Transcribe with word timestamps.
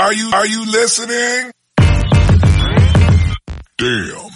Are 0.00 0.14
you, 0.14 0.30
are 0.32 0.46
you 0.46 0.64
listening? 0.64 1.52
Damn. 3.76 4.30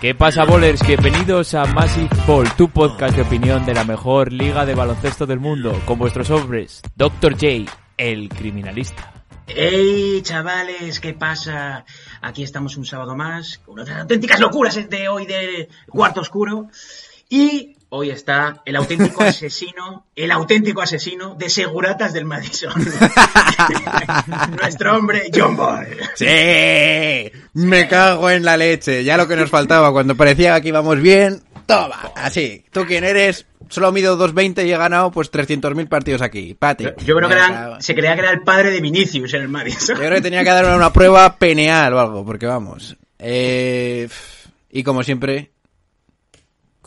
¿Qué 0.00 0.14
pasa, 0.14 0.46
bowlers? 0.46 0.80
Bienvenidos 0.86 1.52
a 1.52 1.66
Massive 1.66 2.08
Ball, 2.26 2.50
tu 2.56 2.70
podcast 2.70 3.14
de 3.14 3.20
opinión 3.20 3.66
de 3.66 3.74
la 3.74 3.84
mejor 3.84 4.32
liga 4.32 4.64
de 4.64 4.74
baloncesto 4.74 5.26
del 5.26 5.40
mundo, 5.40 5.78
con 5.84 5.98
vuestros 5.98 6.30
hombres, 6.30 6.80
Dr. 6.96 7.34
J, 7.34 7.70
el 7.98 8.30
criminalista. 8.30 9.12
¡Hey, 9.46 10.22
chavales! 10.22 11.00
¿Qué 11.00 11.12
pasa? 11.12 11.84
Aquí 12.22 12.42
estamos 12.42 12.78
un 12.78 12.86
sábado 12.86 13.14
más, 13.14 13.58
con 13.58 13.78
otras 13.78 13.98
auténticas 13.98 14.40
locuras 14.40 14.88
de 14.88 15.06
hoy 15.06 15.26
de 15.26 15.68
Cuarto 15.90 16.22
Oscuro. 16.22 16.68
Y 17.28 17.76
hoy 17.90 18.10
está 18.10 18.62
el 18.64 18.76
auténtico 18.76 19.22
asesino, 19.24 20.06
el 20.14 20.30
auténtico 20.30 20.82
asesino 20.82 21.34
de 21.34 21.48
seguratas 21.48 22.12
del 22.12 22.24
Madison. 22.24 22.72
Nuestro 24.60 24.96
hombre, 24.96 25.30
John 25.34 25.56
Ball. 25.56 25.86
Sí, 26.14 26.26
me 27.54 27.88
cago 27.88 28.30
en 28.30 28.44
la 28.44 28.56
leche. 28.56 29.04
Ya 29.04 29.16
lo 29.16 29.26
que 29.28 29.36
nos 29.36 29.50
faltaba 29.50 29.92
cuando 29.92 30.14
parecía 30.16 30.60
que 30.60 30.68
íbamos 30.68 31.00
bien. 31.00 31.42
Toma, 31.66 32.12
así. 32.14 32.64
¿Tú 32.72 32.84
quién 32.86 33.04
eres? 33.04 33.46
Solo 33.68 33.92
mido 33.92 34.16
2.20 34.18 34.66
y 34.66 34.72
he 34.72 34.76
ganado 34.78 35.10
pues 35.10 35.30
300.000 35.30 35.86
partidos 35.88 36.22
aquí. 36.22 36.54
Pati. 36.54 36.84
Yo 37.04 37.14
creo 37.16 37.28
que 37.28 37.34
era- 37.34 37.76
se 37.80 37.94
creía 37.94 38.14
que 38.14 38.20
era 38.20 38.30
el 38.30 38.40
padre 38.42 38.70
de 38.70 38.80
Vinicius 38.80 39.34
en 39.34 39.42
el 39.42 39.48
Madison. 39.48 39.96
Yo 39.96 40.00
creo 40.02 40.14
que 40.14 40.22
tenía 40.22 40.42
que 40.44 40.50
dar 40.50 40.74
una 40.74 40.92
prueba 40.92 41.36
peneal 41.36 41.92
o 41.92 42.00
algo, 42.00 42.24
porque 42.24 42.46
vamos. 42.46 42.96
Eh, 43.18 44.08
y 44.70 44.82
como 44.82 45.02
siempre, 45.02 45.50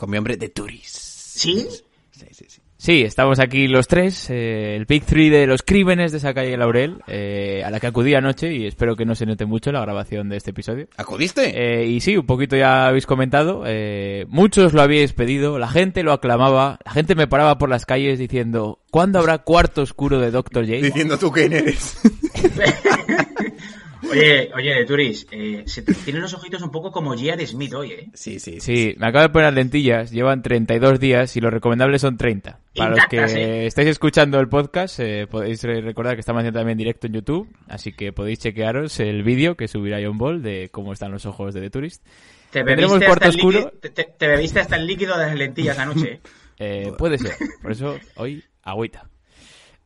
con 0.01 0.09
mi 0.09 0.17
hombre 0.17 0.35
de 0.35 0.49
Turis. 0.49 0.89
¿Sí? 0.89 1.67
Sí, 2.09 2.25
sí, 2.31 2.45
sí. 2.49 2.59
Sí, 2.75 3.03
estamos 3.03 3.37
aquí 3.37 3.67
los 3.67 3.87
tres, 3.87 4.31
eh, 4.31 4.75
el 4.75 4.85
Big 4.85 5.03
Three 5.05 5.29
de 5.29 5.45
los 5.45 5.61
crímenes 5.61 6.11
de 6.11 6.17
esa 6.17 6.33
calle 6.33 6.57
Laurel, 6.57 7.03
eh, 7.05 7.61
a 7.63 7.69
la 7.69 7.79
que 7.79 7.85
acudí 7.85 8.15
anoche 8.15 8.51
y 8.51 8.65
espero 8.65 8.95
que 8.95 9.05
no 9.05 9.13
se 9.13 9.27
note 9.27 9.45
mucho 9.45 9.71
la 9.71 9.81
grabación 9.81 10.27
de 10.27 10.37
este 10.37 10.49
episodio. 10.49 10.87
¿Acudiste? 10.97 11.51
Eh, 11.53 11.85
y 11.85 11.99
sí, 11.99 12.17
un 12.17 12.25
poquito 12.25 12.55
ya 12.55 12.87
habéis 12.87 13.05
comentado, 13.05 13.61
eh, 13.67 14.25
muchos 14.27 14.73
lo 14.73 14.81
habíais 14.81 15.13
pedido, 15.13 15.59
la 15.59 15.67
gente 15.67 16.01
lo 16.01 16.13
aclamaba, 16.13 16.79
la 16.83 16.91
gente 16.91 17.13
me 17.13 17.27
paraba 17.27 17.59
por 17.59 17.69
las 17.69 17.85
calles 17.85 18.17
diciendo, 18.17 18.79
¿cuándo 18.89 19.19
habrá 19.19 19.37
cuarto 19.37 19.83
oscuro 19.83 20.19
de 20.19 20.31
Dr. 20.31 20.65
J? 20.65 20.77
Diciendo 20.77 21.19
tú 21.19 21.31
quién 21.31 21.53
eres. 21.53 22.01
Oye, 24.09 24.49
oye, 24.55 24.85
Turis, 24.85 25.27
eh, 25.31 25.63
se 25.67 25.81
te 25.83 25.93
tienen 25.93 26.21
los 26.21 26.33
ojitos 26.33 26.61
un 26.61 26.71
poco 26.71 26.91
como 26.91 27.13
Gia 27.15 27.35
de 27.35 27.45
Smith 27.45 27.73
hoy, 27.73 27.91
¿eh? 27.91 28.09
sí, 28.13 28.39
sí, 28.39 28.59
sí. 28.59 28.61
Sí, 28.61 28.95
me 28.97 29.07
acabo 29.07 29.23
de 29.23 29.29
poner 29.29 29.47
las 29.47 29.53
lentillas, 29.55 30.11
llevan 30.11 30.41
32 30.41 30.99
días 30.99 31.35
y 31.37 31.41
lo 31.41 31.49
recomendable 31.49 31.99
son 31.99 32.17
30. 32.17 32.59
Para 32.75 32.89
los 32.95 33.05
que 33.07 33.17
¿eh? 33.17 33.65
estáis 33.67 33.87
escuchando 33.89 34.39
el 34.39 34.47
podcast, 34.49 34.99
eh, 34.99 35.27
podéis 35.29 35.63
re- 35.63 35.81
recordar 35.81 36.15
que 36.15 36.21
estamos 36.21 36.39
haciendo 36.39 36.59
también 36.59 36.77
directo 36.77 37.07
en 37.07 37.13
YouTube, 37.13 37.47
así 37.67 37.91
que 37.93 38.11
podéis 38.13 38.39
chequearos 38.39 38.99
el 38.99 39.23
vídeo 39.23 39.55
que 39.55 39.67
subirá 39.67 39.99
John 40.03 40.17
Ball 40.17 40.41
de 40.41 40.69
cómo 40.71 40.93
están 40.93 41.11
los 41.11 41.25
ojos 41.25 41.53
de 41.53 41.61
The 41.61 41.69
Tourist. 41.69 42.05
Te 42.49 42.63
bebiste, 42.63 42.87
cuarto 43.05 43.13
hasta 43.13 43.25
el 43.25 43.35
oscuro. 43.35 43.57
líquido, 43.59 43.71
te, 43.81 43.89
te- 43.89 44.13
te 44.17 44.27
bebiste 44.27 44.59
hasta 44.59 44.75
el 44.77 44.87
líquido 44.87 45.17
de 45.17 45.25
las 45.27 45.35
lentillas 45.35 45.77
anoche. 45.77 46.13
¿eh? 46.13 46.19
Eh, 46.63 46.91
puede 46.95 47.17
ser, 47.17 47.31
por 47.63 47.71
eso 47.71 47.97
hoy 48.17 48.43
agüita. 48.61 49.09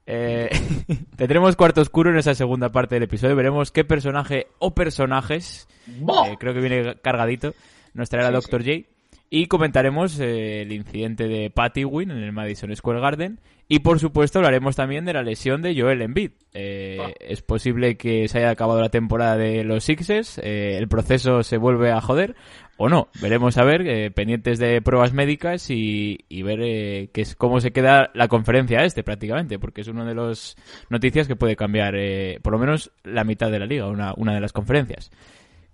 Eh, 0.05 0.49
tendremos 1.15 1.55
cuarto 1.55 1.81
oscuro 1.81 2.11
en 2.11 2.17
esa 2.17 2.35
segunda 2.35 2.71
parte 2.71 2.95
del 2.95 3.03
episodio. 3.03 3.35
Veremos 3.35 3.71
qué 3.71 3.83
personaje 3.83 4.47
o 4.59 4.73
personajes, 4.73 5.67
eh, 5.87 6.35
creo 6.39 6.53
que 6.53 6.59
viene 6.59 6.95
cargadito, 7.01 7.53
nos 7.93 8.09
traerá 8.09 8.29
Sí, 8.29 8.47
Dr. 8.49 8.63
J. 8.63 8.87
Y 9.29 9.47
comentaremos 9.47 10.19
eh, 10.19 10.61
el 10.61 10.71
incidente 10.71 11.27
de 11.27 11.49
Patty 11.49 11.83
Wynn 11.83 12.11
en 12.11 12.23
el 12.23 12.31
Madison 12.31 12.75
Square 12.75 13.01
Garden. 13.01 13.39
Y 13.67 13.79
por 13.79 13.99
supuesto 13.99 14.37
hablaremos 14.37 14.75
también 14.75 15.05
de 15.05 15.13
la 15.13 15.23
lesión 15.23 15.63
de 15.63 15.79
Joel 15.79 16.03
Embiid. 16.03 16.31
Ah. 16.53 17.09
Es 17.19 17.41
posible 17.41 17.97
que 17.97 18.27
se 18.27 18.37
haya 18.37 18.51
acabado 18.51 18.79
la 18.79 18.89
temporada 18.89 19.37
de 19.37 19.63
los 19.63 19.83
Sixers, 19.83 20.37
eh, 20.37 20.77
el 20.77 20.87
proceso 20.87 21.41
se 21.41 21.57
vuelve 21.57 21.91
a 21.91 21.99
joder 21.99 22.35
o 22.77 22.89
no. 22.89 23.07
Veremos 23.21 23.57
a 23.57 23.63
ver, 23.63 23.87
eh, 23.87 24.11
pendientes 24.11 24.59
de 24.59 24.81
pruebas 24.81 25.13
médicas 25.13 25.69
y, 25.69 26.19
y 26.29 26.41
ver 26.43 26.59
eh, 26.61 27.09
qué 27.13 27.21
es, 27.21 27.35
cómo 27.35 27.59
se 27.61 27.71
queda 27.71 28.11
la 28.13 28.27
conferencia 28.27 28.83
este 28.83 29.03
prácticamente, 29.03 29.59
porque 29.59 29.81
es 29.81 29.87
una 29.87 30.05
de 30.05 30.15
las 30.15 30.55
noticias 30.89 31.27
que 31.27 31.35
puede 31.35 31.55
cambiar 31.55 31.95
eh, 31.95 32.39
por 32.41 32.53
lo 32.53 32.59
menos 32.59 32.91
la 33.03 33.23
mitad 33.23 33.49
de 33.51 33.59
la 33.59 33.65
liga, 33.65 33.87
una, 33.87 34.13
una 34.17 34.33
de 34.33 34.41
las 34.41 34.53
conferencias. 34.53 35.11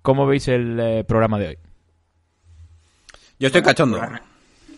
¿Cómo 0.02 0.26
veis 0.26 0.48
el 0.48 0.80
eh, 0.80 1.04
programa 1.04 1.38
de 1.40 1.48
hoy? 1.48 1.58
Yo 3.40 3.48
estoy 3.48 3.62
cachondo. 3.62 4.00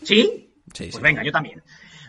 ¿Sí? 0.03 0.49
Sí, 0.73 0.83
Pues 0.85 0.95
sí. 0.95 1.01
venga, 1.01 1.23
yo 1.23 1.31
también. 1.31 1.61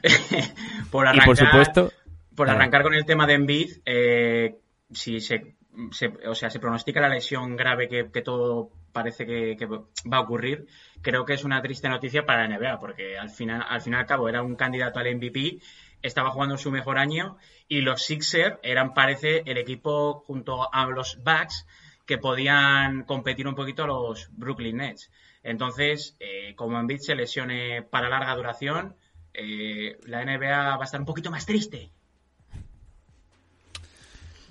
por 0.91 1.07
Y 1.07 1.09
arrancar, 1.09 1.27
por 1.27 1.37
supuesto, 1.37 1.93
por 2.35 2.51
arrancar 2.51 2.83
con 2.83 2.95
el 2.95 3.05
tema 3.05 3.27
de 3.27 3.35
Embiid, 3.35 3.71
eh, 3.85 4.57
si 4.93 5.21
se, 5.21 5.55
se- 5.91 6.13
o 6.29 6.35
sea, 6.35 6.51
se 6.51 6.61
pronostica 6.61 7.01
la 7.01 7.09
lesión 7.09 7.57
grave 7.57 7.89
que, 7.89 8.11
que 8.13 8.23
todo 8.23 8.71
parece 8.95 9.27
que, 9.27 9.57
que 9.59 9.67
va 9.67 10.17
a 10.17 10.21
ocurrir, 10.21 10.67
creo 11.03 11.27
que 11.27 11.35
es 11.35 11.45
una 11.45 11.61
triste 11.61 11.91
noticia 11.91 12.25
para 12.25 12.49
la 12.49 12.57
NBA, 12.57 12.81
porque 12.81 13.19
al 13.19 13.29
final, 13.29 13.63
al 13.69 13.83
fin 13.83 13.93
y 13.93 13.97
al 13.97 14.07
cabo 14.07 14.31
era 14.31 14.43
un 14.43 14.57
candidato 14.57 15.01
al 15.01 15.15
MVP, 15.15 15.59
estaba 16.01 16.31
jugando 16.31 16.57
su 16.57 16.71
mejor 16.71 16.99
año 16.99 17.37
y 17.69 17.81
los 17.81 18.03
Sixers 18.03 18.59
eran, 18.63 18.95
parece, 18.95 19.43
el 19.47 19.59
equipo 19.59 20.25
junto 20.27 20.73
a 20.73 20.87
los 20.87 21.19
Bucks 21.23 21.67
que 22.07 22.19
podían 22.19 23.05
competir 23.05 23.49
un 23.49 23.55
poquito 23.55 23.85
a 23.85 23.87
los 23.87 24.29
Brooklyn 24.33 24.77
Nets. 24.77 25.11
Entonces, 25.43 26.17
eh, 26.21 26.55
como 26.57 26.79
Embiid 26.79 27.01
se 27.01 27.15
lesione 27.15 27.83
para 27.83 28.09
larga 28.09 28.35
duración, 28.37 28.97
eh, 29.33 29.99
la 30.05 30.25
NBA 30.25 30.77
va 30.77 30.81
a 30.81 30.85
estar 30.85 31.01
un 31.01 31.07
poquito 31.07 31.31
más 31.31 31.47
triste. 31.47 31.91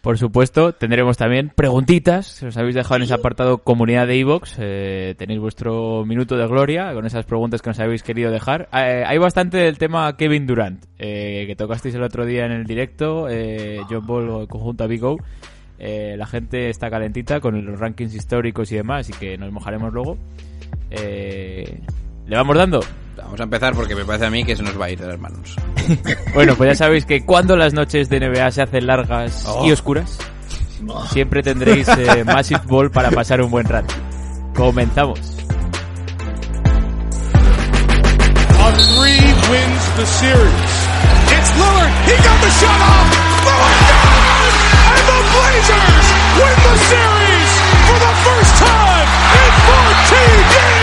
Por 0.04 0.18
supuesto, 0.18 0.74
tendremos 0.74 1.16
también 1.16 1.50
preguntitas. 1.56 2.28
Se 2.28 2.48
os 2.48 2.58
habéis 2.58 2.76
dejado 2.76 2.98
en 2.98 3.04
ese 3.04 3.14
apartado 3.14 3.60
comunidad 3.60 4.06
de 4.06 4.20
Evox. 4.20 4.58
tenéis 4.58 5.40
vuestro 5.40 6.04
minuto 6.06 6.36
de 6.36 6.46
gloria 6.46 6.94
con 6.94 7.06
esas 7.06 7.24
preguntas 7.24 7.62
que 7.62 7.70
nos 7.70 7.80
habéis 7.80 8.04
querido 8.04 8.30
dejar. 8.30 8.68
Eh, 8.74 9.06
hay 9.08 9.18
bastante 9.18 9.60
del 9.60 9.78
tema 9.78 10.18
Kevin 10.18 10.46
Durant, 10.46 10.84
eh, 11.00 11.46
que 11.48 11.56
tocasteis 11.56 11.96
el 11.96 12.04
otro 12.04 12.26
día 12.26 12.46
en 12.46 12.52
el 12.52 12.66
directo. 12.66 13.30
Eh, 13.30 13.80
John 13.90 14.06
Ball 14.06 14.46
conjunto 14.50 14.84
a 14.84 14.88
Big 14.88 15.06
O. 15.06 15.16
Eh, 15.80 16.16
la 16.18 16.26
gente 16.26 16.70
está 16.70 16.90
calentita 16.90 17.40
con 17.40 17.66
los 17.66 17.80
rankings 17.80 18.14
históricos 18.14 18.74
y 18.74 18.76
demás, 18.76 19.08
así 19.08 19.18
que 19.18 19.38
nos 19.38 19.54
mojaremos 19.54 19.94
luego. 19.94 20.18
Eh, 20.92 21.80
¿Le 22.28 22.36
vamos 22.36 22.58
dando? 22.58 22.82
Vamos 23.16 23.40
a 23.40 23.44
empezar 23.44 23.74
porque 23.76 23.96
me 23.96 24.06
parece 24.06 24.26
a 24.26 24.30
mí 24.30 24.44
que 24.44 24.56
se 24.56 24.64
nos 24.64 24.80
va 24.80 24.86
a 24.86 24.90
ir 24.90 25.00
de 25.00 25.08
las 25.08 25.20
manos. 25.20 25.56
Bueno, 26.34 26.56
pues 26.56 26.72
ya 26.72 26.76
sabéis 26.86 27.06
que 27.06 27.24
cuando 27.26 27.56
las 27.56 27.74
noches 27.74 28.10
de 28.10 28.20
NBA 28.20 28.50
se 28.52 28.62
hacen 28.64 28.88
largas 28.88 29.46
y 29.66 29.72
oscuras, 29.72 30.18
siempre 31.12 31.44
tendréis 31.44 31.88
eh, 31.90 32.24
Massive 32.26 32.62
Ball 32.66 32.90
para 32.90 33.12
pasar 33.12 33.42
un 33.42 33.52
buen 33.52 33.68
rato. 33.68 33.94
Comenzamos. 34.56 35.20
A 38.60 38.72
three 38.72 39.34
wins 39.52 39.84
the 39.98 40.06
series. 40.06 40.74
It's 41.36 41.52
Lillard. 41.60 41.92
He 42.08 42.16
got 42.24 42.40
the 42.42 42.50
shot 42.58 42.82
off. 42.82 43.08
Lillard 43.46 43.82
down! 43.92 44.54
And 44.96 45.06
the 45.12 45.20
Blazers 45.34 46.08
win 46.40 46.58
the 46.64 46.78
series 46.90 47.52
for 47.86 47.98
the 48.00 48.14
first 48.26 48.54
time 48.58 49.08
in 49.38 49.52
14 49.68 50.56
years. 50.56 50.83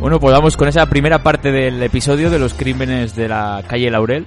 Bueno, 0.00 0.18
pues 0.18 0.32
vamos 0.32 0.56
con 0.56 0.66
esa 0.66 0.86
primera 0.86 1.22
parte 1.22 1.52
del 1.52 1.82
episodio 1.82 2.30
de 2.30 2.38
los 2.38 2.54
crímenes 2.54 3.14
de 3.14 3.28
la 3.28 3.62
calle 3.68 3.90
Laurel. 3.90 4.24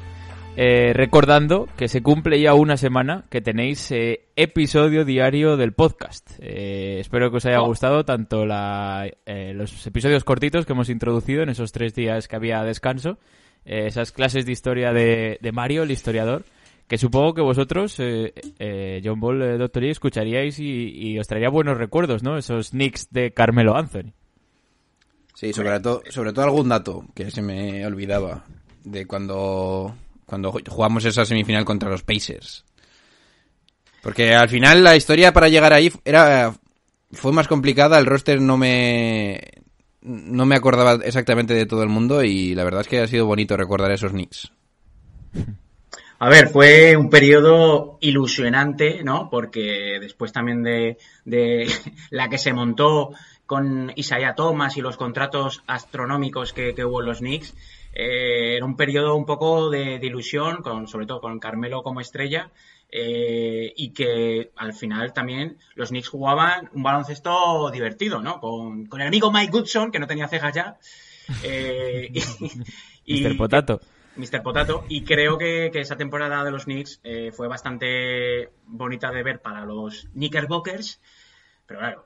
Eh, 0.56 0.94
recordando 0.94 1.68
que 1.76 1.88
se 1.88 2.04
cumple 2.04 2.40
ya 2.40 2.54
una 2.54 2.78
semana 2.78 3.26
que 3.32 3.42
tenéis 3.42 3.90
eh, 3.90 4.28
episodio 4.36 5.04
diario 5.04 5.58
del 5.58 5.74
podcast. 5.74 6.30
Eh, 6.38 7.00
espero 7.00 7.32
que 7.32 7.38
os 7.38 7.46
haya 7.48 7.58
gustado 7.58 8.06
tanto 8.06 8.46
la, 8.46 9.10
eh, 9.26 9.54
los 9.56 9.88
episodios 9.88 10.24
cortitos 10.24 10.68
que 10.68 10.74
hemos 10.74 10.90
introducido 10.90 11.42
en 11.42 11.50
esos 11.50 11.72
tres 11.72 11.96
días 11.96 12.28
que 12.28 12.36
había 12.36 12.62
descanso, 12.62 13.18
eh, 13.66 13.88
esas 13.88 14.12
clases 14.12 14.46
de 14.46 14.52
historia 14.52 14.94
de, 14.94 15.40
de 15.42 15.52
Mario, 15.52 15.82
el 15.82 15.92
historiador, 15.92 16.44
que 16.88 17.00
supongo 17.00 17.34
que 17.34 17.42
vosotros, 17.42 18.00
eh, 18.00 18.32
eh, 18.60 19.02
John 19.04 19.20
Ball, 19.20 19.58
Doctor 19.58 19.82
Lee, 19.82 19.90
escucharíais 19.90 20.60
y, 20.60 20.92
y 20.96 21.18
os 21.18 21.28
traería 21.28 21.50
buenos 21.50 21.80
recuerdos, 21.80 22.22
¿no? 22.22 22.38
Esos 22.38 22.76
nicks 22.76 23.10
de 23.10 23.32
Carmelo 23.32 23.76
Anthony. 23.76 24.14
Sí, 25.34 25.52
sobre 25.54 25.80
todo, 25.80 26.04
sobre 26.10 26.32
todo 26.32 26.46
algún 26.46 26.70
dato 26.70 27.06
que 27.16 27.32
se 27.32 27.42
me 27.42 27.86
olvidaba 27.86 28.46
de 28.84 29.06
cuando, 29.06 29.96
cuando 30.26 30.52
jugamos 30.52 31.06
esa 31.06 31.26
semifinal 31.26 31.66
contra 31.66 31.90
los 31.90 32.04
Pacers. 32.04 32.64
Porque 34.02 34.36
al 34.36 34.50
final 34.50 34.84
la 34.84 34.96
historia 34.96 35.34
para 35.34 35.50
llegar 35.50 35.74
ahí 35.74 35.92
era 36.04 36.54
fue 37.14 37.32
más 37.32 37.48
complicada, 37.48 38.00
el 38.00 38.06
roster 38.06 38.42
no 38.42 38.58
me 38.58 39.40
no 40.02 40.46
me 40.46 40.56
acordaba 40.56 40.96
exactamente 41.06 41.54
de 41.54 41.66
todo 41.66 41.82
el 41.84 41.90
mundo 41.90 42.24
y 42.24 42.54
la 42.56 42.66
verdad 42.66 42.82
es 42.82 42.88
que 42.88 43.00
ha 43.00 43.08
sido 43.08 43.26
bonito 43.26 43.56
recordar 43.56 43.92
esos 43.92 44.12
Knicks. 44.12 44.52
A 46.20 46.30
ver, 46.30 46.50
fue 46.50 46.96
un 46.96 47.10
periodo 47.10 47.98
ilusionante, 48.02 49.04
¿no? 49.04 49.30
Porque 49.30 49.98
después 50.00 50.32
también 50.32 50.64
de, 50.64 50.98
de 51.26 51.68
la 52.12 52.30
que 52.30 52.38
se 52.38 52.54
montó 52.54 53.12
con 53.54 53.92
Isaiah 53.96 54.34
Thomas 54.34 54.78
y 54.78 54.82
los 54.82 54.98
contratos 54.98 55.62
astronómicos 55.68 56.54
que, 56.54 56.74
que 56.74 56.84
hubo 56.86 57.02
en 57.02 57.06
los 57.06 57.20
Knicks, 57.20 57.54
eh, 57.94 58.56
era 58.56 58.66
un 58.66 58.76
periodo 58.76 59.14
un 59.16 59.28
poco 59.28 59.70
de, 59.70 60.00
de 60.00 60.08
ilusión, 60.08 60.64
con, 60.64 60.88
sobre 60.88 61.06
todo 61.06 61.22
con 61.22 61.38
Carmelo 61.40 61.84
como 61.84 62.02
estrella, 62.02 62.50
eh, 62.90 63.72
y 63.76 63.92
que 63.94 64.52
al 64.56 64.74
final 64.74 65.14
también 65.14 65.60
los 65.76 65.90
Knicks 65.90 66.10
jugaban 66.10 66.72
un 66.74 66.82
baloncesto 66.82 67.70
divertido, 67.70 68.24
¿no? 68.24 68.40
Con, 68.40 68.88
con 68.88 69.02
el 69.02 69.08
amigo 69.08 69.32
Mike 69.32 69.52
Goodson, 69.52 69.92
que 69.92 70.00
no 70.00 70.08
tenía 70.08 70.28
cejas 70.28 70.56
ya, 70.56 70.78
eh, 71.44 72.10
y, 73.06 73.20
y- 73.20 73.24
Mr. 73.24 73.38
Potato. 73.38 73.80
Mr. 74.16 74.42
Potato. 74.42 74.84
Y 74.90 75.04
creo 75.04 75.38
que, 75.38 75.70
que 75.72 75.80
esa 75.82 75.96
temporada 75.96 76.44
de 76.44 76.50
los 76.50 76.64
Knicks 76.66 77.02
eh, 77.04 77.32
fue 77.32 77.48
bastante 77.48 78.50
bonita 78.66 79.12
de 79.12 79.22
ver 79.22 79.42
para 79.44 79.64
los 79.64 80.08
Knickerbockers. 80.14 81.00
Pero 81.66 81.80
claro, 81.80 82.06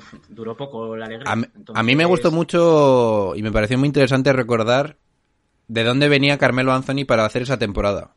duró 0.28 0.56
poco 0.56 0.96
la 0.96 1.06
alegría. 1.06 1.30
A, 1.30 1.36
mí- 1.36 1.46
Entonces, 1.54 1.80
a 1.80 1.82
mí 1.82 1.96
me 1.96 2.04
gustó 2.04 2.30
mucho 2.32 3.34
y 3.36 3.42
me 3.42 3.52
pareció 3.52 3.78
muy 3.78 3.86
interesante 3.88 4.32
recordar 4.32 4.96
de 5.68 5.84
dónde 5.84 6.08
venía 6.08 6.38
Carmelo 6.38 6.72
Anthony 6.72 7.04
para 7.06 7.24
hacer 7.24 7.42
esa 7.42 7.58
temporada. 7.58 8.14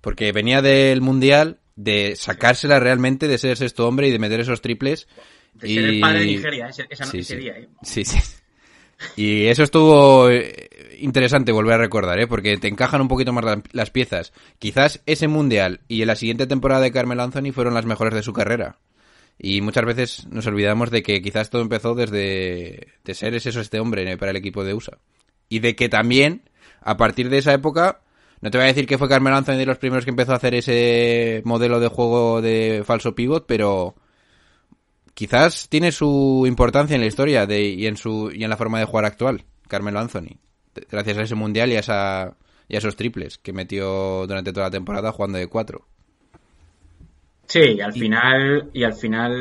Porque 0.00 0.32
venía 0.32 0.60
del 0.62 1.00
Mundial, 1.00 1.58
de 1.76 2.14
sacársela 2.16 2.78
realmente, 2.78 3.26
de 3.26 3.38
ser 3.38 3.50
el 3.52 3.56
sexto 3.56 3.88
hombre 3.88 4.08
y 4.08 4.12
de 4.12 4.18
meter 4.18 4.40
esos 4.40 4.60
triples. 4.60 5.08
de 5.54 5.68
ser 5.68 5.84
el 5.84 6.00
padre 6.00 6.18
de 6.20 6.24
y- 6.26 6.36
Nigeria 6.36 6.68
ese, 6.68 6.86
esa- 6.90 7.06
Sí, 7.06 7.18
ese 7.20 7.34
sí. 7.36 7.40
día. 7.40 7.52
¿eh? 7.56 7.68
Sí, 7.82 8.04
sí. 8.04 8.18
Y 9.16 9.46
eso 9.46 9.62
estuvo 9.62 10.30
eh, 10.30 10.68
interesante 11.00 11.52
volver 11.52 11.74
a 11.74 11.78
recordar, 11.78 12.18
¿eh? 12.20 12.26
Porque 12.26 12.56
te 12.58 12.68
encajan 12.68 13.00
un 13.00 13.08
poquito 13.08 13.32
más 13.32 13.44
la- 13.44 13.62
las 13.72 13.90
piezas. 13.90 14.32
Quizás 14.58 15.02
ese 15.06 15.26
mundial 15.28 15.80
y 15.88 16.00
en 16.02 16.08
la 16.08 16.16
siguiente 16.16 16.46
temporada 16.46 16.80
de 16.82 16.92
Carmelo 16.92 17.22
Anthony 17.22 17.52
fueron 17.52 17.74
las 17.74 17.86
mejores 17.86 18.14
de 18.14 18.22
su 18.22 18.32
carrera. 18.32 18.78
Y 19.38 19.60
muchas 19.60 19.84
veces 19.84 20.26
nos 20.30 20.46
olvidamos 20.46 20.90
de 20.90 21.02
que 21.02 21.20
quizás 21.20 21.50
todo 21.50 21.62
empezó 21.62 21.94
desde 21.94 22.88
de 23.04 23.14
ser 23.14 23.34
ese 23.34 23.50
este 23.60 23.80
hombre 23.80 24.16
para 24.16 24.30
el 24.30 24.36
equipo 24.36 24.64
de 24.64 24.74
USA. 24.74 24.98
Y 25.48 25.58
de 25.58 25.76
que 25.76 25.88
también, 25.88 26.48
a 26.80 26.96
partir 26.96 27.28
de 27.28 27.38
esa 27.38 27.52
época, 27.52 28.00
no 28.40 28.50
te 28.50 28.58
voy 28.58 28.66
a 28.66 28.68
decir 28.68 28.86
que 28.86 28.98
fue 28.98 29.08
Carmelo 29.08 29.36
Anthony 29.36 29.56
de 29.56 29.66
los 29.66 29.78
primeros 29.78 30.04
que 30.04 30.10
empezó 30.10 30.32
a 30.32 30.36
hacer 30.36 30.54
ese 30.54 31.42
modelo 31.44 31.80
de 31.80 31.88
juego 31.88 32.42
de 32.42 32.82
falso 32.84 33.14
pivot, 33.14 33.46
pero 33.46 33.94
quizás 35.14 35.68
tiene 35.68 35.92
su 35.92 36.44
importancia 36.46 36.94
en 36.94 37.00
la 37.00 37.06
historia 37.06 37.46
de, 37.46 37.62
y 37.62 37.86
en 37.86 37.96
su 37.96 38.30
y 38.32 38.44
en 38.44 38.50
la 38.50 38.56
forma 38.56 38.78
de 38.78 38.84
jugar 38.84 39.04
actual, 39.04 39.44
Carmelo 39.68 39.98
Anthony. 39.98 40.38
Gracias 40.90 41.18
a 41.18 41.22
ese 41.22 41.34
mundial 41.34 41.70
y 41.72 41.76
a, 41.76 41.80
esa, 41.80 42.36
y 42.68 42.74
a 42.74 42.78
esos 42.78 42.96
triples 42.96 43.38
que 43.38 43.52
metió 43.52 44.26
durante 44.26 44.52
toda 44.52 44.66
la 44.66 44.70
temporada 44.70 45.12
jugando 45.12 45.38
de 45.38 45.46
cuatro. 45.46 45.86
Sí, 47.46 47.60
y 47.60 47.80
al 47.80 47.92
final, 47.92 48.70
y 48.72 48.84
al 48.84 48.94
final 48.94 49.32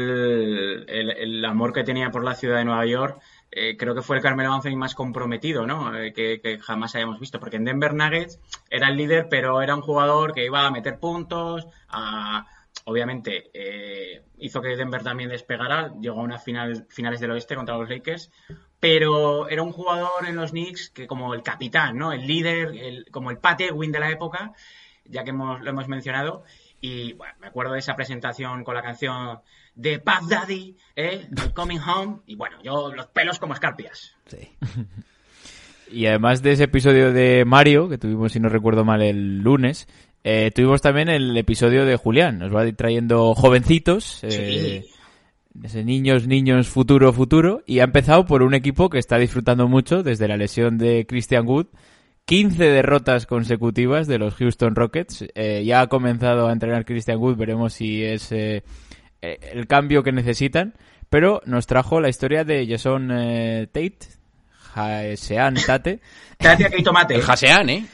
el, 0.88 1.12
el 1.12 1.46
amor 1.46 1.74
que 1.74 1.84
tenía 1.84 2.12
por 2.12 2.24
la 2.24 2.36
ciudad 2.36 2.58
de 2.58 2.66
Nueva 2.66 2.86
York, 2.86 3.22
eh, 3.52 3.78
creo 3.78 3.94
que 3.94 4.02
fue 4.02 4.18
el 4.18 4.24
Carmelo 4.24 4.52
Anthony 4.52 4.76
más 4.76 4.96
comprometido, 4.96 5.66
¿no? 5.68 5.96
Eh, 5.96 6.12
que, 6.12 6.42
que 6.42 6.58
jamás 6.60 6.96
hayamos 6.96 7.20
visto. 7.20 7.40
Porque 7.40 7.58
en 7.58 7.66
Denver 7.66 7.94
Nuggets 7.94 8.40
era 8.70 8.90
el 8.90 8.98
líder, 8.98 9.28
pero 9.30 9.62
era 9.62 9.76
un 9.76 9.82
jugador 9.82 10.34
que 10.34 10.46
iba 10.46 10.66
a 10.66 10.72
meter 10.72 11.00
puntos, 11.00 11.68
a, 11.88 12.46
obviamente 12.86 13.52
eh, 13.54 14.24
hizo 14.40 14.62
que 14.62 14.76
Denver 14.76 15.04
también 15.04 15.30
despegara, 15.30 15.94
llegó 16.02 16.22
a 16.22 16.24
unas 16.24 16.44
final, 16.44 16.86
finales 16.90 17.20
del 17.20 17.32
oeste 17.32 17.56
contra 17.56 17.78
los 17.78 17.90
Lakers, 17.90 18.32
pero 18.80 19.48
era 19.48 19.62
un 19.62 19.72
jugador 19.72 20.28
en 20.28 20.36
los 20.36 20.52
Knicks 20.52 20.90
que 20.90 21.08
como 21.08 21.34
el 21.34 21.44
capitán, 21.44 21.98
¿no? 21.98 22.12
El 22.12 22.28
líder, 22.28 22.76
el, 22.76 23.06
como 23.12 23.32
el 23.32 23.38
Pat 23.38 23.62
Ewing 23.62 23.92
de 23.92 24.00
la 24.00 24.10
época, 24.10 24.54
ya 25.06 25.24
que 25.24 25.30
hemos, 25.30 25.62
lo 25.62 25.70
hemos 25.70 25.88
mencionado. 25.88 26.44
Y 26.85 27.13
bueno, 27.13 27.33
me 27.39 27.47
acuerdo 27.47 27.71
de 27.71 27.80
esa 27.80 27.95
presentación 27.95 28.65
con 28.65 28.75
la 28.75 28.81
canción 28.81 29.39
de 29.74 30.00
Puff 30.00 30.27
Daddy, 30.27 30.75
¿eh? 30.97 31.30
Coming 31.53 31.80
Home. 31.80 32.18
Y 32.27 32.35
bueno, 32.35 32.57
yo 32.62 32.94
los 32.94 33.07
pelos 33.07 33.39
como 33.39 33.53
escarpias. 33.53 34.13
Y 35.91 36.07
además 36.07 36.41
de 36.41 36.53
ese 36.53 36.63
episodio 36.63 37.13
de 37.13 37.45
Mario, 37.45 37.88
que 37.88 38.00
tuvimos, 38.00 38.31
si 38.31 38.39
no 38.39 38.50
recuerdo 38.50 38.83
mal, 38.83 39.03
el 39.03 39.39
lunes, 39.39 39.88
eh, 40.24 40.50
tuvimos 40.56 40.81
también 40.81 41.07
el 41.07 41.38
episodio 41.38 41.85
de 41.85 41.97
Julián. 41.97 42.39
Nos 42.39 42.53
va 42.53 42.62
a 42.62 42.68
ir 42.68 42.75
trayendo 42.75 43.35
jovencitos, 43.35 44.23
eh, 44.23 44.85
ese 45.63 45.83
niños, 45.83 46.25
niños, 46.25 46.68
futuro, 46.68 47.13
futuro. 47.13 47.61
Y 47.68 47.80
ha 47.80 47.83
empezado 47.83 48.25
por 48.25 48.42
un 48.42 48.56
equipo 48.56 48.90
que 48.90 48.97
está 48.97 49.19
disfrutando 49.19 49.68
mucho 49.68 50.02
desde 50.02 50.28
la 50.28 50.35
lesión 50.35 50.80
de 50.80 51.06
Christian 51.06 51.45
Wood. 51.45 51.68
15 52.25 52.63
derrotas 52.63 53.25
consecutivas 53.25 54.07
de 54.07 54.18
los 54.18 54.35
Houston 54.35 54.75
Rockets. 54.75 55.25
Eh, 55.35 55.63
ya 55.65 55.81
ha 55.81 55.87
comenzado 55.87 56.47
a 56.47 56.53
entrenar 56.53 56.85
Christian 56.85 57.19
Wood, 57.19 57.35
veremos 57.35 57.73
si 57.73 58.03
es 58.03 58.31
eh, 58.31 58.63
eh, 59.21 59.39
el 59.53 59.68
cambio 59.68 60.03
que 60.03 60.11
necesitan. 60.11 60.73
Pero 61.09 61.42
nos 61.45 61.68
trajo 61.68 62.01
la 62.01 62.09
historia 62.09 62.44
de 62.44 62.65
Jason 62.68 63.11
eh, 63.11 63.68
Tate, 63.68 63.99
Jasean 64.73 65.56
Tate, 65.56 65.99
Gracias 66.39 66.69
que 66.69 66.77
hay 66.77 66.83
tomate. 66.83 67.15
El 67.15 67.21
Hasean, 67.27 67.69
¿eh? 67.69 67.85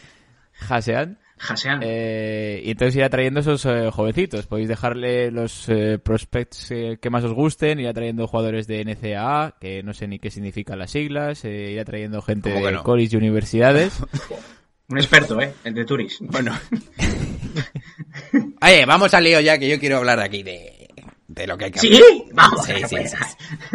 Jasean. 0.54 1.18
Jasean. 1.40 1.80
Eh, 1.84 2.62
y 2.66 2.72
entonces 2.72 2.96
irá 2.98 3.10
trayendo 3.10 3.40
esos 3.40 3.66
eh, 3.66 3.90
jovencitos. 3.92 4.46
Podéis 4.46 4.68
dejarle 4.68 5.32
los 5.32 5.68
eh, 5.70 5.98
prospects 5.98 6.72
eh, 6.72 7.00
que 7.02 7.10
más 7.10 7.24
os 7.24 7.34
gusten. 7.34 7.80
Irá 7.80 7.94
trayendo 7.94 8.28
jugadores 8.28 8.68
de 8.68 8.84
NCAA, 8.84 9.56
que 9.60 9.82
no 9.84 9.94
sé 9.94 10.08
ni 10.08 10.20
qué 10.20 10.30
significan 10.32 10.78
las 10.80 10.92
siglas. 10.92 11.46
Eh, 11.46 11.72
irá 11.72 11.86
trayendo 11.86 12.22
gente 12.22 12.50
¿Cómo 12.52 12.62
que 12.62 12.68
de 12.72 12.76
no? 12.76 12.84
college 12.84 13.16
y 13.16 13.18
universidades. 13.18 14.00
Un 14.90 14.98
experto, 14.98 15.40
¿eh? 15.40 15.54
El 15.64 15.74
de 15.76 15.86
Turis. 15.86 16.18
Bueno. 16.20 16.52
Oye, 18.62 18.86
vamos 18.86 19.14
al 19.14 19.24
lío 19.24 19.40
ya, 19.40 19.58
que 19.58 19.70
yo 19.70 19.80
quiero 19.80 19.98
hablar 19.98 20.20
aquí 20.20 20.44
de, 20.44 20.90
de 21.28 21.48
lo 21.48 21.58
que 21.58 21.66
hay 21.66 21.72
que 21.72 21.80
¿Sí? 21.80 21.94
hablar. 21.94 22.12
Vamos. 22.34 22.66
Sí, 22.66 22.74
sí, 22.88 22.96
sí. 23.08 23.16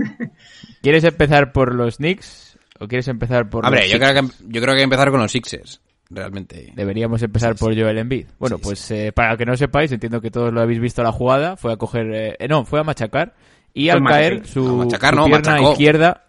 ¿Quieres 0.82 1.04
empezar 1.04 1.52
por 1.52 1.74
los 1.74 1.96
Knicks? 1.96 2.58
¿O 2.80 2.88
quieres 2.88 3.06
empezar 3.08 3.48
por 3.48 3.64
Hombre, 3.64 3.82
los 3.82 3.90
yo 3.92 3.98
creo, 3.98 4.08
Sixers? 4.10 4.36
que, 4.42 4.44
yo 4.52 4.60
creo 4.60 4.64
que 4.66 4.70
hay 4.72 4.78
que 4.78 4.82
empezar 4.84 5.10
con 5.10 5.20
los 5.20 5.30
Sixers, 5.32 5.80
realmente. 6.10 6.72
Deberíamos 6.74 7.22
empezar 7.22 7.54
por 7.56 7.74
Joel 7.78 7.98
Embiid. 7.98 8.26
Bueno, 8.38 8.56
Sí, 8.58 8.62
pues 8.62 8.90
eh, 8.90 9.12
para 9.12 9.36
que 9.36 9.46
no 9.46 9.56
sepáis, 9.56 9.90
entiendo 9.92 10.20
que 10.20 10.30
todos 10.30 10.52
lo 10.52 10.60
habéis 10.60 10.80
visto 10.80 11.02
la 11.02 11.12
jugada. 11.12 11.56
Fue 11.56 11.72
a 11.72 11.76
coger... 11.76 12.14
eh, 12.14 12.36
eh, 12.38 12.48
no, 12.48 12.64
fue 12.64 12.80
a 12.80 12.84
machacar. 12.84 13.34
Y 13.72 13.90
Fue 13.90 13.92
al 13.92 14.04
caer 14.04 14.32
machacar. 14.34 14.52
su, 14.52 14.76
machacar 14.76 15.14
su 15.14 15.20
no, 15.20 15.26
pierna 15.26 15.50
machacó. 15.52 15.72
izquierda... 15.72 16.20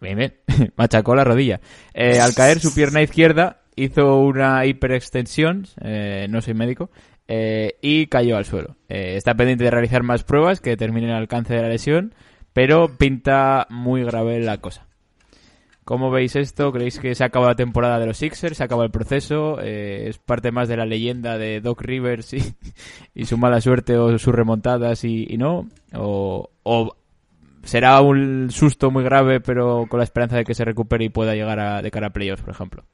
Bien, 0.00 0.16
bien. 0.18 0.34
Machacó 0.76 1.14
la 1.14 1.22
rodilla. 1.22 1.60
Eh, 1.94 2.18
al 2.18 2.34
caer 2.34 2.58
su 2.58 2.74
pierna 2.74 3.02
izquierda 3.02 3.60
hizo 3.76 4.18
una 4.18 4.66
hiperextensión, 4.66 5.66
eh, 5.80 6.26
no 6.28 6.40
soy 6.40 6.54
médico, 6.54 6.90
eh, 7.28 7.76
y 7.82 8.06
cayó 8.08 8.36
al 8.36 8.44
suelo. 8.44 8.74
Eh, 8.88 9.14
está 9.16 9.34
pendiente 9.34 9.62
de 9.62 9.70
realizar 9.70 10.02
más 10.02 10.24
pruebas 10.24 10.60
que 10.60 10.70
determinen 10.70 11.10
el 11.10 11.16
alcance 11.16 11.54
de 11.54 11.62
la 11.62 11.68
lesión, 11.68 12.14
pero 12.52 12.96
pinta 12.98 13.68
muy 13.70 14.02
grave 14.02 14.40
la 14.40 14.58
cosa. 14.58 14.88
¿Cómo 15.84 16.12
veis 16.12 16.36
esto? 16.36 16.72
¿Creéis 16.72 17.00
que 17.00 17.14
se 17.14 17.24
acaba 17.24 17.48
la 17.48 17.56
temporada 17.56 17.98
de 17.98 18.06
los 18.06 18.16
Sixers? 18.16 18.56
¿Se 18.56 18.64
acaba 18.64 18.84
el 18.84 18.90
proceso? 18.90 19.58
Eh, 19.60 20.04
¿Es 20.08 20.18
parte 20.18 20.52
más 20.52 20.68
de 20.68 20.76
la 20.76 20.86
leyenda 20.86 21.38
de 21.38 21.60
Doc 21.60 21.82
Rivers 21.82 22.34
y, 22.34 23.24
su 23.24 23.36
mala 23.36 23.60
suerte 23.60 23.98
o 23.98 24.16
sus 24.18 24.34
remontadas 24.34 25.02
y, 25.04 25.36
no? 25.38 25.66
¿O, 25.94 26.50
o 26.62 26.96
será 27.64 28.00
un 28.00 28.50
susto 28.50 28.90
muy 28.90 29.02
grave, 29.02 29.40
pero 29.40 29.86
con 29.88 29.98
la 29.98 30.04
esperanza 30.04 30.36
de 30.36 30.44
que 30.44 30.54
se 30.54 30.64
recupere 30.64 31.04
y 31.04 31.08
pueda 31.08 31.34
llegar 31.34 31.58
a, 31.58 31.82
de 31.82 31.90
cara 31.90 32.08
a 32.08 32.12
playoffs, 32.12 32.42
por 32.42 32.54
ejemplo. 32.54 32.84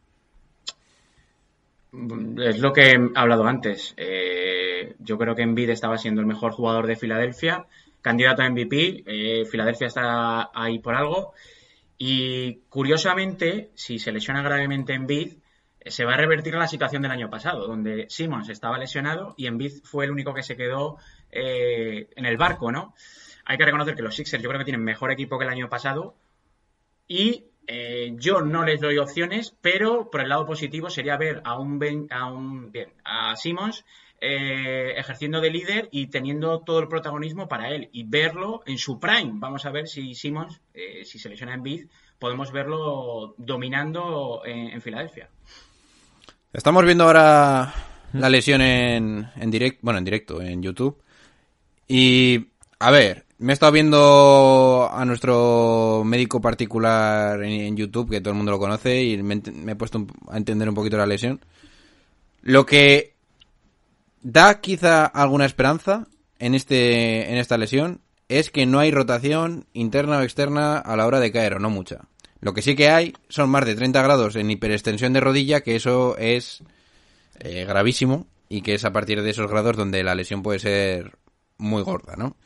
Es 2.38 2.58
lo 2.58 2.72
que 2.72 2.92
he 2.92 3.10
hablado 3.14 3.46
antes. 3.46 3.94
Eh, 3.96 4.94
yo 4.98 5.18
creo 5.18 5.34
que 5.34 5.42
Embiid 5.42 5.70
estaba 5.70 5.98
siendo 5.98 6.20
el 6.20 6.26
mejor 6.26 6.52
jugador 6.52 6.86
de 6.86 6.96
Filadelfia, 6.96 7.66
candidato 8.02 8.42
a 8.42 8.50
MVP. 8.50 9.04
Eh, 9.06 9.44
Filadelfia 9.46 9.86
está 9.86 10.50
ahí 10.54 10.78
por 10.78 10.94
algo. 10.94 11.32
Y 11.98 12.60
curiosamente, 12.68 13.72
si 13.74 13.98
se 13.98 14.12
lesiona 14.12 14.40
gravemente 14.40 14.94
Embiid, 14.94 15.34
eh, 15.80 15.90
se 15.90 16.04
va 16.04 16.14
a 16.14 16.16
revertir 16.16 16.54
la 16.54 16.68
situación 16.68 17.02
del 17.02 17.10
año 17.10 17.28
pasado, 17.28 17.66
donde 17.66 18.06
Simmons 18.08 18.48
estaba 18.48 18.78
lesionado 18.78 19.34
y 19.36 19.46
Embiid 19.46 19.82
fue 19.82 20.04
el 20.04 20.12
único 20.12 20.32
que 20.32 20.44
se 20.44 20.56
quedó 20.56 20.98
eh, 21.30 22.08
en 22.14 22.24
el 22.24 22.36
barco, 22.36 22.70
¿no? 22.70 22.94
Hay 23.44 23.58
que 23.58 23.64
reconocer 23.64 23.96
que 23.96 24.02
los 24.02 24.14
Sixers 24.14 24.42
yo 24.42 24.48
creo 24.48 24.60
que 24.60 24.64
tienen 24.64 24.84
mejor 24.84 25.10
equipo 25.10 25.38
que 25.38 25.44
el 25.44 25.50
año 25.50 25.68
pasado 25.68 26.14
y 27.08 27.46
eh, 27.66 28.12
yo 28.16 28.42
no 28.42 28.64
les 28.64 28.80
doy 28.80 28.98
opciones, 28.98 29.56
pero 29.60 30.08
por 30.10 30.20
el 30.20 30.28
lado 30.28 30.46
positivo 30.46 30.90
sería 30.90 31.16
ver 31.16 31.42
a 31.44 31.58
un, 31.58 31.78
ben, 31.78 32.06
a 32.10 32.26
un 32.30 32.70
bien, 32.70 32.92
a 33.04 33.34
Simmons 33.36 33.84
eh, 34.20 34.94
ejerciendo 34.96 35.40
de 35.40 35.50
líder 35.50 35.88
y 35.92 36.08
teniendo 36.08 36.60
todo 36.60 36.80
el 36.80 36.88
protagonismo 36.88 37.48
para 37.48 37.70
él 37.70 37.88
y 37.92 38.02
verlo 38.04 38.62
en 38.66 38.76
su 38.76 38.98
prime. 38.98 39.32
Vamos 39.34 39.64
a 39.64 39.70
ver 39.70 39.86
si 39.86 40.14
Simmons, 40.14 40.60
eh, 40.74 41.04
si 41.04 41.18
se 41.18 41.28
lesiona 41.28 41.54
en 41.54 41.62
Bid, 41.62 41.86
podemos 42.18 42.50
verlo 42.50 43.34
dominando 43.38 44.42
en, 44.44 44.70
en, 44.70 44.82
Filadelfia. 44.82 45.30
Estamos 46.52 46.84
viendo 46.84 47.04
ahora 47.04 47.72
la 48.12 48.28
lesión 48.28 48.60
en, 48.60 49.28
en 49.36 49.50
directo, 49.50 49.78
bueno, 49.82 49.98
en 49.98 50.04
directo, 50.04 50.42
en 50.42 50.62
YouTube. 50.62 51.00
Y, 51.86 52.48
a 52.80 52.90
ver, 52.90 53.24
me 53.38 53.52
he 53.52 53.54
estado 53.54 53.70
viendo 53.70 54.88
a 54.90 55.04
nuestro 55.04 56.02
médico 56.04 56.40
particular 56.40 57.40
en, 57.42 57.52
en 57.52 57.76
YouTube, 57.76 58.10
que 58.10 58.20
todo 58.20 58.32
el 58.32 58.36
mundo 58.36 58.50
lo 58.50 58.58
conoce, 58.58 59.00
y 59.00 59.22
me, 59.22 59.40
me 59.52 59.72
he 59.72 59.76
puesto 59.76 59.98
un, 59.98 60.12
a 60.28 60.36
entender 60.36 60.68
un 60.68 60.74
poquito 60.74 60.96
la 60.96 61.06
lesión. 61.06 61.40
Lo 62.42 62.66
que 62.66 63.17
da 64.22 64.60
quizá 64.60 65.06
alguna 65.06 65.46
esperanza 65.46 66.06
en 66.38 66.54
este 66.54 67.30
en 67.30 67.38
esta 67.38 67.58
lesión 67.58 68.00
es 68.28 68.50
que 68.50 68.66
no 68.66 68.78
hay 68.78 68.90
rotación 68.90 69.66
interna 69.72 70.18
o 70.18 70.22
externa 70.22 70.78
a 70.78 70.96
la 70.96 71.06
hora 71.06 71.20
de 71.20 71.32
caer, 71.32 71.54
o 71.54 71.58
no 71.58 71.70
mucha. 71.70 72.08
Lo 72.40 72.52
que 72.52 72.62
sí 72.62 72.76
que 72.76 72.90
hay 72.90 73.14
son 73.28 73.50
más 73.50 73.64
de 73.64 73.74
30 73.74 74.02
grados 74.02 74.36
en 74.36 74.50
hiperextensión 74.50 75.12
de 75.12 75.20
rodilla, 75.20 75.62
que 75.62 75.76
eso 75.76 76.16
es 76.18 76.62
eh, 77.40 77.64
gravísimo 77.64 78.26
y 78.48 78.62
que 78.62 78.74
es 78.74 78.84
a 78.84 78.92
partir 78.92 79.22
de 79.22 79.30
esos 79.30 79.50
grados 79.50 79.76
donde 79.76 80.04
la 80.04 80.14
lesión 80.14 80.42
puede 80.42 80.58
ser 80.58 81.18
muy 81.56 81.82
gorda, 81.82 82.14
¿no? 82.16 82.36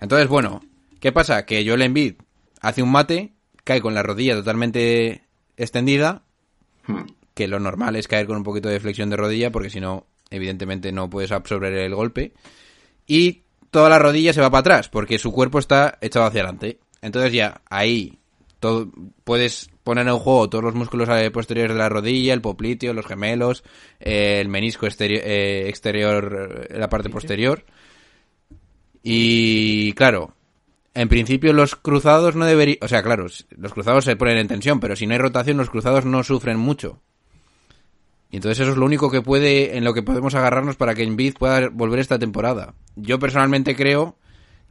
Entonces, 0.00 0.28
bueno, 0.28 0.60
¿qué 1.00 1.12
pasa? 1.12 1.46
Que 1.46 1.66
Joel 1.66 1.82
Embiid 1.82 2.16
hace 2.60 2.82
un 2.82 2.90
mate, 2.90 3.32
cae 3.64 3.80
con 3.80 3.94
la 3.94 4.02
rodilla 4.02 4.34
totalmente 4.34 5.24
extendida, 5.56 6.22
que 7.34 7.48
lo 7.48 7.58
normal 7.58 7.96
es 7.96 8.08
caer 8.08 8.26
con 8.26 8.36
un 8.36 8.44
poquito 8.44 8.68
de 8.68 8.80
flexión 8.80 9.10
de 9.10 9.16
rodilla, 9.16 9.50
porque 9.50 9.70
si 9.70 9.80
no, 9.80 10.06
evidentemente 10.30 10.92
no 10.92 11.10
puedes 11.10 11.32
absorber 11.32 11.72
el 11.74 11.94
golpe, 11.94 12.32
y 13.06 13.42
toda 13.70 13.88
la 13.88 13.98
rodilla 13.98 14.32
se 14.32 14.40
va 14.40 14.50
para 14.50 14.60
atrás, 14.60 14.88
porque 14.88 15.18
su 15.18 15.32
cuerpo 15.32 15.58
está 15.58 15.98
echado 16.00 16.26
hacia 16.26 16.42
adelante. 16.42 16.78
Entonces 17.00 17.32
ya, 17.32 17.62
ahí 17.70 18.18
todo, 18.60 18.90
puedes 19.24 19.70
poner 19.84 20.06
en 20.06 20.18
juego 20.18 20.50
todos 20.50 20.64
los 20.64 20.74
músculos 20.74 21.08
posteriores 21.32 21.74
de 21.74 21.78
la 21.78 21.88
rodilla, 21.88 22.34
el 22.34 22.40
popliteo, 22.40 22.92
los 22.92 23.06
gemelos, 23.06 23.64
eh, 24.00 24.40
el 24.40 24.48
menisco 24.48 24.86
exterior, 24.86 25.22
eh, 25.24 25.68
exterior, 25.68 26.68
la 26.70 26.88
parte 26.88 27.08
posterior. 27.08 27.64
Y 29.02 29.92
claro, 29.94 30.34
en 30.94 31.08
principio 31.08 31.52
los 31.52 31.76
cruzados 31.76 32.34
no 32.34 32.44
deberían... 32.44 32.78
O 32.82 32.88
sea, 32.88 33.02
claro, 33.02 33.26
los 33.50 33.72
cruzados 33.72 34.04
se 34.04 34.16
ponen 34.16 34.38
en 34.38 34.48
tensión, 34.48 34.80
pero 34.80 34.96
si 34.96 35.06
no 35.06 35.14
hay 35.14 35.18
rotación 35.18 35.56
los 35.56 35.70
cruzados 35.70 36.04
no 36.04 36.22
sufren 36.24 36.58
mucho. 36.58 37.00
Y 38.30 38.36
entonces 38.36 38.60
eso 38.60 38.72
es 38.72 38.76
lo 38.76 38.84
único 38.84 39.10
que 39.10 39.22
puede, 39.22 39.76
en 39.76 39.84
lo 39.84 39.94
que 39.94 40.02
podemos 40.02 40.34
agarrarnos 40.34 40.76
para 40.76 40.94
que 40.94 41.02
Embiid 41.02 41.34
pueda 41.38 41.68
volver 41.70 41.98
esta 41.98 42.18
temporada. 42.18 42.74
Yo 42.94 43.18
personalmente 43.18 43.74
creo 43.74 44.16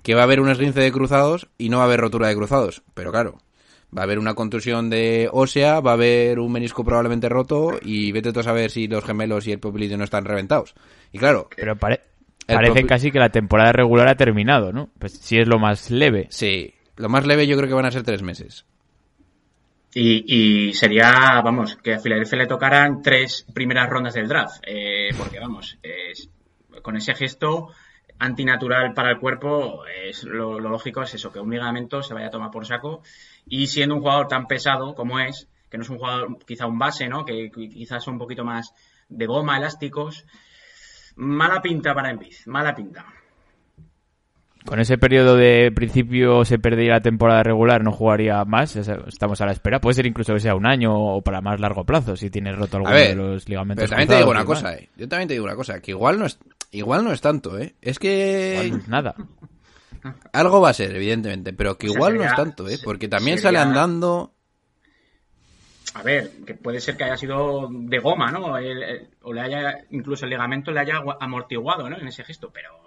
que 0.04 0.14
va 0.14 0.22
a 0.22 0.24
haber 0.26 0.40
un 0.40 0.50
esguince 0.50 0.80
de 0.80 0.92
cruzados 0.92 1.48
y 1.58 1.70
no 1.70 1.78
va 1.78 1.84
a 1.84 1.86
haber 1.88 2.02
rotura 2.02 2.28
de 2.28 2.36
cruzados. 2.36 2.84
Pero 2.94 3.12
claro, 3.12 3.40
va 3.96 4.02
a 4.02 4.04
haber 4.04 4.20
una 4.20 4.36
contusión 4.36 4.90
de 4.90 5.28
ósea, 5.32 5.80
va 5.80 5.92
a 5.92 5.96
haber 5.96 6.40
un 6.40 6.52
menisco 6.52 6.84
probablemente 6.84 7.30
roto 7.30 7.80
y 7.82 8.12
vete 8.12 8.32
tú 8.32 8.42
a 8.42 8.44
saber 8.44 8.70
si 8.70 8.88
los 8.88 9.04
gemelos 9.04 9.48
y 9.48 9.54
el 9.54 9.60
popliteo 9.60 9.98
no 9.98 10.04
están 10.04 10.26
reventados. 10.26 10.76
Y 11.12 11.18
claro... 11.18 11.50
Pero 11.56 11.76
pare 11.76 12.02
parece 12.46 12.86
casi 12.86 13.12
que 13.12 13.20
la 13.20 13.30
temporada 13.30 13.74
regular 13.74 14.08
ha 14.08 14.16
terminado, 14.16 14.72
¿no? 14.72 14.90
Pues 15.00 15.14
si 15.14 15.38
es 15.38 15.48
lo 15.48 15.60
más 15.60 15.92
leve. 15.92 16.28
Sí, 16.30 16.74
lo 16.96 17.10
más 17.10 17.26
leve 17.26 17.48
yo 17.48 17.58
creo 17.58 17.68
que 17.68 17.76
van 17.76 17.86
a 17.86 17.92
ser 17.92 18.04
tres 18.04 18.22
meses. 18.22 18.66
Y, 20.00 20.68
y, 20.68 20.74
sería, 20.76 21.42
vamos, 21.42 21.76
que 21.78 21.96
a 21.96 22.00
Filadelfia 22.00 22.38
le 22.38 22.46
tocaran 22.46 23.02
tres 23.02 23.48
primeras 23.52 23.90
rondas 23.90 24.14
del 24.14 24.28
draft. 24.28 24.62
Eh, 24.62 25.10
porque, 25.18 25.40
vamos, 25.40 25.80
es, 25.82 26.30
con 26.84 26.98
ese 26.98 27.16
gesto 27.16 27.70
antinatural 28.20 28.94
para 28.94 29.10
el 29.10 29.18
cuerpo, 29.18 29.88
es 29.88 30.24
lo, 30.24 30.60
lo, 30.60 30.70
lógico 30.70 31.02
es 31.02 31.16
eso, 31.16 31.32
que 31.32 31.40
un 31.40 31.50
ligamento 31.50 32.04
se 32.04 32.14
vaya 32.14 32.28
a 32.28 32.30
tomar 32.30 32.52
por 32.52 32.68
saco. 32.68 33.02
Y 33.48 33.66
siendo 33.66 33.96
un 33.96 34.02
jugador 34.02 34.28
tan 34.28 34.46
pesado 34.46 34.94
como 34.94 35.20
es, 35.20 35.48
que 35.68 35.80
no 35.80 35.84
es 35.84 35.90
un 35.90 35.98
jugador, 35.98 36.38
quizá 36.46 36.68
un 36.68 36.78
base, 36.78 37.10
¿no? 37.10 37.26
Que 37.26 37.50
quizás 37.50 38.04
son 38.04 38.14
un 38.14 38.20
poquito 38.20 38.46
más 38.46 38.76
de 39.10 39.26
goma, 39.26 39.58
elásticos. 39.58 40.28
Mala 41.16 41.60
pinta 41.60 41.96
para 41.96 42.12
Embiid, 42.12 42.36
mala 42.46 42.76
pinta. 42.76 43.04
Con 44.68 44.82
ese 44.82 44.98
periodo 44.98 45.38
de 45.38 45.72
principio 45.74 46.44
se 46.44 46.60
perdería 46.60 46.96
la 46.96 47.02
temporada 47.02 47.42
regular, 47.42 47.86
no 47.86 47.94
jugaría 47.94 48.44
más, 48.44 48.76
estamos 48.76 49.40
a 49.40 49.46
la 49.46 49.54
espera. 49.54 49.80
Puede 49.80 49.94
ser 49.94 50.06
incluso 50.06 50.34
que 50.34 50.42
sea 50.42 50.56
un 50.56 50.66
año 50.66 50.94
o 50.94 51.22
para 51.22 51.40
más 51.40 51.62
largo 51.62 51.86
plazo 51.86 52.18
si 52.18 52.30
tienes 52.30 52.58
roto 52.58 52.76
alguno 52.76 52.94
ver, 52.94 53.10
de 53.10 53.16
los 53.16 53.48
ligamentos. 53.48 53.84
Pero 53.84 53.90
también 53.92 54.10
te 54.10 54.18
digo 54.18 54.30
una 54.30 54.44
cosa, 54.44 54.76
eh. 54.76 54.90
Yo 54.98 55.08
también 55.08 55.30
te 55.30 55.36
digo 55.36 55.46
una 55.46 55.56
cosa, 55.56 55.80
que 55.80 55.92
igual 55.92 56.20
no 56.20 56.26
es, 56.26 56.38
igual 56.72 57.06
no 57.06 57.14
es 57.14 57.22
tanto, 57.22 57.58
eh. 57.58 57.76
Es 57.82 57.98
que... 57.98 58.68
No 58.70 58.78
es 58.78 58.88
nada. 58.90 59.16
Algo 60.34 60.60
va 60.60 60.72
a 60.72 60.74
ser, 60.74 60.94
evidentemente, 60.94 61.54
pero 61.54 61.78
que 61.78 61.88
igual 61.88 62.18
o 62.18 62.20
sea, 62.20 62.24
sería, 62.24 62.26
no 62.26 62.32
es 62.32 62.36
tanto, 62.36 62.70
eh. 62.70 62.78
Porque 62.84 63.08
también 63.08 63.38
sería... 63.38 63.62
sale 63.62 63.70
andando... 63.70 64.34
A 65.94 66.04
ver, 66.04 66.30
que 66.46 66.56
puede 66.56 66.82
ser 66.82 66.98
que 66.98 67.06
haya 67.06 67.16
sido 67.16 67.70
de 67.72 68.00
goma, 68.00 68.32
¿no? 68.32 68.58
El, 68.58 68.84
el, 68.84 69.08
o 69.22 69.32
le 69.32 69.40
haya, 69.40 69.78
incluso 69.92 70.26
el 70.26 70.32
ligamento 70.32 70.72
le 70.72 70.82
haya 70.82 71.02
amortiguado, 71.22 71.90
¿no? 71.90 71.98
En 71.98 72.10
ese 72.10 72.26
gesto, 72.26 72.52
pero 72.54 72.87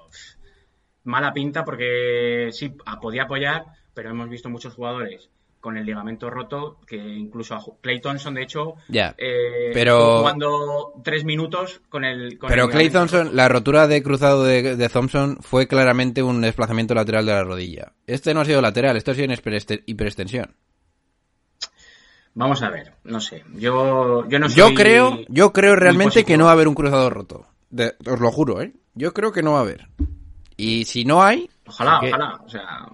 mala 1.05 1.33
pinta 1.33 1.65
porque 1.65 2.49
sí, 2.53 2.75
podía 3.01 3.25
apoyar, 3.25 3.65
pero 3.95 4.11
hemos 4.11 4.29
visto 4.29 4.49
muchos 4.49 4.75
jugadores 4.75 5.31
con 5.61 5.77
el 5.77 5.85
ligamento 5.85 6.31
roto 6.31 6.79
que 6.87 6.97
incluso 6.97 7.55
a 7.55 7.63
Clay 7.81 8.01
Thompson, 8.01 8.35
de 8.35 8.43
hecho, 8.43 8.77
yeah, 8.89 9.15
eh, 9.19 9.71
pero... 9.75 10.21
jugando 10.21 10.95
tres 11.05 11.25
minutos 11.25 11.83
con 11.89 12.05
el. 12.05 12.39
Con 12.39 12.49
pero 12.49 12.65
el 12.65 12.71
Clay 12.71 12.89
Thompson, 12.89 13.37
la 13.37 13.49
rotura 13.49 13.87
de 13.87 14.03
cruzado 14.03 14.45
de, 14.45 14.77
de, 14.77 14.89
Thompson 14.89 15.37
fue 15.41 15.69
claramente 15.69 16.23
un 16.23 16.41
desplazamiento 16.41 16.95
lateral 16.95 17.27
de 17.27 17.33
la 17.33 17.45
rodilla. 17.45 17.93
Este 18.07 18.33
no 18.33 18.41
ha 18.41 18.45
sido 18.45 18.63
lateral, 18.63 18.97
esto 18.97 19.11
ha 19.11 19.15
sido 19.15 19.31
en 19.31 19.39
hiperextensión. 19.87 20.57
Vamos 22.35 22.63
a 22.63 22.71
ver, 22.71 22.95
no 23.05 23.21
sé. 23.21 23.45
Yo, 23.55 24.27
yo 24.29 24.39
no 24.39 24.49
soy 24.49 24.57
Yo 24.57 24.75
creo, 24.75 25.19
yo 25.29 25.53
creo 25.53 25.77
realmente 25.77 26.25
que 26.25 26.39
no 26.39 26.45
va 26.45 26.51
a 26.51 26.55
haber 26.55 26.69
un 26.69 26.75
cruzado 26.75 27.11
roto. 27.11 27.47
De, 27.69 27.95
os 28.07 28.21
lo 28.21 28.31
juro, 28.33 28.63
¿eh? 28.63 28.73
Yo 28.95 29.13
creo 29.13 29.33
que 29.33 29.43
no 29.43 29.53
va 29.53 29.59
a 29.59 29.63
haber. 29.63 29.89
Y 30.61 30.85
si 30.85 31.07
no 31.07 31.23
hay. 31.23 31.49
Ojalá, 31.67 32.01
ojalá. 32.03 32.41
O 32.45 32.49
sea. 32.51 32.87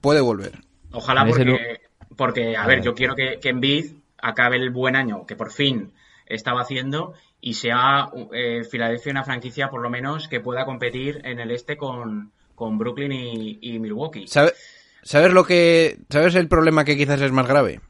Puede 0.00 0.22
volver. 0.22 0.60
Ojalá 0.92 1.26
porque. 1.26 1.80
Porque, 2.16 2.56
a 2.56 2.66
ver, 2.66 2.82
yo 2.82 2.94
quiero 2.94 3.14
que, 3.14 3.38
que 3.40 3.50
Embiid 3.50 3.92
acabe 4.16 4.56
el 4.56 4.70
buen 4.70 4.96
año 4.96 5.24
que 5.26 5.36
por 5.36 5.52
fin 5.52 5.92
estaba 6.26 6.62
haciendo 6.62 7.12
y 7.40 7.54
sea 7.54 8.08
eh, 8.32 8.64
Filadelfia 8.64 9.12
una 9.12 9.22
franquicia, 9.22 9.68
por 9.68 9.82
lo 9.82 9.90
menos, 9.90 10.26
que 10.26 10.40
pueda 10.40 10.64
competir 10.64 11.20
en 11.24 11.38
el 11.38 11.52
este 11.52 11.76
con, 11.76 12.32
con 12.54 12.78
Brooklyn 12.78 13.12
y, 13.12 13.58
y 13.60 13.78
Milwaukee. 13.78 14.26
¿Sabe, 14.26 14.54
¿Sabes 15.02 15.32
lo 15.32 15.44
que. 15.44 15.98
¿Sabes 16.08 16.34
el 16.36 16.48
problema 16.48 16.84
que 16.84 16.96
quizás 16.96 17.20
es 17.20 17.32
más 17.32 17.46
grave? 17.46 17.80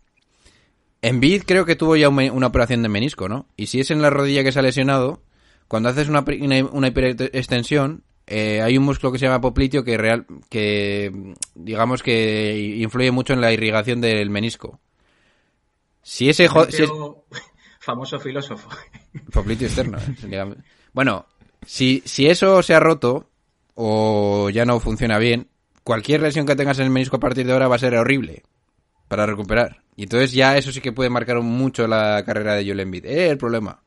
Embiid 1.02 1.44
creo 1.46 1.64
que 1.64 1.76
tuvo 1.76 1.94
ya 1.94 2.08
una, 2.08 2.32
una 2.32 2.48
operación 2.48 2.82
de 2.82 2.88
menisco, 2.88 3.28
¿no? 3.28 3.46
Y 3.56 3.66
si 3.66 3.78
es 3.78 3.92
en 3.92 4.02
la 4.02 4.10
rodilla 4.10 4.42
que 4.42 4.50
se 4.50 4.58
ha 4.58 4.62
lesionado, 4.62 5.22
cuando 5.68 5.88
haces 5.88 6.08
una, 6.08 6.24
una, 6.40 6.64
una 6.64 6.88
hiperextensión, 6.88 8.02
eh, 8.30 8.60
hay 8.60 8.76
un 8.76 8.84
músculo 8.84 9.10
que 9.10 9.18
se 9.18 9.24
llama 9.24 9.40
popliteo 9.40 9.82
que 9.84 9.96
real 9.96 10.26
que 10.50 11.34
digamos 11.54 12.02
que 12.02 12.76
influye 12.76 13.10
mucho 13.10 13.32
en 13.32 13.40
la 13.40 13.52
irrigación 13.52 14.02
del 14.02 14.28
menisco. 14.28 14.78
Si 16.02 16.28
ese 16.28 16.46
si 16.70 16.82
es... 16.82 16.90
famoso 17.80 18.20
filósofo. 18.20 18.68
Popliteo 19.32 19.66
externo. 19.68 19.96
¿eh? 19.98 20.54
bueno, 20.92 21.24
si, 21.64 22.02
si 22.04 22.26
eso 22.26 22.62
se 22.62 22.74
ha 22.74 22.80
roto 22.80 23.30
o 23.74 24.50
ya 24.50 24.66
no 24.66 24.78
funciona 24.78 25.16
bien, 25.16 25.48
cualquier 25.82 26.20
lesión 26.20 26.44
que 26.44 26.54
tengas 26.54 26.78
en 26.80 26.84
el 26.84 26.90
menisco 26.90 27.16
a 27.16 27.20
partir 27.20 27.46
de 27.46 27.52
ahora 27.54 27.68
va 27.68 27.76
a 27.76 27.78
ser 27.78 27.94
horrible 27.94 28.42
para 29.08 29.24
recuperar. 29.24 29.82
Y 29.96 30.02
entonces 30.02 30.32
ya 30.32 30.58
eso 30.58 30.70
sí 30.70 30.82
que 30.82 30.92
puede 30.92 31.08
marcar 31.08 31.40
mucho 31.40 31.86
la 31.86 32.22
carrera 32.26 32.54
de 32.54 32.64
Joel 32.64 32.80
Embiid. 32.80 33.06
Eh, 33.06 33.30
el 33.30 33.38
problema. 33.38 33.82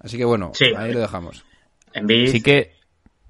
Así 0.00 0.16
que 0.16 0.24
bueno, 0.24 0.50
sí, 0.52 0.66
ahí 0.76 0.92
lo 0.92 0.98
dejamos. 0.98 1.44
Embiid... 1.92 2.32
Sí 2.32 2.42
que 2.42 2.77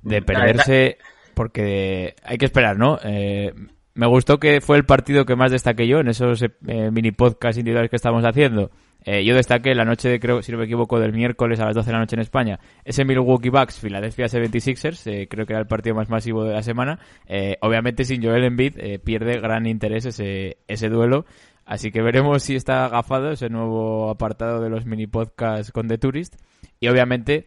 de 0.02 0.22
perderse, 0.22 0.98
porque 1.34 2.14
hay 2.22 2.38
que 2.38 2.46
esperar, 2.46 2.78
¿no? 2.78 2.98
Eh, 3.04 3.52
me 3.94 4.06
gustó 4.06 4.38
que 4.38 4.60
fue 4.60 4.76
el 4.76 4.84
partido 4.84 5.24
que 5.24 5.36
más 5.36 5.50
destaqué 5.50 5.86
yo 5.86 5.98
en 5.98 6.08
esos 6.08 6.42
eh, 6.42 6.90
mini 6.92 7.10
podcasts 7.10 7.58
individuales 7.58 7.90
que 7.90 7.96
estamos 7.96 8.24
haciendo. 8.24 8.70
Eh, 9.04 9.24
yo 9.24 9.34
destaqué 9.34 9.74
la 9.74 9.84
noche, 9.84 10.08
de, 10.08 10.20
creo, 10.20 10.42
si 10.42 10.52
no 10.52 10.58
me 10.58 10.64
equivoco, 10.64 10.98
del 10.98 11.12
miércoles 11.12 11.60
a 11.60 11.64
las 11.64 11.74
12 11.74 11.86
de 11.86 11.92
la 11.92 11.98
noche 12.00 12.16
en 12.16 12.20
España, 12.20 12.58
ese 12.84 13.04
Milwaukee 13.04 13.48
Bucks, 13.48 13.80
Philadelphia 13.80 14.26
76ers, 14.26 15.06
eh, 15.10 15.28
creo 15.28 15.46
que 15.46 15.52
era 15.52 15.60
el 15.60 15.66
partido 15.66 15.94
más 15.94 16.10
masivo 16.10 16.44
de 16.44 16.52
la 16.52 16.62
semana. 16.62 16.98
Eh, 17.26 17.56
obviamente 17.60 18.04
sin 18.04 18.22
Joel 18.22 18.44
Embiid 18.44 19.00
pierde 19.04 19.40
gran 19.40 19.66
interés 19.66 20.04
ese, 20.06 20.58
ese 20.66 20.88
duelo. 20.88 21.26
Así 21.64 21.90
que 21.90 22.02
veremos 22.02 22.42
si 22.42 22.56
está 22.56 22.86
agafado 22.86 23.30
ese 23.30 23.50
nuevo 23.50 24.10
apartado 24.10 24.60
de 24.62 24.70
los 24.70 24.86
mini 24.86 25.06
podcasts 25.06 25.70
con 25.70 25.86
The 25.86 25.98
Tourist. 25.98 26.36
Y 26.80 26.88
obviamente, 26.88 27.46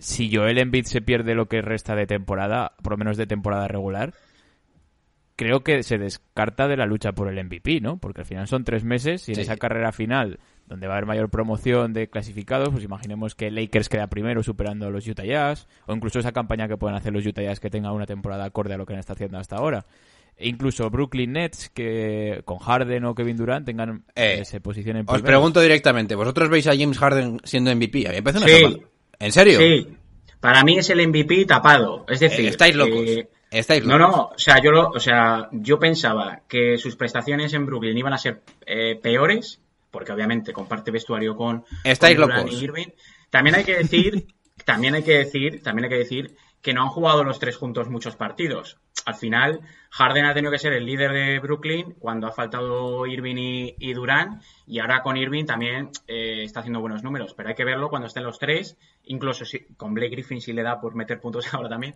si 0.00 0.34
Joel 0.34 0.58
Embiid 0.58 0.86
se 0.86 1.00
pierde 1.00 1.34
lo 1.34 1.46
que 1.46 1.62
resta 1.62 1.94
de 1.94 2.06
temporada, 2.06 2.72
por 2.82 2.92
lo 2.94 2.96
menos 2.98 3.16
de 3.16 3.26
temporada 3.26 3.68
regular, 3.68 4.12
creo 5.36 5.60
que 5.64 5.82
se 5.82 5.96
descarta 5.98 6.68
de 6.68 6.76
la 6.76 6.84
lucha 6.86 7.12
por 7.12 7.28
el 7.28 7.42
MVP, 7.42 7.80
¿no? 7.80 7.96
Porque 7.98 8.20
al 8.22 8.26
final 8.26 8.46
son 8.46 8.64
tres 8.64 8.84
meses 8.84 9.26
y 9.28 9.32
en 9.32 9.36
Sí. 9.36 9.40
esa 9.42 9.56
carrera 9.56 9.90
final, 9.92 10.38
donde 10.66 10.86
va 10.86 10.94
a 10.94 10.96
haber 10.98 11.06
mayor 11.06 11.30
promoción 11.30 11.94
de 11.94 12.10
clasificados, 12.10 12.68
pues 12.70 12.84
imaginemos 12.84 13.34
que 13.34 13.50
Lakers 13.50 13.88
queda 13.88 14.08
primero 14.08 14.42
superando 14.42 14.86
a 14.86 14.90
los 14.90 15.06
Utah 15.08 15.24
Jazz, 15.24 15.66
o 15.86 15.94
incluso 15.94 16.18
esa 16.18 16.32
campaña 16.32 16.68
que 16.68 16.76
pueden 16.76 16.96
hacer 16.96 17.12
los 17.12 17.24
Utah 17.24 17.42
Jazz 17.42 17.58
que 17.58 17.70
tenga 17.70 17.90
una 17.92 18.04
temporada 18.06 18.44
acorde 18.44 18.74
a 18.74 18.76
lo 18.76 18.84
que 18.84 18.92
han 18.92 18.98
estado 19.00 19.14
haciendo 19.14 19.38
hasta 19.38 19.56
ahora. 19.56 19.86
E 20.36 20.48
incluso 20.48 20.88
Brooklyn 20.90 21.32
Nets, 21.32 21.70
que 21.70 22.42
con 22.44 22.58
Harden 22.58 23.04
o 23.06 23.14
Kevin 23.14 23.36
Durant 23.36 23.66
tengan 23.66 24.04
Eh, 24.14 24.44
se 24.44 24.60
posicionen 24.60 25.04
Os 25.06 25.22
pregunto 25.22 25.60
directamente, 25.60 26.14
¿vosotros 26.14 26.48
veis 26.50 26.66
a 26.66 26.76
James 26.76 26.98
Harden 26.98 27.40
siendo 27.44 27.70
MVP? 27.74 28.06
A 28.06 28.10
mí 28.10 28.16
me 28.16 28.22
parece 28.22 28.44
una 28.44 28.46
Sí. 28.70 28.82
¿En 29.20 29.30
serio? 29.32 29.58
Sí, 29.60 29.86
para 30.40 30.64
mí 30.64 30.78
es 30.78 30.90
el 30.90 31.06
MVP 31.06 31.44
tapado. 31.44 32.04
Es 32.08 32.18
decir, 32.20 32.46
Eh, 32.46 32.48
estáis 32.48 32.74
locos. 32.74 33.06
eh, 33.06 33.28
Estáis 33.52 33.84
no, 33.84 33.98
locos. 33.98 34.16
no, 34.16 34.22
o 34.34 34.38
sea, 34.38 34.60
yo 34.62 34.70
lo, 34.72 34.88
o 34.90 35.00
sea, 35.00 35.48
yo 35.52 35.78
pensaba 35.78 36.42
que 36.48 36.78
sus 36.78 36.96
prestaciones 36.96 37.52
en 37.54 37.66
Brooklyn 37.66 37.96
iban 37.98 38.12
a 38.12 38.18
ser 38.18 38.42
eh, 38.66 38.98
peores, 39.02 39.60
porque 39.90 40.12
obviamente 40.12 40.52
comparte 40.52 40.90
vestuario 40.90 41.36
con, 41.36 41.64
Estáis 41.84 42.16
con 42.18 42.28
locos. 42.30 42.52
y 42.52 42.64
Irving. 42.64 42.86
También 43.30 43.54
hay 43.56 43.64
que 43.64 43.76
decir, 43.76 44.26
también 44.64 44.94
hay 44.94 45.02
que 45.04 45.18
decir, 45.18 45.62
también 45.62 45.84
hay 45.84 45.90
que 45.90 45.98
decir 45.98 46.34
que 46.62 46.74
no 46.74 46.82
han 46.82 46.88
jugado 46.88 47.24
los 47.24 47.38
tres 47.38 47.56
juntos 47.56 47.88
muchos 47.88 48.16
partidos. 48.16 48.78
Al 49.06 49.14
final, 49.14 49.60
Harden 49.90 50.26
ha 50.26 50.34
tenido 50.34 50.52
que 50.52 50.58
ser 50.58 50.74
el 50.74 50.84
líder 50.84 51.12
de 51.12 51.38
Brooklyn 51.38 51.94
cuando 51.98 52.26
ha 52.26 52.32
faltado 52.32 53.06
Irving 53.06 53.36
y, 53.36 53.74
y 53.78 53.92
Durant, 53.94 54.42
y 54.66 54.78
ahora 54.78 55.02
con 55.02 55.16
Irving 55.16 55.46
también 55.46 55.90
eh, 56.06 56.44
está 56.44 56.60
haciendo 56.60 56.80
buenos 56.80 57.02
números, 57.02 57.34
pero 57.34 57.48
hay 57.48 57.54
que 57.54 57.64
verlo 57.64 57.88
cuando 57.88 58.08
estén 58.08 58.24
los 58.24 58.38
tres, 58.38 58.76
incluso 59.04 59.44
si, 59.44 59.60
con 59.76 59.94
Blake 59.94 60.10
Griffin 60.10 60.40
si 60.40 60.52
le 60.52 60.62
da 60.62 60.80
por 60.80 60.94
meter 60.94 61.20
puntos 61.20 61.46
ahora 61.54 61.68
también. 61.68 61.94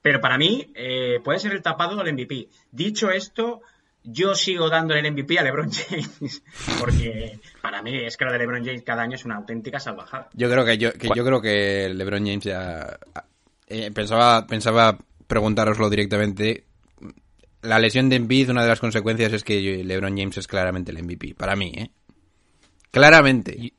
Pero 0.00 0.20
para 0.20 0.38
mí 0.38 0.72
eh, 0.76 1.20
puede 1.24 1.40
ser 1.40 1.52
el 1.52 1.62
tapado 1.62 1.96
del 1.96 2.12
MVP. 2.12 2.48
Dicho 2.70 3.10
esto, 3.10 3.62
yo 4.04 4.36
sigo 4.36 4.70
dándole 4.70 5.00
el 5.00 5.12
MVP 5.12 5.40
a 5.40 5.42
LeBron 5.42 5.70
James, 5.72 6.42
porque 6.78 7.40
para 7.60 7.82
mí 7.82 8.04
es 8.04 8.16
que 8.16 8.24
lo 8.24 8.32
de 8.32 8.38
LeBron 8.38 8.64
James 8.64 8.82
cada 8.84 9.02
año 9.02 9.16
es 9.16 9.24
una 9.24 9.36
auténtica 9.36 9.80
salvajada. 9.80 10.28
Yo 10.34 10.48
creo 10.48 10.64
que 10.64 10.78
yo, 10.78 10.92
que 10.92 11.08
yo 11.14 11.24
creo 11.24 11.40
que 11.40 11.88
LeBron 11.92 12.24
James 12.24 12.44
ya 12.44 12.96
eh, 13.68 13.90
pensaba 13.92 14.46
pensaba 14.46 14.98
preguntároslo 15.26 15.88
directamente. 15.90 16.64
La 17.62 17.78
lesión 17.78 18.08
de 18.08 18.16
Embiid, 18.16 18.50
una 18.50 18.62
de 18.62 18.68
las 18.68 18.80
consecuencias 18.80 19.32
es 19.32 19.42
que 19.44 19.82
LeBron 19.84 20.16
James 20.16 20.38
es 20.38 20.46
claramente 20.46 20.92
el 20.92 21.02
MVP 21.02 21.34
para 21.34 21.56
mí, 21.56 21.72
¿eh? 21.76 21.90
Claramente. 22.90 23.72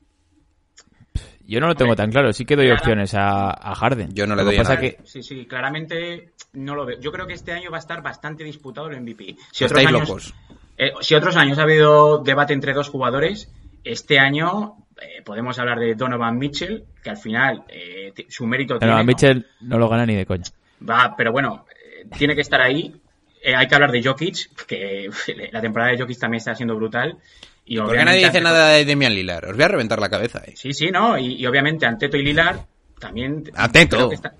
Yo 1.46 1.60
no 1.60 1.68
lo 1.68 1.76
tengo 1.76 1.92
Hombre, 1.94 2.04
tan 2.04 2.12
claro, 2.12 2.32
sí 2.32 2.46
que 2.46 2.56
doy 2.56 2.66
claro. 2.68 2.80
opciones 2.80 3.14
a, 3.16 3.50
a 3.50 3.74
Harden. 3.74 4.14
Yo 4.14 4.28
no 4.28 4.36
le 4.36 4.44
doy 4.44 4.56
a 4.56 4.60
pasa 4.60 4.80
que 4.80 5.00
Sí, 5.04 5.24
sí, 5.24 5.46
claramente 5.48 6.34
no 6.54 6.76
lo 6.76 6.86
veo. 6.86 7.00
Yo 7.00 7.12
creo 7.12 7.26
que 7.26 7.34
este 7.34 7.54
año 7.54 7.72
va 7.72 7.78
a 7.78 7.80
estar 7.80 8.04
bastante 8.04 8.44
disputado 8.44 8.88
el 8.90 9.02
MVP. 9.02 9.36
Si 9.52 9.64
Estáis 9.66 9.88
años, 9.88 10.08
locos. 10.08 10.34
eh, 10.78 10.92
si 11.02 11.16
otros 11.16 11.36
años 11.38 11.58
ha 11.58 11.64
habido 11.64 12.20
debate 12.20 12.54
entre 12.54 12.74
dos 12.74 12.90
jugadores, 12.90 13.52
este 13.84 14.20
año 14.20 14.78
eh, 15.02 15.22
podemos 15.24 15.58
hablar 15.60 15.80
de 15.80 15.96
Donovan 15.96 16.38
Mitchell, 16.38 16.84
que 17.04 17.10
al 17.10 17.18
final 17.18 17.64
eh, 17.70 18.14
su 18.30 18.46
mérito 18.48 18.78
tiene. 18.80 18.94
¿no? 18.96 19.04
Mitchell 19.04 19.46
no 19.62 19.78
lo 19.78 19.88
gana 19.90 20.06
ni 20.06 20.16
de 20.16 20.26
coña. 20.26 20.44
Va, 20.88 21.16
pero 21.18 21.32
bueno, 21.32 21.66
eh, 21.70 22.06
tiene 22.18 22.36
que 22.36 22.42
estar 22.42 22.62
ahí. 22.62 22.96
Eh, 23.42 23.56
hay 23.56 23.68
que 23.68 23.76
hablar 23.76 23.92
de 23.92 24.04
Jokic, 24.04 24.66
que 24.66 25.10
la 25.52 25.62
temporada 25.62 25.92
de 25.92 25.98
Jokic 26.00 26.20
también 26.20 26.40
está 26.40 26.56
siendo 26.56 26.76
brutal. 26.76 27.18
Y 27.66 27.78
¿Por 27.78 27.86
qué 27.86 27.92
obviamente 27.92 28.12
nadie 28.22 28.26
dice 28.26 28.42
nada 28.42 28.70
de 28.70 28.86
Demian 28.86 29.14
Lillard? 29.14 29.46
Os 29.50 29.56
voy 29.56 29.64
a 29.64 29.68
reventar 29.68 30.00
la 30.00 30.10
cabeza, 30.10 30.42
¿eh? 30.46 30.54
Sí, 30.56 30.74
sí, 30.74 30.90
no, 30.92 31.18
y, 31.18 31.36
y 31.36 31.46
obviamente 31.46 31.86
Anteto 31.86 32.18
y 32.18 32.24
Lilar 32.24 32.66
también. 33.00 33.44
Anteto. 33.56 34.12
está- 34.12 34.34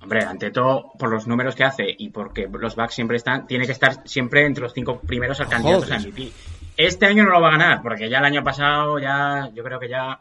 Hombre, 0.00 0.24
Anteto, 0.24 0.92
por 0.98 1.10
los 1.10 1.26
números 1.26 1.54
que 1.54 1.64
hace 1.64 1.84
y 1.98 2.10
porque 2.10 2.48
los 2.52 2.76
Bucks 2.76 2.94
siempre 2.94 3.16
están, 3.16 3.46
tiene 3.46 3.66
que 3.66 3.72
estar 3.72 4.06
siempre 4.06 4.46
entre 4.46 4.62
los 4.62 4.72
cinco 4.72 5.00
primeros 5.00 5.40
al 5.40 5.48
candidatos 5.48 5.90
a. 5.90 5.98
MVP. 5.98 6.30
Este 6.78 7.06
año 7.06 7.24
no 7.24 7.30
lo 7.30 7.40
va 7.40 7.48
a 7.48 7.58
ganar, 7.58 7.82
porque 7.82 8.08
ya 8.08 8.18
el 8.20 8.24
año 8.24 8.42
pasado, 8.44 8.98
ya, 9.00 9.50
yo 9.52 9.62
creo 9.64 9.78
que 9.80 9.88
ya 9.88 10.18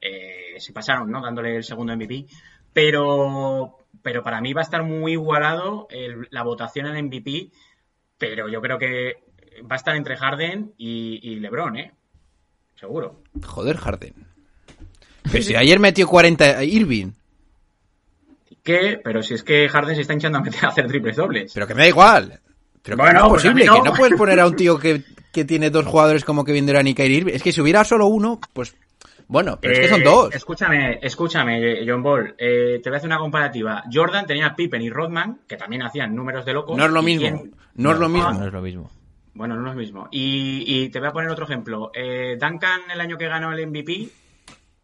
eh, 0.00 0.54
se 0.58 0.72
pasaron, 0.72 1.10
¿no? 1.10 1.20
Dándole 1.22 1.56
el 1.56 1.64
segundo 1.64 1.96
MVP. 1.96 2.26
Pero, 2.74 3.78
pero 4.02 4.22
para 4.22 4.40
mí 4.40 4.52
va 4.52 4.60
a 4.60 4.64
estar 4.64 4.82
muy 4.82 5.12
igualado 5.12 5.86
el- 5.90 6.28
la 6.30 6.42
votación 6.42 6.86
en 6.88 7.06
MVP, 7.06 7.48
pero 8.18 8.48
yo 8.48 8.60
creo 8.60 8.78
que 8.78 9.22
va 9.62 9.76
a 9.76 9.76
estar 9.76 9.96
entre 9.96 10.16
Harden 10.16 10.72
y, 10.76 11.20
y 11.22 11.36
LeBron, 11.40 11.76
¿eh? 11.78 11.92
Seguro. 12.78 13.22
Joder, 13.42 13.76
Harden. 13.78 14.12
Pero 15.32 15.42
si 15.42 15.56
ayer 15.56 15.78
metió 15.80 16.06
40 16.06 16.44
a 16.58 16.64
Irving. 16.64 17.12
¿Qué? 18.62 19.00
Pero 19.02 19.22
si 19.22 19.34
es 19.34 19.42
que 19.42 19.68
Harden 19.68 19.94
se 19.94 20.02
está 20.02 20.12
hinchando 20.14 20.38
a 20.38 20.42
meter 20.42 20.64
a 20.64 20.68
hacer 20.68 20.86
triples 20.86 21.16
dobles. 21.16 21.52
Pero 21.54 21.66
que 21.66 21.74
me 21.74 21.82
da 21.82 21.88
igual. 21.88 22.40
Pero 22.82 22.96
Bueno, 22.96 23.20
¿cómo 23.22 23.36
es 23.36 23.42
pues 23.42 23.52
posible? 23.54 23.64
no. 23.66 23.82
Que 23.82 23.88
no 23.90 23.94
puedes 23.96 24.18
poner 24.18 24.40
a 24.40 24.46
un 24.46 24.56
tío 24.56 24.78
que, 24.78 25.02
que 25.34 25.44
tiene 25.44 25.68
dos 25.70 25.84
jugadores 25.84 26.24
como 26.24 26.44
Kevin 26.44 26.64
Durant 26.66 26.88
y 26.88 26.94
Kyrie 26.94 27.18
Irving. 27.18 27.34
Es 27.34 27.42
que 27.42 27.52
si 27.52 27.60
hubiera 27.60 27.84
solo 27.84 28.06
uno, 28.06 28.40
pues... 28.54 28.74
Bueno, 29.26 29.58
pero 29.60 29.72
es 29.72 29.80
que 29.80 29.88
son 29.88 30.02
Eh, 30.02 30.04
dos. 30.04 30.34
Escúchame, 30.34 30.98
escúchame, 31.02 31.78
John 31.86 32.02
Ball. 32.02 32.34
Eh, 32.38 32.78
te 32.82 32.90
voy 32.90 32.94
a 32.94 32.98
hacer 32.98 33.08
una 33.08 33.18
comparativa. 33.18 33.82
Jordan 33.92 34.26
tenía 34.26 34.46
a 34.48 34.54
Pippen 34.56 34.82
y 34.82 34.90
Rodman, 34.90 35.40
que 35.48 35.56
también 35.56 35.82
hacían 35.82 36.14
números 36.14 36.44
de 36.44 36.52
locos. 36.52 36.76
No 36.76 36.84
es 36.84 36.90
lo 36.90 37.00
¿Y 37.00 37.04
mismo. 37.04 37.42
No 37.74 37.92
es 37.92 37.98
lo 37.98 38.04
Ah, 38.06 38.08
mismo. 38.10 38.32
No 38.34 38.46
es 38.46 38.52
lo 38.52 38.60
mismo. 38.62 38.90
Bueno, 39.32 39.56
no 39.56 39.68
es 39.70 39.74
lo 39.74 39.80
mismo. 39.80 40.08
Y, 40.12 40.62
y 40.66 40.88
te 40.90 41.00
voy 41.00 41.08
a 41.08 41.12
poner 41.12 41.30
otro 41.30 41.46
ejemplo. 41.46 41.90
Eh, 41.94 42.36
Duncan, 42.38 42.82
el 42.92 43.00
año 43.00 43.16
que 43.16 43.26
ganó 43.26 43.50
el 43.52 43.66
MVP, 43.66 44.08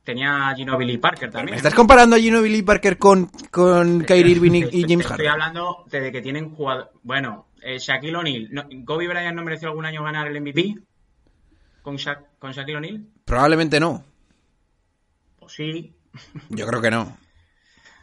tenía 0.02 0.48
a 0.48 0.54
Ginobili 0.56 0.94
y 0.94 0.98
Parker 0.98 1.30
también. 1.30 1.50
¿Me 1.52 1.56
estás 1.58 1.74
comparando 1.74 2.16
a 2.16 2.18
Ginobili 2.18 2.62
Parker 2.62 2.96
con, 2.96 3.26
con 3.50 4.00
Kyrie 4.04 4.32
Irving 4.32 4.52
y, 4.52 4.58
y 4.58 4.62
Estoy- 4.62 4.82
James 4.82 5.00
Estoy 5.00 5.06
Harden? 5.26 5.28
hablando 5.28 5.84
de, 5.90 6.00
de 6.00 6.12
que 6.12 6.22
tienen 6.22 6.50
jugadores. 6.54 6.88
Bueno, 7.02 7.46
eh, 7.62 7.78
Shaquille 7.78 8.16
O'Neal. 8.16 8.48
¿no- 8.50 8.64
¿Kobe 8.84 9.08
Bryant 9.08 9.36
no 9.36 9.42
mereció 9.44 9.68
algún 9.68 9.84
año 9.86 10.02
ganar 10.02 10.26
el 10.28 10.40
MVP? 10.40 10.74
¿Con, 11.82 11.96
Sha- 11.96 12.22
con 12.38 12.52
Shaquille 12.52 12.76
O'Neal? 12.76 13.04
Probablemente 13.24 13.80
no. 13.80 14.04
Pues 15.38 15.52
sí. 15.52 15.94
Yo 16.50 16.66
creo 16.66 16.80
que 16.82 16.90
no. 16.90 17.16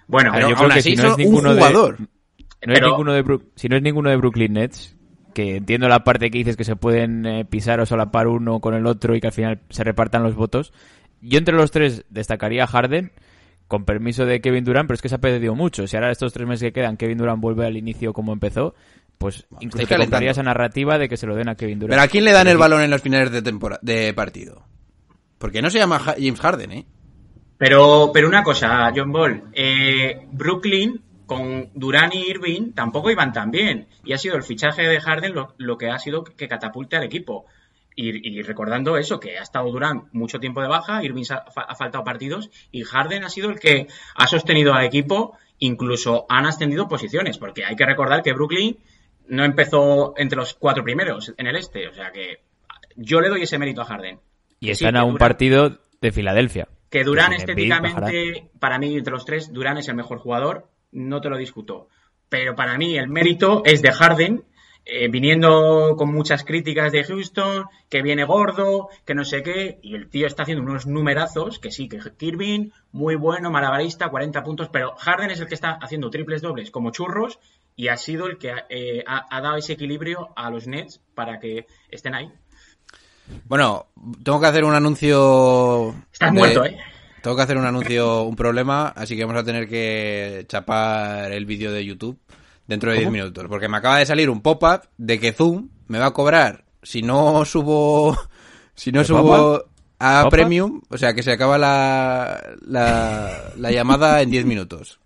Bueno, 0.08 0.32
Pero 0.34 0.56
aún 0.58 0.72
así 0.72 0.92
si 0.92 0.96
no 0.96 1.12
es 1.12 1.18
ninguno 1.18 1.50
un 1.50 1.56
de- 1.56 1.62
jugador. 1.62 1.98
Es 2.62 2.82
ninguno 2.82 3.14
de 3.14 3.40
si 3.56 3.70
no 3.70 3.76
es 3.76 3.84
ninguno 3.84 4.10
de 4.10 4.16
Brooklyn 4.16 4.54
Nets, 4.54 4.96
que 5.36 5.58
entiendo 5.58 5.88
la 5.88 6.04
parte 6.04 6.32
que 6.32 6.40
dices 6.40 6.58
que 6.58 6.64
se 6.64 6.76
pueden 6.76 7.26
eh, 7.26 7.46
pisar 7.46 7.80
o 7.80 7.86
solapar 7.86 8.28
uno 8.28 8.60
con 8.60 8.74
el 8.74 8.88
otro 8.88 9.16
y 9.16 9.22
que 9.22 9.28
al 9.28 9.34
final 9.34 9.62
se 9.70 9.84
repartan 9.84 10.24
los 10.24 10.34
votos. 10.36 10.74
Yo 11.22 11.38
entre 11.38 11.56
los 11.56 11.70
tres 11.72 12.06
destacaría 12.10 12.64
a 12.64 12.68
Harden, 12.68 13.12
con 13.68 13.86
permiso 13.86 14.26
de 14.26 14.42
Kevin 14.42 14.64
Durant, 14.64 14.88
pero 14.88 14.96
es 14.96 15.02
que 15.04 15.10
se 15.10 15.16
ha 15.16 15.20
perdido 15.20 15.54
mucho. 15.54 15.86
Si 15.86 15.96
ahora 15.98 16.10
estos 16.12 16.34
tres 16.34 16.48
meses 16.48 16.64
que 16.70 16.74
quedan 16.74 16.98
Kevin 16.98 17.18
Durant 17.20 17.42
vuelve 17.42 17.66
al 17.68 17.78
inicio 17.78 18.12
como 18.14 18.34
empezó, 18.34 18.74
pues 19.18 19.46
incluso 19.60 19.88
te 19.88 19.96
compraría 19.98 20.32
esa 20.32 20.44
narrativa 20.44 20.98
de 20.98 21.10
que 21.10 21.18
se 21.18 21.26
lo 21.28 21.36
den 21.36 21.50
a 21.50 21.56
Kevin 21.56 21.80
Durant. 21.80 21.94
Pero 21.94 22.02
¿a 22.04 22.08
quién 22.08 22.24
le 22.26 22.32
dan 22.32 22.48
el 22.48 22.58
balón 22.58 22.82
en 22.84 22.92
los 22.92 23.02
finales 23.02 23.32
de, 23.32 23.42
tempora- 23.42 23.80
de 23.82 24.14
partido? 24.14 24.64
Porque 25.38 25.62
no 25.62 25.70
se 25.70 25.80
llama 25.80 26.00
Ja- 26.00 26.16
James 26.18 26.40
Harden, 26.40 26.72
¿eh? 26.72 26.86
Pero, 27.58 28.12
pero 28.14 28.28
una 28.28 28.44
cosa, 28.44 28.92
John 28.96 29.12
Ball, 29.12 29.44
eh, 29.54 30.28
Brooklyn 30.32 31.02
con 31.26 31.70
Durán 31.74 32.12
y 32.14 32.30
Irving 32.30 32.72
tampoco 32.74 33.10
iban 33.12 33.34
tan 33.34 33.50
bien. 33.52 33.88
Y 34.04 34.14
ha 34.14 34.18
sido 34.18 34.36
el 34.36 34.44
fichaje 34.44 34.84
de 34.84 35.02
Harden 35.02 35.34
lo, 35.34 35.56
lo 35.58 35.78
que 35.78 35.90
ha 35.90 35.98
sido 36.00 36.24
que 36.24 36.48
catapulte 36.48 36.96
al 36.96 37.04
equipo. 37.04 37.46
Y, 37.96 38.38
y 38.38 38.42
recordando 38.44 38.96
eso, 38.98 39.20
que 39.20 39.40
ha 39.40 39.42
estado 39.42 39.72
Durán 39.72 40.04
mucho 40.12 40.40
tiempo 40.40 40.62
de 40.62 40.68
baja, 40.68 41.04
Irving 41.04 41.24
ha, 41.32 41.44
ha 41.62 41.76
faltado 41.76 42.04
partidos 42.04 42.52
y 42.72 42.84
Harden 42.84 43.24
ha 43.24 43.30
sido 43.30 43.50
el 43.50 43.60
que 43.60 43.88
ha 44.16 44.28
sostenido 44.28 44.76
al 44.76 44.86
equipo, 44.86 45.36
incluso 45.58 46.28
han 46.30 46.46
ascendido 46.46 46.88
posiciones, 46.88 47.40
porque 47.40 47.66
hay 47.66 47.76
que 47.76 47.88
recordar 47.88 48.22
que 48.22 48.34
Brooklyn 48.34 48.78
no 49.28 49.46
empezó 49.46 50.14
entre 50.18 50.38
los 50.38 50.54
cuatro 50.54 50.84
primeros 50.84 51.34
en 51.38 51.48
el 51.48 51.56
este, 51.56 51.88
o 51.88 51.94
sea 51.94 52.12
que 52.12 52.42
yo 52.96 53.22
le 53.22 53.30
doy 53.30 53.44
ese 53.44 53.58
mérito 53.58 53.82
a 53.82 53.86
Harden. 53.86 54.20
Y 54.60 54.68
sí, 54.68 54.72
están 54.72 54.94
que 54.94 55.00
a 55.00 55.04
un 55.04 55.18
partido 55.18 55.80
de 56.02 56.12
Filadelfia. 56.12 56.68
que 56.90 57.04
Durán 57.04 57.34
estéticamente, 57.34 58.50
para 58.60 58.80
mí, 58.80 58.98
entre 58.98 59.14
los 59.14 59.26
tres, 59.26 59.52
Durán 59.54 59.78
es 59.78 59.88
el 59.88 59.96
mejor 59.96 60.20
jugador, 60.20 60.68
no 60.92 61.22
te 61.22 61.30
lo 61.30 61.38
discuto. 61.38 61.90
Pero 62.30 62.56
para 62.56 62.78
mí 62.78 62.98
el 62.98 63.08
mérito 63.08 63.62
es 63.66 63.82
de 63.82 63.92
Harden 63.92 64.44
eh, 64.90 65.10
viniendo 65.10 65.96
con 65.98 66.14
muchas 66.14 66.46
críticas 66.46 66.94
de 66.94 67.04
Houston, 67.04 67.66
que 67.90 68.02
viene 68.02 68.24
gordo, 68.24 68.88
que 69.06 69.16
no 69.16 69.26
sé 69.26 69.44
qué, 69.44 69.80
y 69.82 69.96
el 69.96 70.10
tío 70.10 70.26
está 70.26 70.44
haciendo 70.44 70.64
unos 70.64 70.88
numerazos, 70.88 71.60
que 71.60 71.72
sí, 71.72 71.90
que 71.90 72.00
Kirby, 72.18 72.72
muy 72.94 73.16
bueno, 73.16 73.52
malabarista, 73.52 74.08
40 74.08 74.44
puntos, 74.44 74.70
pero 74.72 74.96
Harden 74.96 75.30
es 75.30 75.42
el 75.42 75.48
que 75.48 75.56
está 75.56 75.72
haciendo 75.82 76.10
triples 76.10 76.42
dobles 76.42 76.72
como 76.72 76.92
churros 76.92 77.38
y 77.78 77.88
ha 77.88 77.96
sido 77.96 78.26
el 78.28 78.38
que 78.38 78.52
eh, 78.70 79.04
ha, 79.08 79.26
ha 79.30 79.40
dado 79.40 79.56
ese 79.56 79.74
equilibrio 79.74 80.30
a 80.36 80.50
los 80.50 80.68
Nets 80.68 81.00
para 81.16 81.40
que 81.40 81.66
estén 81.90 82.14
ahí. 82.16 82.30
Bueno, 83.46 83.88
tengo 84.24 84.40
que 84.42 84.48
hacer 84.48 84.66
un 84.66 84.74
anuncio. 84.74 85.96
Estás 86.12 86.34
de- 86.34 86.38
muerto, 86.40 86.66
¿eh? 86.66 86.78
Tengo 87.22 87.36
que 87.36 87.44
hacer 87.44 87.58
un 87.58 87.66
anuncio, 87.66 88.24
un 88.24 88.36
problema, 88.36 88.88
así 88.90 89.16
que 89.18 89.26
vamos 89.26 89.42
a 89.42 89.46
tener 89.46 89.68
que 89.68 90.46
chapar 90.48 91.32
el 91.32 91.46
vídeo 91.46 91.72
de 91.72 91.84
YouTube 91.86 92.18
dentro 92.68 92.92
de 92.92 93.00
10 93.00 93.12
minutos. 93.12 93.46
Porque 93.50 93.68
me 93.68 93.78
acaba 93.78 94.00
de 94.00 94.06
salir 94.06 94.30
un 94.30 94.42
pop-up 94.42 94.82
de 94.98 95.20
que 95.20 95.34
Zoom 95.34 95.70
me 95.88 96.00
va 96.00 96.08
a 96.08 96.14
cobrar 96.14 96.64
si 96.84 97.02
no 97.02 97.46
subo. 97.46 98.18
Si 98.76 98.92
no 98.92 99.02
¿Qué 99.02 99.06
subo 99.08 99.64
a. 99.98 100.30
Premium, 100.30 100.82
o 100.90 101.00
sea 101.00 101.16
que 101.16 101.24
se 101.24 101.32
acaba 101.32 101.58
la, 101.58 102.40
la, 102.62 103.52
la 103.58 103.72
llamada 103.72 104.22
en 104.22 104.30
10 104.30 104.46
minutos. 104.46 105.00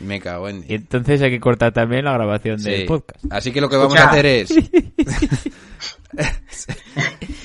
Me 0.00 0.20
cago 0.20 0.48
en 0.48 0.64
Y 0.68 0.74
entonces 0.74 1.20
hay 1.22 1.30
que 1.30 1.40
cortar 1.40 1.72
también 1.72 2.04
la 2.04 2.12
grabación 2.12 2.62
del 2.62 2.86
podcast. 2.86 3.24
Así 3.30 3.50
que 3.52 3.60
lo 3.60 3.68
que 3.68 3.76
vamos 3.76 3.94
Escucha. 3.94 4.08
a 4.08 4.12
hacer 4.12 4.26
es. 4.26 4.50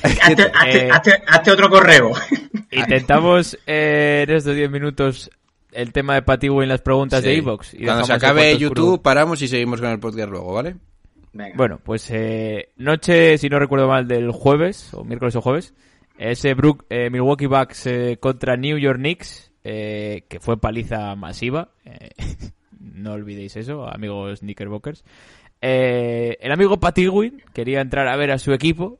Hazte, 0.03 0.51
hazte- 0.51 0.51
Eh, 0.67 0.89
hazte- 0.91 1.23
hazte 1.27 1.51
otro 1.51 1.69
correo. 1.69 2.11
Intentamos 2.71 3.57
eh, 3.67 4.25
en 4.27 4.35
estos 4.35 4.55
10 4.55 4.69
minutos 4.71 5.29
el 5.71 5.91
tema 5.91 6.15
de 6.15 6.21
Patigo 6.21 6.61
en 6.63 6.69
las 6.69 6.81
preguntas 6.81 7.21
Sí. 7.21 7.27
de 7.29 7.37
Evox. 7.37 7.75
Cuando 7.83 8.05
se 8.05 8.13
acabe 8.13 8.57
YouTube, 8.57 9.01
paramos 9.01 9.41
y 9.41 9.47
seguimos 9.47 9.81
con 9.81 9.89
el 9.89 9.99
podcast 9.99 10.29
luego, 10.29 10.53
¿vale? 10.53 10.75
Venga. 11.33 11.55
Bueno, 11.57 11.79
pues 11.83 12.09
eh, 12.11 12.69
noche, 12.77 13.37
si 13.39 13.49
no 13.49 13.57
recuerdo 13.59 13.87
mal, 13.87 14.07
del 14.07 14.31
jueves, 14.31 14.93
o 14.93 15.03
miércoles 15.03 15.35
o 15.35 15.41
jueves, 15.41 15.73
ese 16.19 16.53
Brook, 16.53 16.85
eh, 16.89 17.09
Milwaukee 17.09 17.47
Bucks 17.47 17.87
eh, 17.87 18.17
contra 18.19 18.55
New 18.55 18.77
York 18.77 18.99
Knicks, 18.99 19.51
eh, 19.63 20.25
que 20.27 20.39
fue 20.39 20.59
paliza 20.59 21.15
masiva. 21.15 21.69
eh, 21.85 22.09
no 22.79 23.13
olvidéis 23.13 23.55
eso, 23.55 23.87
amigos 23.87 24.39
Knickerbockers. 24.39 25.03
Eh, 25.61 26.37
el 26.41 26.51
amigo 26.51 26.79
Patigwin 26.79 27.41
quería 27.53 27.81
entrar 27.81 28.07
a 28.07 28.15
ver 28.17 28.31
a 28.31 28.37
su 28.37 28.53
equipo 28.53 28.99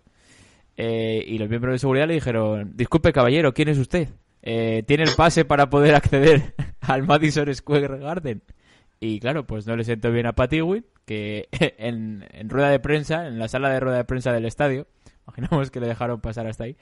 y 0.75 1.37
los 1.37 1.49
miembros 1.49 1.73
de 1.73 1.79
seguridad 1.79 2.07
le 2.07 2.15
dijeron, 2.15 2.71
disculpe 2.75 3.13
caballero, 3.13 3.53
¿quién 3.53 3.69
es 3.69 3.77
usted? 3.77 4.09
¿Tiene 4.41 5.03
el 5.03 5.13
pase 5.15 5.45
para 5.45 5.69
poder 5.69 5.93
acceder 5.93 6.55
al 6.81 7.03
Madison 7.03 7.53
Square 7.53 7.99
Garden? 7.99 8.41
Y 8.99 9.19
claro, 9.19 9.45
pues 9.45 9.67
no 9.67 9.75
le 9.75 9.83
sentó 9.83 10.11
bien 10.11 10.25
a 10.25 10.33
Patigwin, 10.33 10.85
que 11.05 11.49
en, 11.77 12.25
en 12.31 12.49
rueda 12.49 12.69
de 12.69 12.79
prensa, 12.79 13.27
en 13.27 13.37
la 13.37 13.49
sala 13.49 13.69
de 13.69 13.81
rueda 13.81 13.97
de 13.97 14.05
prensa 14.05 14.31
del 14.31 14.45
estadio, 14.45 14.87
imaginamos 15.27 15.71
que 15.71 15.81
le 15.81 15.87
dejaron 15.87 16.21
pasar 16.21 16.47
hasta 16.47 16.63
ahí, 16.63 16.77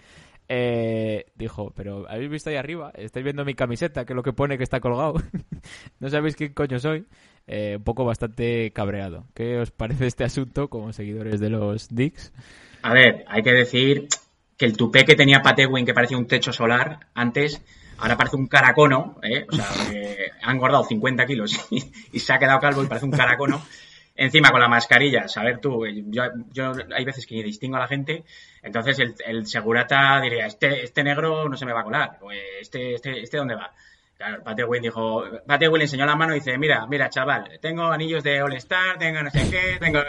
eh, 0.54 1.28
dijo, 1.36 1.72
pero 1.78 2.06
¿habéis 2.10 2.30
visto 2.30 2.50
ahí 2.50 2.58
arriba? 2.58 2.92
Estáis 2.96 3.24
viendo 3.24 3.46
mi 3.46 3.54
camiseta, 3.54 4.04
que 4.04 4.12
es 4.12 4.16
lo 4.16 4.22
que 4.22 4.34
pone 4.34 4.58
que 4.58 4.66
está 4.66 4.82
colgado. 4.82 5.14
no 6.02 6.10
sabéis 6.10 6.36
quién 6.36 6.54
coño 6.54 6.78
soy. 6.78 7.06
Eh, 7.48 7.76
un 7.78 7.84
poco 7.86 8.04
bastante 8.04 8.72
cabreado. 8.74 9.28
¿Qué 9.34 9.58
os 9.60 9.72
parece 9.72 10.08
este 10.08 10.26
asunto 10.26 10.68
como 10.68 10.92
seguidores 10.92 11.40
de 11.40 11.50
los 11.50 11.88
Knicks? 11.88 12.34
A 12.82 12.92
ver, 12.92 13.24
hay 13.30 13.44
que 13.44 13.54
decir 13.54 14.10
que 14.58 14.66
el 14.66 14.76
tupé 14.76 15.06
que 15.06 15.16
tenía 15.16 15.42
Patewin, 15.42 15.86
que 15.86 15.94
parecía 15.94 16.18
un 16.18 16.28
techo 16.28 16.52
solar 16.52 17.08
antes, 17.14 17.62
ahora 17.98 18.18
parece 18.18 18.36
un 18.36 18.48
caracono, 18.48 19.20
¿eh? 19.24 19.46
O 19.50 19.56
sea, 19.56 19.66
que 19.90 20.32
han 20.42 20.58
guardado 20.58 20.84
50 20.84 21.26
kilos 21.26 21.66
y, 21.72 21.82
y 22.12 22.20
se 22.20 22.34
ha 22.34 22.40
quedado 22.40 22.60
calvo 22.60 22.84
y 22.84 22.88
parece 22.88 23.06
un 23.06 23.12
caracono. 23.12 23.62
Encima 24.24 24.52
con 24.52 24.62
la 24.62 24.68
mascarilla, 24.68 25.28
saber 25.28 25.60
tú, 25.60 25.84
eh, 25.86 26.04
yo, 26.08 26.24
yo 26.52 26.74
hay 26.96 27.04
veces 27.06 27.26
que 27.26 27.42
distingo 27.44 27.78
a 27.78 27.80
la 27.80 27.88
gente, 27.88 28.24
entonces 28.62 29.00
el, 29.00 29.16
el 29.26 29.48
segurata 29.48 30.22
diría, 30.22 30.46
este, 30.46 30.84
este 30.84 31.04
negro 31.04 31.50
no 31.50 31.58
se 31.58 31.66
me 31.66 31.74
va 31.74 31.82
a 31.82 31.84
colar, 31.84 32.18
o 32.22 32.32
eh, 32.32 32.60
este, 32.62 32.94
este, 32.94 33.22
este 33.24 33.38
dónde 33.38 33.56
va. 33.56 33.74
Claro, 34.18 34.44
Patewin 34.44 34.84
dijo, 34.84 35.24
Patewin 35.48 35.80
le 35.80 35.86
enseñó 35.86 36.06
la 36.06 36.16
mano 36.16 36.34
y 36.36 36.40
dice, 36.40 36.56
mira, 36.60 36.86
mira, 36.86 37.10
chaval, 37.10 37.58
tengo 37.60 37.86
anillos 37.92 38.24
de 38.24 38.44
All 38.44 38.54
Star, 38.54 39.00
tengo 39.00 39.24
no 39.24 39.32
sé 39.32 39.50
qué, 39.50 39.78
tengo... 39.80 40.00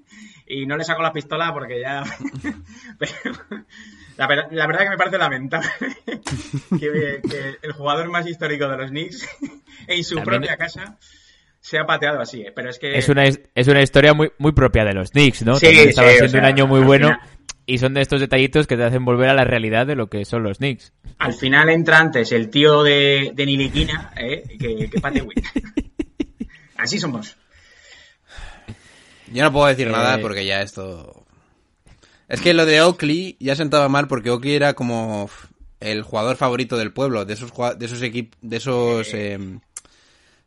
y 0.48 0.66
no 0.66 0.76
le 0.76 0.82
saco 0.82 1.02
la 1.02 1.12
pistola 1.12 1.52
porque 1.52 1.80
ya... 1.80 2.02
Pero 2.98 3.12
la, 4.16 4.26
ver- 4.26 4.48
la 4.50 4.66
verdad 4.66 4.82
que 4.82 4.90
me 4.90 4.96
parece 4.98 5.18
lamentable 5.18 5.68
que, 6.80 7.20
que 7.28 7.58
el 7.62 7.72
jugador 7.72 8.08
más 8.10 8.26
histórico 8.26 8.66
de 8.68 8.76
los 8.76 8.90
Knicks 8.90 9.28
en 9.86 10.02
su 10.02 10.16
También- 10.16 10.40
propia 10.42 10.56
casa 10.56 10.98
sea 11.60 11.84
pateado 11.86 12.20
así, 12.20 12.40
¿eh? 12.42 12.52
pero 12.54 12.70
es 12.70 12.78
que... 12.78 12.96
Es 12.96 13.08
una, 13.08 13.24
es 13.26 13.68
una 13.68 13.82
historia 13.82 14.14
muy, 14.14 14.30
muy 14.38 14.52
propia 14.52 14.84
de 14.84 14.94
los 14.94 15.10
Knicks, 15.10 15.42
¿no? 15.42 15.56
Sí, 15.56 15.66
También 15.66 15.88
estaba 15.90 16.08
sí, 16.08 16.14
o 16.14 16.18
siendo 16.18 16.32
sea, 16.32 16.40
un 16.40 16.46
año 16.46 16.66
muy 16.66 16.80
bueno 16.80 17.08
final- 17.08 17.20
y 17.66 17.78
son 17.78 17.94
de 17.94 18.00
estos 18.00 18.20
detallitos 18.20 18.66
que 18.66 18.76
te 18.76 18.82
hacen 18.84 19.04
volver 19.04 19.28
a 19.28 19.34
la 19.34 19.44
realidad 19.44 19.86
de 19.86 19.94
lo 19.94 20.08
que 20.08 20.24
son 20.24 20.42
los 20.42 20.58
Knicks. 20.58 20.92
Al 21.18 21.34
final 21.34 21.68
entra 21.68 21.98
antes 21.98 22.32
el 22.32 22.50
tío 22.50 22.82
de, 22.82 23.30
de 23.34 23.46
Niliquina 23.46 24.12
¿eh? 24.16 24.42
que, 24.58 24.88
que 24.90 25.00
Patewin. 25.00 25.30
Así 26.76 26.98
somos. 26.98 27.36
Yo 29.32 29.44
no 29.44 29.52
puedo 29.52 29.66
decir 29.66 29.88
Eh, 29.88 29.92
nada 29.92 30.18
porque 30.20 30.44
ya 30.44 30.62
esto... 30.62 31.24
Es 32.28 32.40
que 32.40 32.54
lo 32.54 32.64
de 32.64 32.80
Oakley 32.80 33.36
ya 33.40 33.56
sentaba 33.56 33.88
mal 33.88 34.06
porque 34.08 34.30
Oakley 34.30 34.54
era 34.54 34.74
como 34.74 35.28
el 35.80 36.02
jugador 36.02 36.36
favorito 36.36 36.76
del 36.76 36.92
pueblo, 36.92 37.24
de 37.24 37.34
esos 37.34 37.52
de 37.76 37.86
esos 37.86 38.02
equipos, 38.02 38.38
de 38.40 38.56
esos 38.56 39.12
eh, 39.14 39.38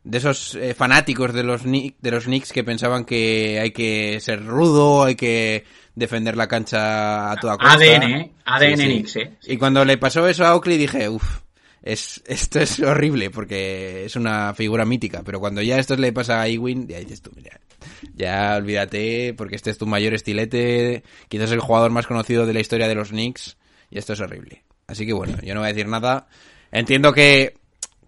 de 0.04 0.18
esos 0.18 0.54
eh, 0.54 0.74
fanáticos 0.74 1.32
de 1.32 1.42
los 1.42 1.62
de 1.64 2.10
los 2.10 2.24
Knicks 2.24 2.52
que 2.52 2.62
pensaban 2.62 3.04
que 3.04 3.58
hay 3.60 3.70
que 3.72 4.20
ser 4.20 4.44
rudo, 4.44 5.04
hay 5.04 5.14
que 5.14 5.64
defender 5.94 6.36
la 6.36 6.46
cancha 6.46 7.32
a 7.32 7.36
toda 7.36 7.56
costa. 7.56 7.74
ADN, 7.74 8.02
¿eh? 8.02 8.32
ADN 8.44 8.74
Knicks, 8.74 9.16
¿eh? 9.16 9.36
Y 9.44 9.56
cuando 9.56 9.84
le 9.84 9.96
pasó 9.96 10.28
eso 10.28 10.44
a 10.44 10.54
Oakley 10.54 10.76
dije, 10.76 11.08
uff, 11.08 11.40
es, 11.82 12.22
esto 12.26 12.60
es 12.60 12.80
horrible 12.80 13.30
porque 13.30 14.04
es 14.04 14.14
una 14.16 14.52
figura 14.54 14.84
mítica, 14.84 15.22
pero 15.24 15.40
cuando 15.40 15.62
ya 15.62 15.78
esto 15.78 15.96
le 15.96 16.12
pasa 16.12 16.42
a 16.42 16.48
Ewing, 16.48 16.86
ya 16.86 16.98
dices 16.98 17.22
tú, 17.22 17.30
mira, 17.34 17.58
ya 18.14 18.56
olvídate 18.56 19.34
porque 19.34 19.56
este 19.56 19.70
es 19.70 19.78
tu 19.78 19.86
mayor 19.86 20.12
estilete, 20.12 21.02
quizás 21.28 21.50
el 21.50 21.60
jugador 21.60 21.90
más 21.90 22.06
conocido 22.06 22.46
de 22.46 22.52
la 22.52 22.60
historia 22.60 22.88
de 22.88 22.94
los 22.94 23.08
Knicks 23.08 23.56
y 23.90 23.98
esto 23.98 24.12
es 24.12 24.20
horrible. 24.20 24.64
Así 24.86 25.06
que 25.06 25.14
bueno, 25.14 25.38
yo 25.42 25.54
no 25.54 25.60
voy 25.60 25.70
a 25.70 25.72
decir 25.72 25.88
nada. 25.88 26.26
Entiendo 26.70 27.12
que, 27.12 27.54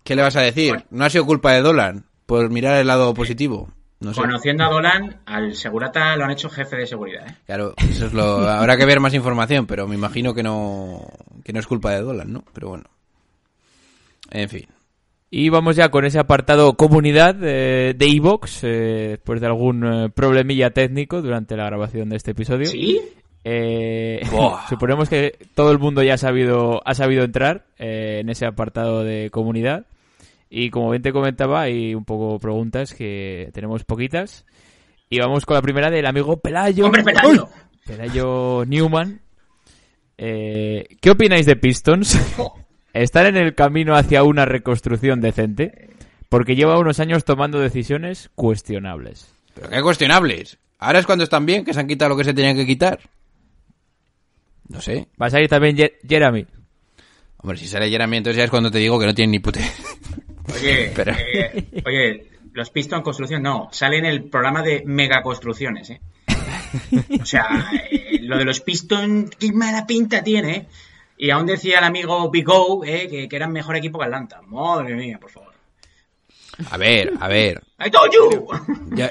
¿qué 0.06 0.16
le 0.16 0.22
vas 0.22 0.36
a 0.36 0.40
decir? 0.40 0.84
No 0.90 1.04
ha 1.04 1.10
sido 1.10 1.26
culpa 1.26 1.52
de 1.52 1.60
Dolan 1.60 2.06
por 2.24 2.48
mirar 2.48 2.78
el 2.78 2.86
lado 2.86 3.12
positivo. 3.12 3.68
No 4.00 4.14
sé. 4.14 4.20
Conociendo 4.20 4.64
a 4.64 4.70
Dolan, 4.70 5.20
al 5.26 5.54
segurata 5.54 6.16
lo 6.16 6.24
han 6.24 6.30
hecho 6.30 6.48
jefe 6.48 6.76
de 6.76 6.86
seguridad, 6.86 7.26
¿eh? 7.28 7.34
Claro, 7.46 7.74
eso 7.76 8.06
es 8.06 8.12
lo. 8.12 8.48
Habrá 8.48 8.76
que 8.76 8.86
ver 8.86 9.00
más 9.00 9.14
información, 9.14 9.66
pero 9.66 9.86
me 9.88 9.94
imagino 9.94 10.32
que 10.34 10.42
no, 10.42 11.06
que 11.44 11.52
no 11.52 11.60
es 11.60 11.66
culpa 11.66 11.92
de 11.92 12.02
Dolan, 12.02 12.32
¿no? 12.32 12.44
Pero 12.54 12.68
bueno. 12.68 12.84
En 14.30 14.48
fin. 14.48 14.66
Y 15.30 15.48
vamos 15.48 15.76
ya 15.76 15.90
con 15.90 16.04
ese 16.04 16.18
apartado 16.18 16.74
comunidad 16.74 17.36
eh, 17.42 17.94
de 17.96 18.06
Evox, 18.06 18.64
eh, 18.64 19.08
después 19.10 19.40
de 19.40 19.46
algún 19.46 19.84
eh, 19.84 20.08
problemilla 20.10 20.70
técnico 20.70 21.20
durante 21.20 21.56
la 21.56 21.64
grabación 21.64 22.08
de 22.10 22.16
este 22.16 22.30
episodio. 22.30 22.66
¿Sí? 22.66 23.00
Eh, 23.48 24.22
suponemos 24.68 25.08
que 25.08 25.38
todo 25.54 25.70
el 25.70 25.78
mundo 25.78 26.02
ya 26.02 26.14
ha 26.14 26.18
sabido, 26.18 26.82
ha 26.84 26.94
sabido 26.94 27.22
entrar 27.22 27.66
eh, 27.78 28.18
en 28.20 28.28
ese 28.28 28.44
apartado 28.44 29.04
de 29.04 29.30
comunidad. 29.30 29.86
Y 30.48 30.70
como 30.70 30.90
bien 30.90 31.02
te 31.02 31.12
comentaba, 31.12 31.62
hay 31.62 31.94
un 31.94 32.04
poco 32.04 32.38
preguntas 32.38 32.94
que 32.94 33.50
tenemos 33.52 33.84
poquitas. 33.84 34.44
Y 35.08 35.18
vamos 35.18 35.44
con 35.44 35.54
la 35.54 35.62
primera 35.62 35.90
del 35.90 36.06
amigo 36.06 36.38
Pelayo. 36.38 36.86
¡Hombre, 36.86 37.04
Pelayo! 37.04 37.48
Pelayo 37.84 38.64
Newman. 38.66 39.20
Eh, 40.18 40.86
¿Qué 41.00 41.10
opináis 41.10 41.46
de 41.46 41.56
Pistons? 41.56 42.18
¿Están 42.92 43.26
en 43.26 43.36
el 43.36 43.54
camino 43.54 43.94
hacia 43.94 44.22
una 44.22 44.44
reconstrucción 44.44 45.20
decente? 45.20 45.90
Porque 46.28 46.56
lleva 46.56 46.78
unos 46.78 46.98
años 46.98 47.24
tomando 47.24 47.60
decisiones 47.60 48.30
cuestionables. 48.34 49.28
Pero 49.54 49.68
qué 49.68 49.82
cuestionables. 49.82 50.58
Ahora 50.78 50.98
es 50.98 51.06
cuando 51.06 51.24
están 51.24 51.46
bien, 51.46 51.64
que 51.64 51.72
se 51.72 51.80
han 51.80 51.86
quitado 51.86 52.10
lo 52.10 52.16
que 52.16 52.24
se 52.24 52.34
tenían 52.34 52.56
que 52.56 52.66
quitar. 52.66 52.98
No 54.68 54.80
sé. 54.80 55.08
¿Va 55.20 55.26
a 55.26 55.30
salir 55.30 55.48
también 55.48 55.76
Jeremy? 56.06 56.46
Hombre, 57.38 57.58
si 57.58 57.68
sale 57.68 57.88
Jeremy, 57.88 58.16
entonces 58.16 58.38
ya 58.38 58.44
es 58.44 58.50
cuando 58.50 58.70
te 58.70 58.78
digo 58.78 58.98
que 58.98 59.06
no 59.06 59.14
tienen 59.14 59.30
ni 59.30 59.38
puta. 59.38 59.60
Oye, 60.54 60.92
Pero- 60.96 61.12
eh, 61.12 61.82
oye, 61.84 62.30
los 62.52 62.70
Piston 62.70 63.02
Construcción 63.02 63.42
no, 63.42 63.68
sale 63.72 63.98
en 63.98 64.06
el 64.06 64.24
programa 64.24 64.62
de 64.62 64.82
megaconstrucciones, 64.86 65.90
¿eh? 65.90 66.00
O 67.20 67.24
sea, 67.24 67.70
eh, 67.90 68.18
lo 68.22 68.38
de 68.38 68.44
los 68.44 68.60
Piston, 68.60 69.30
qué 69.38 69.52
mala 69.52 69.86
pinta 69.86 70.22
tiene, 70.22 70.56
¿eh? 70.56 70.66
Y 71.18 71.30
aún 71.30 71.46
decía 71.46 71.78
el 71.78 71.84
amigo 71.84 72.30
Big 72.30 72.48
O, 72.48 72.84
¿eh? 72.84 73.08
que, 73.10 73.28
que 73.28 73.36
eran 73.36 73.52
mejor 73.52 73.76
equipo 73.76 73.98
que 73.98 74.04
Atlanta. 74.04 74.42
Madre 74.42 74.94
mía, 74.94 75.18
por 75.18 75.30
favor. 75.30 75.52
A 76.70 76.76
ver, 76.76 77.12
a 77.20 77.28
ver. 77.28 77.62
I 77.84 77.90
told 77.90 78.10
you! 78.12 78.46
Ya- 78.96 79.10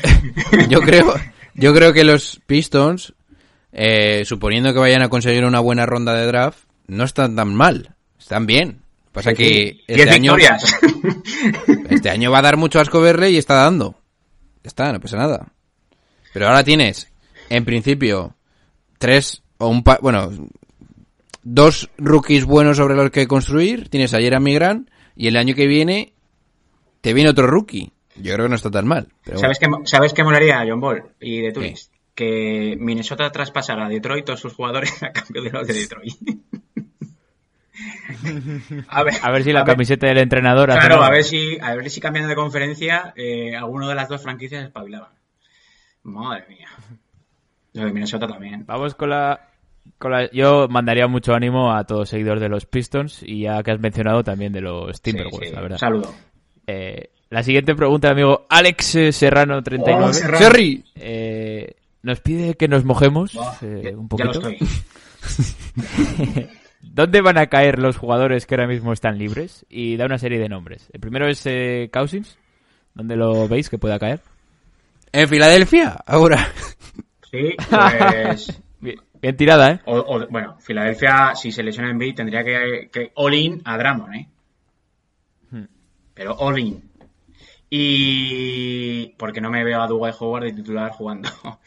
yo 0.69 0.81
creo, 0.81 1.13
yo 1.55 1.73
creo 1.73 1.93
que 1.93 2.03
los 2.03 2.39
Pistons, 2.45 3.13
eh, 3.71 4.23
suponiendo 4.25 4.73
que 4.73 4.79
vayan 4.79 5.01
a 5.01 5.09
conseguir 5.09 5.45
una 5.45 5.59
buena 5.59 5.85
ronda 5.87 6.13
de 6.13 6.25
draft, 6.27 6.59
no 6.87 7.03
están 7.03 7.35
tan 7.35 7.53
mal. 7.55 7.95
Están 8.19 8.45
bien. 8.45 8.81
Pasa 9.15 9.33
que 9.33 9.81
este 9.87 10.09
año, 10.09 10.35
este 11.89 12.09
año 12.09 12.31
va 12.31 12.39
a 12.39 12.41
dar 12.41 12.57
mucho 12.57 12.81
asco 12.81 12.99
verle 12.99 13.31
y 13.31 13.37
está 13.37 13.53
dando. 13.53 13.95
Ya 14.61 14.67
está, 14.67 14.91
no 14.91 14.99
pasa 14.99 15.15
nada. 15.15 15.53
Pero 16.33 16.47
ahora 16.47 16.65
tienes 16.65 17.09
en 17.49 17.63
principio, 17.63 18.35
tres 18.97 19.41
o 19.57 19.69
un 19.69 19.83
par, 19.83 19.99
bueno, 20.01 20.29
dos 21.43 21.89
rookies 21.97 22.43
buenos 22.43 22.75
sobre 22.75 22.95
los 22.95 23.09
que 23.09 23.25
construir. 23.25 23.87
Tienes 23.87 24.13
a 24.13 24.19
Jeremy 24.19 24.53
Grant 24.53 24.89
y 25.15 25.27
el 25.27 25.37
año 25.37 25.55
que 25.55 25.67
viene 25.67 26.11
te 26.99 27.13
viene 27.13 27.29
otro 27.29 27.47
rookie. 27.47 27.93
Yo 28.17 28.33
creo 28.33 28.47
que 28.47 28.49
no 28.49 28.55
está 28.55 28.69
tan 28.69 28.85
mal. 28.85 29.07
pero 29.23 29.37
¿Sabes 29.37 29.59
qué, 29.59 29.67
¿Sabes 29.85 30.11
qué 30.11 30.25
molaría 30.25 30.65
John 30.67 30.81
Ball 30.81 31.03
y 31.21 31.39
de 31.39 31.53
Tunis? 31.53 31.89
Que 32.13 32.75
Minnesota 32.77 33.31
traspasara 33.31 33.85
a 33.85 33.89
Detroit 33.89 34.25
todos 34.25 34.41
sus 34.41 34.53
jugadores 34.53 35.01
a 35.03 35.13
cambio 35.13 35.41
de 35.41 35.51
los 35.51 35.65
de 35.65 35.73
Detroit. 35.73 36.15
A, 38.89 39.03
ver, 39.03 39.13
a 39.21 39.31
ver 39.31 39.43
si 39.43 39.51
la 39.53 39.63
camiseta 39.63 40.07
del 40.07 40.17
entrenador... 40.19 40.69
Claro, 40.69 41.01
a 41.03 41.09
ver 41.09 41.23
si, 41.23 41.57
a 41.61 41.75
ver 41.75 41.89
si 41.89 41.99
cambiando 42.01 42.29
de 42.29 42.35
conferencia 42.35 43.13
eh, 43.15 43.55
alguno 43.55 43.87
de 43.87 43.95
las 43.95 44.07
dos 44.09 44.21
franquicias 44.21 44.63
espabilaban. 44.63 45.09
Madre 46.03 46.45
mía. 46.49 46.67
Lo 47.73 47.85
de 47.85 47.91
Minnesota 47.91 48.27
también. 48.27 48.65
Vamos 48.65 48.95
con 48.95 49.09
la, 49.09 49.49
con 49.97 50.11
la- 50.11 50.29
Yo 50.31 50.67
mandaría 50.69 51.07
mucho 51.07 51.33
ánimo 51.33 51.73
a 51.73 51.83
todos 51.83 52.01
los 52.01 52.09
seguidores 52.09 52.41
de 52.41 52.49
los 52.49 52.65
Pistons 52.65 53.21
y 53.23 53.41
ya 53.41 53.61
que 53.63 53.71
has 53.71 53.79
mencionado 53.79 54.23
también 54.23 54.53
de 54.53 54.61
los 54.61 55.01
Timberwolves, 55.01 55.39
Sí, 55.39 55.49
sí. 55.49 55.55
la 55.55 55.61
verdad. 55.61 55.77
Saludo. 55.77 56.13
Eh, 56.67 57.09
la 57.29 57.43
siguiente 57.43 57.75
pregunta, 57.75 58.09
amigo 58.11 58.45
Alex 58.49 58.95
eh, 58.95 59.11
Serrano 59.11 59.61
39. 59.63 60.05
Oh, 60.05 60.13
Serrano. 60.13 60.55
Eh, 60.95 61.75
nos 62.03 62.19
pide 62.21 62.53
que 62.55 62.67
nos 62.67 62.85
mojemos 62.85 63.33
eh, 63.63 63.81
ya- 63.91 63.97
un 63.97 64.07
ya 64.15 64.25
lo 64.25 64.31
poquito. 64.31 64.49
estoy. 64.49 64.57
¿Dónde 66.93 67.21
van 67.21 67.37
a 67.37 67.47
caer 67.47 67.79
los 67.79 67.97
jugadores 67.97 68.45
que 68.45 68.55
ahora 68.55 68.67
mismo 68.67 68.93
están 68.93 69.17
libres? 69.17 69.65
Y 69.69 69.97
da 69.97 70.05
una 70.05 70.17
serie 70.17 70.39
de 70.39 70.49
nombres. 70.49 70.89
El 70.93 70.99
primero 70.99 71.27
es 71.27 71.45
eh, 71.45 71.89
Cousins. 71.91 72.37
¿Dónde 72.93 73.15
lo 73.15 73.47
veis 73.47 73.69
que 73.69 73.77
pueda 73.77 73.99
caer? 73.99 74.21
en 75.11 75.29
Filadelfia, 75.29 75.97
ahora. 76.05 76.45
Sí, 77.31 77.55
pues... 77.69 78.61
Bien, 78.81 78.99
bien 79.21 79.37
tirada, 79.37 79.71
¿eh? 79.71 79.79
O, 79.85 79.95
o- 79.97 80.27
bueno, 80.27 80.57
Filadelfia, 80.59 81.33
si 81.35 81.51
se 81.53 81.63
lesiona 81.63 81.89
en 81.89 81.97
B, 81.97 82.11
tendría 82.13 82.43
que, 82.43 82.89
que 82.91 83.11
all-in 83.15 83.61
a 83.63 83.77
Drummond, 83.77 84.13
¿eh? 84.15 84.27
Hmm. 85.51 85.65
Pero 86.13 86.35
all-in. 86.35 86.83
Y... 87.69 89.07
Porque 89.17 89.41
no 89.41 89.49
me 89.49 89.63
veo 89.63 89.81
a 89.81 89.87
Dwight 89.87 90.15
Howard 90.19 90.43
de 90.43 90.53
titular 90.53 90.91
jugando. 90.91 91.29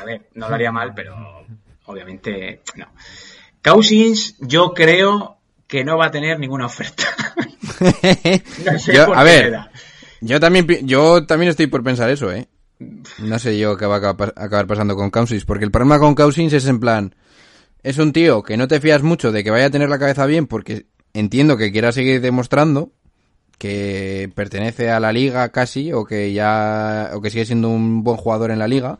A 0.00 0.04
ver, 0.04 0.28
no 0.34 0.48
lo 0.48 0.54
haría 0.54 0.72
mal, 0.72 0.92
pero 0.94 1.46
obviamente 1.84 2.60
no. 2.76 2.86
Cousins, 3.62 4.36
yo 4.40 4.72
creo 4.74 5.38
que 5.66 5.84
no 5.84 5.96
va 5.98 6.06
a 6.06 6.10
tener 6.10 6.38
ninguna 6.38 6.66
oferta. 6.66 7.04
No 8.64 8.78
sé 8.78 8.92
Yo- 8.94 9.06
por 9.06 9.16
a 9.18 9.24
qué 9.24 9.30
ver. 9.30 9.58
Yo 10.20 10.38
también, 10.40 10.66
yo 10.86 11.24
también 11.24 11.48
estoy 11.50 11.66
por 11.66 11.82
pensar 11.82 12.10
eso, 12.10 12.30
¿eh? 12.30 12.46
No 13.18 13.38
sé 13.38 13.58
yo 13.58 13.76
qué 13.76 13.86
va 13.86 13.94
a 13.94 13.98
acabar, 13.98 14.34
acabar 14.36 14.66
pasando 14.66 14.96
con 14.96 15.10
Cousins, 15.10 15.44
porque 15.46 15.64
el 15.64 15.70
problema 15.70 15.98
con 15.98 16.14
Cousins 16.14 16.52
es 16.52 16.66
en 16.66 16.80
plan, 16.80 17.14
es 17.82 17.96
un 17.98 18.12
tío 18.12 18.42
que 18.42 18.56
no 18.58 18.68
te 18.68 18.80
fías 18.80 19.02
mucho 19.02 19.32
de 19.32 19.42
que 19.44 19.50
vaya 19.50 19.66
a 19.66 19.70
tener 19.70 19.88
la 19.88 19.98
cabeza 19.98 20.26
bien, 20.26 20.46
porque 20.46 20.86
entiendo 21.14 21.56
que 21.56 21.72
quiera 21.72 21.92
seguir 21.92 22.20
demostrando 22.20 22.92
que 23.58 24.30
pertenece 24.34 24.90
a 24.90 25.00
la 25.00 25.12
liga 25.12 25.48
casi, 25.50 25.92
o 25.92 26.04
que 26.04 26.32
ya, 26.32 27.10
o 27.14 27.20
que 27.20 27.30
sigue 27.30 27.46
siendo 27.46 27.68
un 27.68 28.02
buen 28.02 28.16
jugador 28.16 28.50
en 28.50 28.58
la 28.58 28.68
liga, 28.68 28.98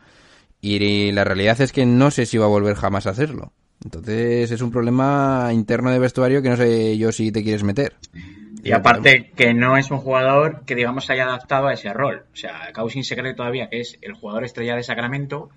y 0.60 1.12
la 1.12 1.24
realidad 1.24 1.60
es 1.60 1.72
que 1.72 1.84
no 1.86 2.10
sé 2.10 2.24
si 2.26 2.38
va 2.38 2.44
a 2.46 2.48
volver 2.48 2.76
jamás 2.76 3.06
a 3.06 3.10
hacerlo. 3.10 3.52
Entonces 3.84 4.50
es 4.50 4.60
un 4.60 4.70
problema 4.70 5.48
interno 5.52 5.90
de 5.90 5.98
vestuario 5.98 6.42
que 6.42 6.50
no 6.50 6.56
sé 6.56 6.98
yo 6.98 7.12
si 7.12 7.32
te 7.32 7.42
quieres 7.42 7.62
meter. 7.62 7.94
Y 8.62 8.72
aparte 8.72 9.30
que 9.34 9.54
no 9.54 9.78
es 9.78 9.90
un 9.90 9.98
jugador 9.98 10.64
que 10.66 10.74
digamos 10.74 11.06
se 11.06 11.14
haya 11.14 11.24
adaptado 11.24 11.68
a 11.68 11.72
ese 11.72 11.92
rol. 11.94 12.24
O 12.32 12.36
sea, 12.36 12.72
Cousins 12.74 13.06
se 13.08 13.16
cree 13.16 13.32
todavía 13.34 13.70
que 13.70 13.80
es 13.80 13.98
el 14.02 14.12
jugador 14.12 14.44
estrella 14.44 14.76
de 14.76 14.82
Sacramento. 14.82 15.48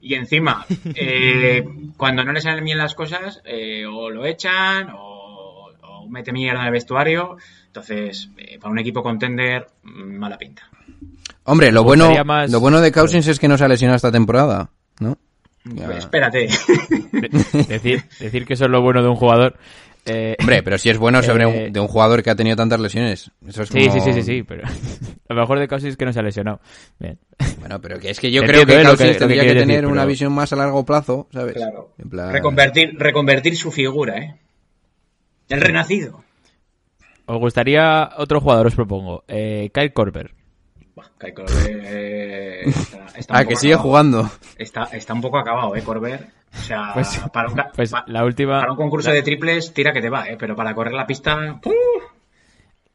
Y 0.00 0.14
encima, 0.14 0.66
eh, 0.96 1.64
cuando 1.96 2.24
no 2.24 2.32
le 2.32 2.40
salen 2.40 2.64
bien 2.64 2.78
las 2.78 2.96
cosas, 2.96 3.40
eh, 3.44 3.86
o 3.86 4.10
lo 4.10 4.26
echan, 4.26 4.90
o, 4.92 5.70
o 5.82 6.08
mete 6.08 6.32
mierda 6.32 6.60
en 6.62 6.66
el 6.66 6.72
vestuario. 6.72 7.36
Entonces, 7.66 8.28
eh, 8.36 8.58
para 8.60 8.72
un 8.72 8.80
equipo 8.80 9.04
contender, 9.04 9.68
mm, 9.84 10.16
mala 10.18 10.36
pinta. 10.36 10.68
Hombre, 11.44 11.70
lo 11.70 11.84
bueno, 11.84 12.24
más- 12.24 12.50
lo 12.50 12.58
bueno 12.58 12.80
de 12.80 12.90
Cousins 12.90 13.28
es 13.28 13.38
que 13.38 13.46
no 13.46 13.56
se 13.56 13.64
ha 13.64 13.68
lesionado 13.68 13.94
esta 13.96 14.10
temporada, 14.10 14.70
¿no? 14.98 15.16
Ya. 15.64 15.86
Pues 15.86 15.98
espérate. 15.98 16.48
De- 17.12 17.64
decir, 17.68 18.02
decir 18.18 18.44
que 18.46 18.54
eso 18.54 18.64
es 18.64 18.70
lo 18.70 18.82
bueno 18.82 19.02
de 19.02 19.08
un 19.08 19.16
jugador. 19.16 19.56
Eh, 20.04 20.34
Hombre, 20.40 20.64
pero 20.64 20.78
si 20.78 20.90
es 20.90 20.98
bueno 20.98 21.22
sobre 21.22 21.44
Eh, 21.44 21.66
un, 21.68 21.72
de 21.72 21.78
un 21.78 21.86
jugador 21.86 22.24
que 22.24 22.30
ha 22.30 22.34
tenido 22.34 22.56
tantas 22.56 22.80
lesiones. 22.80 23.30
Eso 23.46 23.62
es 23.62 23.68
sí, 23.68 23.86
como- 23.86 23.92
sí, 23.92 24.00
sí, 24.00 24.12
sí, 24.14 24.22
sí, 24.22 24.42
pero 24.42 24.62
lo 25.28 25.36
mejor 25.36 25.60
de 25.60 25.68
Cousins 25.68 25.92
es 25.92 25.96
que 25.96 26.04
no 26.04 26.12
se 26.12 26.18
ha 26.18 26.22
lesionado. 26.24 26.60
Bien. 26.98 27.16
Bueno, 27.60 27.80
pero 27.80 28.00
que 28.00 28.10
es 28.10 28.18
que 28.18 28.32
yo 28.32 28.42
creo 28.42 28.66
que 28.66 28.80
eh, 28.80 28.84
Cousins 28.84 28.98
que- 28.98 29.06
lo 29.06 29.12
que 29.12 29.18
tendría 29.20 29.42
que, 29.42 29.48
tener 29.60 29.66
decir, 29.76 29.86
una 29.86 30.00
pero- 30.00 30.08
visión 30.08 30.32
más 30.32 30.52
a 30.52 30.56
largo 30.56 30.84
plazo, 30.84 31.28
¿sabes? 31.32 31.54
Claro. 31.54 31.94
En 31.98 32.10
plan- 32.10 32.32
Reconvertir, 32.32 32.96
reconvertir 32.98 33.56
su 33.56 33.70
figura, 33.70 34.18
¿eh? 34.18 34.34
El 35.48 35.60
renacido. 35.60 36.24
Os 37.26 37.38
gustaría 37.38 38.10
otro 38.16 38.40
jugador, 38.40 38.66
os 38.66 38.74
propongo. 38.74 39.22
Eh, 39.28 39.70
Kyle 39.72 39.92
Korver. 39.92 40.32
Kai 41.18 41.32
Corber, 41.32 41.80
eh, 41.84 42.62
está, 42.66 43.06
está 43.16 43.34
un 43.34 43.40
Ah, 43.40 43.44
que 43.44 43.56
sigue 43.56 43.74
acabado. 43.74 43.88
jugando. 43.88 44.30
Está, 44.58 44.84
está 44.92 45.14
un 45.14 45.20
poco 45.20 45.38
acabado, 45.38 45.74
¿eh, 45.76 45.82
Corber? 45.82 46.28
O 46.54 46.56
sea, 46.62 46.90
Pues- 46.94 47.18
para, 47.32 47.48
un, 47.48 47.60
pues 47.74 47.90
pa- 47.90 48.04
la 48.06 48.24
última- 48.24 48.60
para 48.60 48.72
un 48.72 48.76
concurso 48.78 49.08
la- 49.10 49.14
de 49.16 49.22
triples, 49.22 49.72
tira 49.72 49.92
que 49.92 50.00
te 50.02 50.10
va, 50.10 50.28
¿eh? 50.28 50.36
Pero 50.38 50.54
para 50.56 50.74
correr 50.74 50.92
la 50.94 51.06
pista... 51.06 51.60
¡uh! 51.64 51.72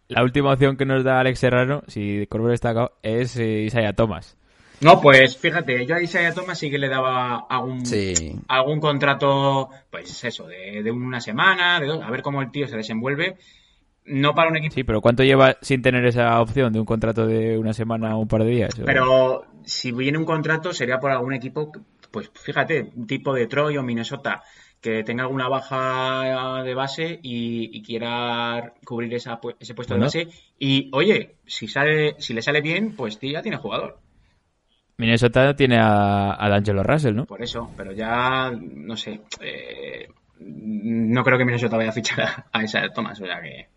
La 0.10 0.24
última 0.24 0.54
opción 0.54 0.78
que 0.78 0.86
nos 0.86 1.04
da 1.04 1.20
Alex 1.20 1.40
Serrano, 1.40 1.84
si 1.88 2.28
Korver 2.28 2.54
está 2.54 2.70
acá, 2.70 2.92
es 3.04 3.36
eh, 3.38 3.64
Isaiah 3.64 3.94
Thomas. 3.94 4.38
No, 4.80 5.02
pues 5.02 5.36
fíjate, 5.38 5.86
yo 5.88 5.96
a 5.96 6.02
Isaiah 6.02 6.34
Thomas 6.36 6.60
sí 6.60 6.70
que 6.70 6.78
le 6.78 6.88
daba 6.88 7.46
algún, 7.50 7.84
Sí. 7.86 8.36
algún 8.48 8.80
contrato, 8.80 9.70
pues 9.90 10.24
eso, 10.24 10.46
de, 10.48 10.84
de 10.84 10.92
una 10.92 11.20
semana, 11.20 11.80
de 11.80 11.88
dos, 11.88 12.02
a 12.04 12.12
ver 12.12 12.22
cómo 12.22 12.42
el 12.42 12.52
tío 12.52 12.68
se 12.68 12.78
desenvuelve. 12.78 13.38
No 14.08 14.34
para 14.34 14.50
un 14.50 14.58
equipo, 14.58 14.74
Sí, 14.74 14.84
pero 14.84 15.02
¿cuánto 15.02 15.24
lleva 15.24 15.58
sin 15.62 15.82
tener 15.82 16.06
esa 16.06 16.40
opción 16.42 16.72
de 16.74 16.80
un 16.80 16.86
contrato 16.86 17.28
de 17.28 17.58
una 17.58 17.74
semana 17.74 18.16
o 18.16 18.22
un 18.22 18.28
par 18.28 18.44
de 18.44 18.50
días? 18.50 18.80
O- 18.80 18.86
pero 18.86 19.46
si 19.66 19.92
viene 19.92 20.18
un 20.18 20.26
contrato 20.26 20.72
sería 20.74 21.00
por 21.00 21.12
algún 21.12 21.34
equipo, 21.34 21.72
pues 22.12 22.32
fíjate, 22.34 22.90
un 22.96 23.06
tipo 23.06 23.34
Detroit 23.34 23.78
o 23.78 23.84
Minnesota, 23.84 24.44
que 24.80 25.04
tenga 25.04 25.24
alguna 25.24 25.50
baja 25.50 26.64
de 26.64 26.74
base 26.74 27.20
y, 27.22 27.70
y 27.78 27.82
quiera 27.82 28.74
cubrir 28.86 29.14
esa, 29.14 29.40
ese 29.60 29.74
puesto 29.74 29.96
Bueno. 29.96 30.10
de 30.10 30.26
base. 30.26 30.38
Y 30.58 30.90
oye, 30.94 31.36
si 31.46 31.68
sale, 31.68 32.16
si 32.20 32.34
le 32.34 32.42
sale 32.42 32.62
bien, 32.62 32.96
pues 32.96 33.20
ya 33.20 33.42
tiene 33.42 33.58
jugador. 33.58 34.00
Minnesota 34.98 35.56
tiene 35.56 35.78
a, 35.80 36.44
a 36.44 36.50
D'Angelo 36.50 36.82
Russell, 36.84 37.16
¿no? 37.16 37.26
Por 37.26 37.44
eso, 37.44 37.72
pero 37.78 37.92
ya, 37.92 38.52
no 38.52 38.96
sé, 38.98 39.22
eh, 39.42 40.08
no 40.40 41.24
creo 41.24 41.38
que 41.38 41.46
Minnesota 41.46 41.78
vaya 41.78 41.90
a 41.90 41.94
fichar 41.94 42.22
a, 42.22 42.46
a 42.52 42.64
esa 42.64 42.88
Thomas, 42.90 43.20
o 43.22 43.26
sea 43.26 43.42
que... 43.42 43.68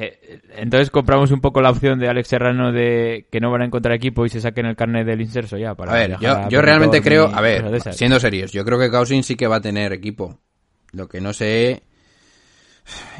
Eh, 0.00 0.40
entonces 0.56 0.90
compramos 0.90 1.30
un 1.32 1.40
poco 1.40 1.60
la 1.60 1.70
opción 1.70 1.98
de 1.98 2.08
Alex 2.08 2.28
Serrano 2.28 2.70
de 2.72 3.26
que 3.32 3.40
no 3.40 3.50
van 3.50 3.62
a 3.62 3.64
encontrar 3.64 3.94
equipo 3.94 4.24
y 4.24 4.28
se 4.28 4.40
saquen 4.40 4.66
el 4.66 4.76
carnet 4.76 5.04
del 5.06 5.20
inserso 5.20 5.56
ya. 5.56 5.74
Para 5.74 5.92
A 5.92 5.94
ver, 5.94 6.16
yo, 6.20 6.30
a 6.36 6.48
yo 6.48 6.62
realmente 6.62 7.02
creo, 7.02 7.26
a 7.34 7.40
ver, 7.40 7.64
siendo 7.92 8.20
serios, 8.20 8.52
yo 8.52 8.64
creo 8.64 8.78
que 8.78 8.90
Cousins 8.90 9.26
sí 9.26 9.34
que 9.34 9.46
va 9.48 9.56
a 9.56 9.60
tener 9.60 9.92
equipo. 9.92 10.38
Lo 10.92 11.08
que 11.08 11.20
no 11.20 11.32
sé 11.32 11.82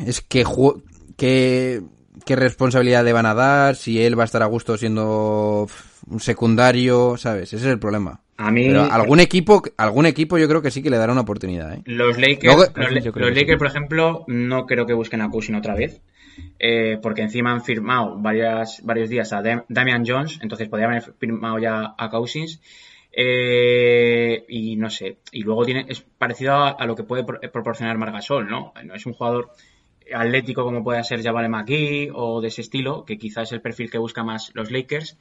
es 0.06 0.20
qué, 0.20 0.44
ju- 0.44 0.82
qué, 1.16 1.82
qué 2.24 2.36
responsabilidad 2.36 3.04
le 3.04 3.12
van 3.12 3.26
a 3.26 3.34
dar, 3.34 3.76
si 3.76 4.02
él 4.02 4.18
va 4.18 4.22
a 4.22 4.26
estar 4.26 4.42
a 4.42 4.46
gusto 4.46 4.76
siendo 4.76 5.66
un 6.06 6.20
secundario, 6.20 7.16
¿sabes? 7.16 7.52
Ese 7.52 7.56
es 7.66 7.72
el 7.72 7.78
problema. 7.78 8.20
A 8.40 8.52
mí, 8.52 8.68
Pero 8.68 8.84
algún 8.84 9.18
equipo, 9.18 9.62
algún 9.76 10.06
equipo 10.06 10.38
yo 10.38 10.48
creo 10.48 10.62
que 10.62 10.70
sí 10.70 10.80
que 10.80 10.90
le 10.90 10.96
dará 10.96 11.12
una 11.12 11.22
oportunidad, 11.22 11.74
¿eh? 11.74 11.82
los 11.86 12.16
Lakers, 12.18 12.44
Luego- 12.44 12.62
los, 12.76 12.92
los 12.92 13.04
que 13.04 13.10
sí. 13.12 13.34
Lakers, 13.34 13.58
por 13.58 13.66
ejemplo, 13.66 14.24
no 14.28 14.64
creo 14.66 14.86
que 14.86 14.92
busquen 14.94 15.20
a 15.22 15.28
Cousin 15.30 15.56
otra 15.56 15.74
vez, 15.74 16.00
eh, 16.59 16.98
porque 17.03 17.22
encima 17.22 17.53
han 17.53 17.62
firmado 17.62 18.16
varias, 18.18 18.81
varios 18.85 19.09
días 19.09 19.33
a 19.33 19.42
Dam- 19.42 19.64
Damian 19.68 20.05
Jones, 20.07 20.38
entonces 20.42 20.68
podrían 20.68 20.90
haber 20.90 21.12
firmado 21.18 21.59
ya 21.59 21.94
a 21.96 22.09
Cousins. 22.11 22.61
Eh, 23.11 24.44
y 24.48 24.77
no 24.77 24.90
sé, 24.90 25.18
y 25.33 25.42
luego 25.42 25.64
tiene, 25.64 25.87
es 25.88 26.03
parecido 26.03 26.55
a, 26.55 26.87
lo 26.87 26.94
que 26.94 27.03
puede 27.03 27.24
pro- 27.24 27.40
proporcionar 27.53 27.96
Margasol, 27.98 28.46
¿no? 28.48 28.72
No 28.85 28.94
es 28.94 29.07
un 29.07 29.14
jugador 29.14 29.51
atlético 30.14 30.62
como 30.62 30.85
puede 30.85 31.03
ser 31.05 31.22
Jabal 31.22 31.48
McGee 31.48 32.11
o 32.14 32.40
de 32.40 32.48
ese 32.48 32.61
estilo, 32.61 33.05
que 33.05 33.18
quizás 33.18 33.48
es 33.48 33.53
el 33.53 33.61
perfil 33.61 33.90
que 33.90 33.98
busca 33.98 34.22
más 34.24 34.51
los 34.55 34.70
Lakers. 34.70 35.18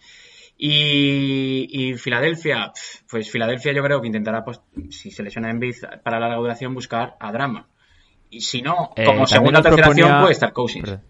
Y, 0.59 1.67
y 1.69 1.93
Filadelfia, 1.95 2.71
pues 3.09 3.29
Filadelfia 3.31 3.73
yo 3.73 3.83
creo 3.83 4.01
que 4.01 4.07
intentará, 4.07 4.43
pues, 4.43 4.59
si 4.89 5.11
se 5.11 5.23
lesiona 5.23 5.49
en 5.51 5.59
Biz 5.59 5.85
para 6.03 6.19
larga 6.19 6.37
duración, 6.37 6.73
buscar 6.73 7.15
a 7.19 7.31
Drama. 7.31 7.67
Y 8.29 8.41
si 8.41 8.61
no, 8.61 8.91
Eh, 8.95 9.05
como 9.05 9.25
también 9.25 9.27
segunda 9.27 9.49
o 9.49 9.51
nos 9.53 9.63
tercera 9.63 9.83
proponía- 9.87 10.05
opción 10.05 10.21
puede 10.21 10.33
estar 10.33 10.53
Cousins. 10.53 10.85
Perdón. 10.85 11.01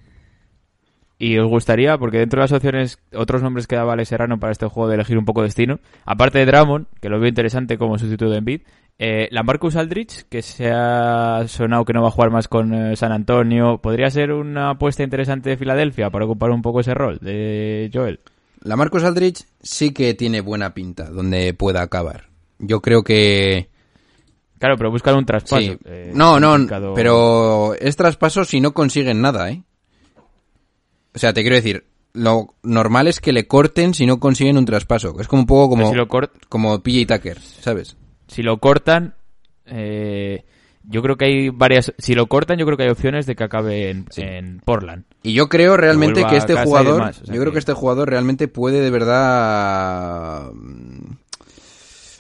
Y 1.19 1.39
os 1.39 1.47
gustaría, 1.49 1.97
porque 1.97 2.19
dentro 2.19 2.39
de 2.39 2.43
las 2.43 2.51
opciones, 2.51 2.99
otros 3.15 3.41
nombres 3.41 3.65
que 3.65 3.75
daba 3.75 3.93
Alex 3.93 4.10
Serrano 4.10 4.39
para 4.39 4.51
este 4.51 4.67
juego 4.67 4.88
de 4.88 4.95
elegir 4.95 5.17
un 5.17 5.25
poco 5.25 5.41
destino, 5.41 5.80
aparte 6.06 6.38
de 6.38 6.45
Drummond, 6.45 6.86
que 7.01 7.10
lo 7.10 7.19
veo 7.19 7.27
interesante 7.27 7.80
como 7.80 7.97
sustituto 7.97 8.30
de 8.30 8.38
Embiid, 8.38 8.62
eh, 8.99 9.27
la 9.32 9.41
Marcus 9.41 9.75
Aldrich, 9.75 10.25
que 10.30 10.43
se 10.43 10.69
ha 10.71 11.43
sonado 11.47 11.86
que 11.86 11.93
no 11.93 12.03
va 12.03 12.10
a 12.10 12.12
jugar 12.12 12.30
más 12.30 12.47
con 12.47 12.71
eh, 12.73 12.95
San 12.95 13.12
Antonio, 13.12 13.80
¿podría 13.80 14.12
ser 14.12 14.32
una 14.32 14.69
apuesta 14.71 15.01
interesante 15.01 15.49
de 15.49 15.58
Filadelfia 15.58 16.12
para 16.12 16.25
ocupar 16.25 16.51
un 16.51 16.62
poco 16.62 16.82
ese 16.82 16.93
rol 16.93 17.17
de 17.19 17.89
Joel? 17.91 18.19
la 18.62 18.75
Marcus 18.75 19.03
Aldrich 19.03 19.45
sí 19.62 19.93
que 19.93 20.13
tiene 20.13 20.41
buena 20.41 20.73
pinta 20.73 21.10
donde 21.10 21.53
pueda 21.53 21.82
acabar. 21.82 22.25
Yo 22.60 22.82
creo 22.82 23.03
que... 23.03 23.69
Claro, 24.60 24.76
pero 24.78 24.89
buscan 24.91 25.15
un 25.15 25.26
traspaso. 25.26 25.58
Sí. 25.62 25.78
eh, 25.86 26.12
no, 26.13 26.39
no, 26.39 26.52
complicado. 26.52 26.93
pero 26.96 27.74
es 27.76 27.96
traspaso 27.96 28.43
si 28.46 28.60
no 28.62 28.74
consiguen 28.74 29.22
nada, 29.22 29.50
¿eh? 29.52 29.63
O 31.15 31.20
sea, 31.20 31.34
te 31.34 31.41
quiero 31.41 31.56
decir, 31.56 31.86
lo 32.13 32.56
normal 32.63 33.08
es 33.08 33.20
que 33.20 33.34
le 33.34 33.48
corten 33.48 33.93
si 33.93 34.06
no 34.06 34.20
consiguen 34.20 34.58
un 34.58 34.65
traspaso. 34.65 35.15
Es 35.20 35.28
como 35.28 35.41
un 35.43 35.48
poco 35.48 35.70
como, 35.70 35.89
si 35.89 35.96
lo 35.96 36.08
como 36.50 36.80
PJ 36.82 37.06
Tucker, 37.17 37.39
¿sabes? 37.39 37.98
si 38.28 38.43
lo 38.43 38.58
cortan, 38.60 39.15
eh, 39.65 40.43
yo 40.84 41.02
creo 41.02 41.15
que 41.17 41.26
hay 41.26 41.50
varias. 41.50 41.93
Si 41.98 42.13
lo 42.13 42.28
cortan, 42.28 42.58
yo 42.58 42.65
creo 42.65 42.78
que 42.78 42.84
hay 42.84 42.89
opciones 42.89 43.26
de 43.26 43.36
que 43.36 43.43
acabe 43.43 43.89
en, 43.89 44.06
en 44.17 44.60
Portland. 44.60 45.06
Y 45.24 45.34
yo 45.34 45.50
creo 45.50 45.76
realmente 45.78 46.26
que 46.26 46.38
este 46.38 46.56
jugador, 46.56 46.96
demás, 46.96 47.22
o 47.22 47.26
sea 47.26 47.36
yo 47.36 47.41
creo 47.41 47.52
que- 47.52 47.56
que 47.56 47.60
este 47.60 47.74
jugador 47.74 48.10
realmente 48.10 48.48
puede 48.48 48.80
de 48.82 48.89
verdad 48.91 50.52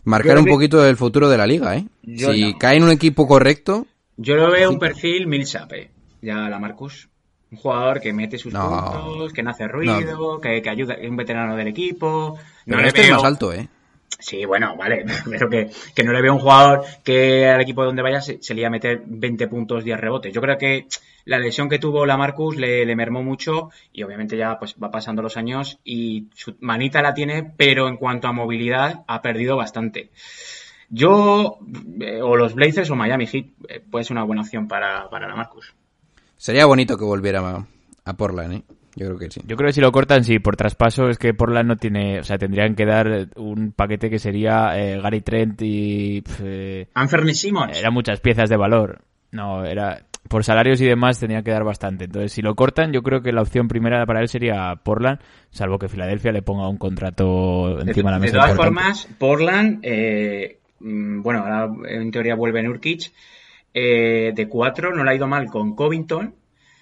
marcar 0.07 0.37
un 0.39 0.45
que- 0.45 0.51
poquito 0.51 0.85
el 0.87 0.97
futuro 0.97 1.29
de 1.29 1.37
la 1.37 1.45
liga, 1.47 1.75
¿eh? 1.75 1.85
Yo 2.03 2.33
si 2.33 2.51
no. 2.53 2.57
cae 2.57 2.77
en 2.77 2.83
un 2.83 2.91
equipo 2.91 3.27
correcto, 3.27 3.85
Yo 4.17 4.35
lo 4.35 4.49
veo 4.51 4.69
un 4.71 4.79
perfil 4.79 5.27
Millsap, 5.27 5.71
eh, 5.73 5.91
ya 6.21 6.49
la 6.49 6.57
Marcus. 6.59 7.07
Un 7.51 7.57
jugador 7.59 8.01
que 8.01 8.11
mete 8.11 8.37
sus 8.37 8.51
No. 8.51 8.91
puntos, 9.05 9.31
que 9.31 9.41
no 9.43 9.51
hace 9.51 9.67
ruido, 9.69 10.41
que, 10.41 10.61
que 10.61 10.69
ayuda, 10.69 10.95
es 10.95 11.09
un 11.09 11.15
veterano 11.15 11.55
del 11.55 11.67
equipo. 11.67 12.35
No 12.37 12.41
pero 12.65 12.81
le 12.81 12.87
este 12.89 13.01
es 13.01 13.07
veo- 13.07 13.15
más 13.17 13.23
alto, 13.25 13.53
¿eh? 13.53 13.69
Sí, 14.19 14.45
bueno, 14.45 14.75
vale, 14.75 15.05
pero 15.29 15.49
que, 15.49 15.69
que 15.95 16.03
no 16.03 16.11
le 16.11 16.21
veo 16.21 16.33
un 16.33 16.39
jugador 16.39 16.83
que 17.03 17.47
al 17.47 17.61
equipo 17.61 17.83
donde 17.83 18.01
vaya 18.01 18.21
se, 18.21 18.39
le 18.53 18.61
iba 18.61 18.67
a 18.67 18.71
meter 18.71 19.01
20 19.05 19.47
puntos 19.47 19.83
10 19.83 19.99
rebotes. 19.99 20.33
Yo 20.33 20.41
creo 20.41 20.57
que 20.57 20.87
la 21.25 21.39
lesión 21.39 21.69
que 21.69 21.79
tuvo 21.79 22.05
la 22.05 22.17
Marcus 22.17 22.57
le, 22.57 22.85
le 22.85 22.95
mermó 22.95 23.21
mucho 23.21 23.69
y 23.91 24.03
obviamente 24.03 24.37
ya 24.37 24.57
pues 24.57 24.75
va 24.81 24.89
pasando 24.89 25.21
los 25.21 25.37
años 25.37 25.79
y 25.83 26.27
su 26.33 26.55
manita 26.61 27.01
la 27.01 27.13
tiene, 27.13 27.43
pero 27.43 27.87
en 27.87 27.97
cuanto 27.97 28.27
a 28.27 28.33
movilidad 28.33 29.03
ha 29.07 29.21
perdido 29.21 29.55
bastante. 29.55 30.09
Yo, 30.89 31.59
eh, 31.99 32.21
o 32.21 32.37
los 32.37 32.55
Blazers 32.55 32.89
o 32.89 32.95
Miami 32.95 33.27
Heat, 33.27 33.45
eh, 33.67 33.81
puede 33.81 34.05
ser 34.05 34.15
una 34.15 34.23
buena 34.23 34.41
opción 34.41 34.67
para, 34.67 35.09
para 35.09 35.27
la 35.27 35.35
Marcus. 35.35 35.75
Sería 36.37 36.65
bonito 36.65 36.97
que 36.97 37.03
volviera 37.03 37.41
a, 37.41 37.65
a 38.05 38.13
Portland, 38.13 38.53
¿eh? 38.53 38.63
Yo 38.97 39.05
creo 39.05 39.17
que 39.19 39.31
sí. 39.31 39.41
Yo 39.45 39.55
creo 39.55 39.67
que 39.67 39.73
si 39.73 39.81
lo 39.81 39.91
cortan, 39.91 40.23
sí, 40.23 40.39
por 40.39 40.55
traspaso 40.57 41.07
es 41.09 41.17
que 41.17 41.33
Portland 41.33 41.67
no 41.69 41.75
tiene. 41.77 42.19
O 42.19 42.23
sea, 42.23 42.37
tendrían 42.37 42.75
que 42.75 42.85
dar 42.85 43.27
un 43.35 43.71
paquete 43.71 44.09
que 44.09 44.19
sería 44.19 44.77
eh, 44.77 44.99
Gary 44.99 45.21
Trent 45.21 45.61
y. 45.61 46.23
eh, 46.41 46.87
Anthony 46.95 47.33
Simmons. 47.33 47.77
eran 47.79 47.93
muchas 47.93 48.19
piezas 48.19 48.49
de 48.49 48.57
valor. 48.57 49.01
No, 49.31 49.63
era. 49.65 50.01
Por 50.27 50.43
salarios 50.43 50.81
y 50.81 50.85
demás 50.85 51.19
tendría 51.19 51.41
que 51.41 51.51
dar 51.51 51.63
bastante. 51.63 52.03
Entonces, 52.05 52.33
si 52.33 52.41
lo 52.41 52.53
cortan, 52.55 52.91
yo 52.91 53.01
creo 53.01 53.21
que 53.21 53.31
la 53.31 53.41
opción 53.43 53.69
primera 53.69 54.05
para 54.05 54.19
él 54.19 54.27
sería 54.27 54.75
Portland, 54.83 55.19
salvo 55.51 55.79
que 55.79 55.87
Filadelfia 55.87 56.33
le 56.33 56.41
ponga 56.41 56.67
un 56.67 56.77
contrato 56.77 57.77
De, 57.77 57.83
encima 57.83 58.09
de 58.11 58.15
la 58.15 58.19
de 58.19 58.21
mesa. 58.21 58.33
todas 58.37 58.51
importante. 58.51 58.75
formas, 58.81 59.07
Portland, 59.17 59.79
eh, 59.83 60.59
mm, 60.81 61.21
bueno, 61.21 61.39
ahora 61.45 61.69
en 61.89 62.11
teoría 62.11 62.35
vuelve 62.35 62.61
Nurkic, 62.61 63.13
eh, 63.73 64.33
de 64.35 64.47
cuatro 64.49 64.93
no 64.93 65.03
le 65.05 65.11
ha 65.11 65.15
ido 65.15 65.27
mal 65.27 65.45
con 65.45 65.75
Covington, 65.75 66.33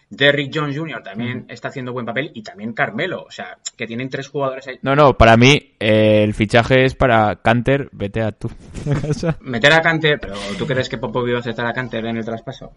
Derrick 0.10 0.52
Jones 0.54 0.78
Jr. 0.78 1.02
también 1.04 1.46
está 1.50 1.70
haciendo 1.70 1.92
buen 1.92 2.06
papel 2.06 2.32
y 2.34 2.44
también 2.44 2.74
Carmelo, 2.74 3.24
o 3.24 3.32
sea, 3.32 3.58
que 3.76 3.88
tienen 3.88 4.10
tres 4.10 4.28
jugadores 4.30 4.68
ahí. 4.68 4.78
No, 4.84 4.96
no, 4.96 5.18
para 5.18 5.36
mí 5.36 5.74
eh, 5.80 6.24
el 6.24 6.34
fichaje 6.34 6.86
es 6.86 6.94
para 6.96 7.38
Canter, 7.38 7.90
vete 7.92 8.22
a 8.22 8.32
tu 8.32 8.50
casa. 9.02 9.38
Meter 9.42 9.74
a 9.74 9.82
Canter, 9.82 10.20
pero 10.20 10.36
¿tú 10.58 10.66
crees 10.68 10.90
que 10.90 10.98
Popovich 10.98 11.34
va 11.34 11.38
a 11.38 11.42
aceptar 11.42 11.66
a 11.66 11.74
Canter 11.74 12.06
en 12.06 12.18
el 12.18 12.26
traspaso? 12.26 12.74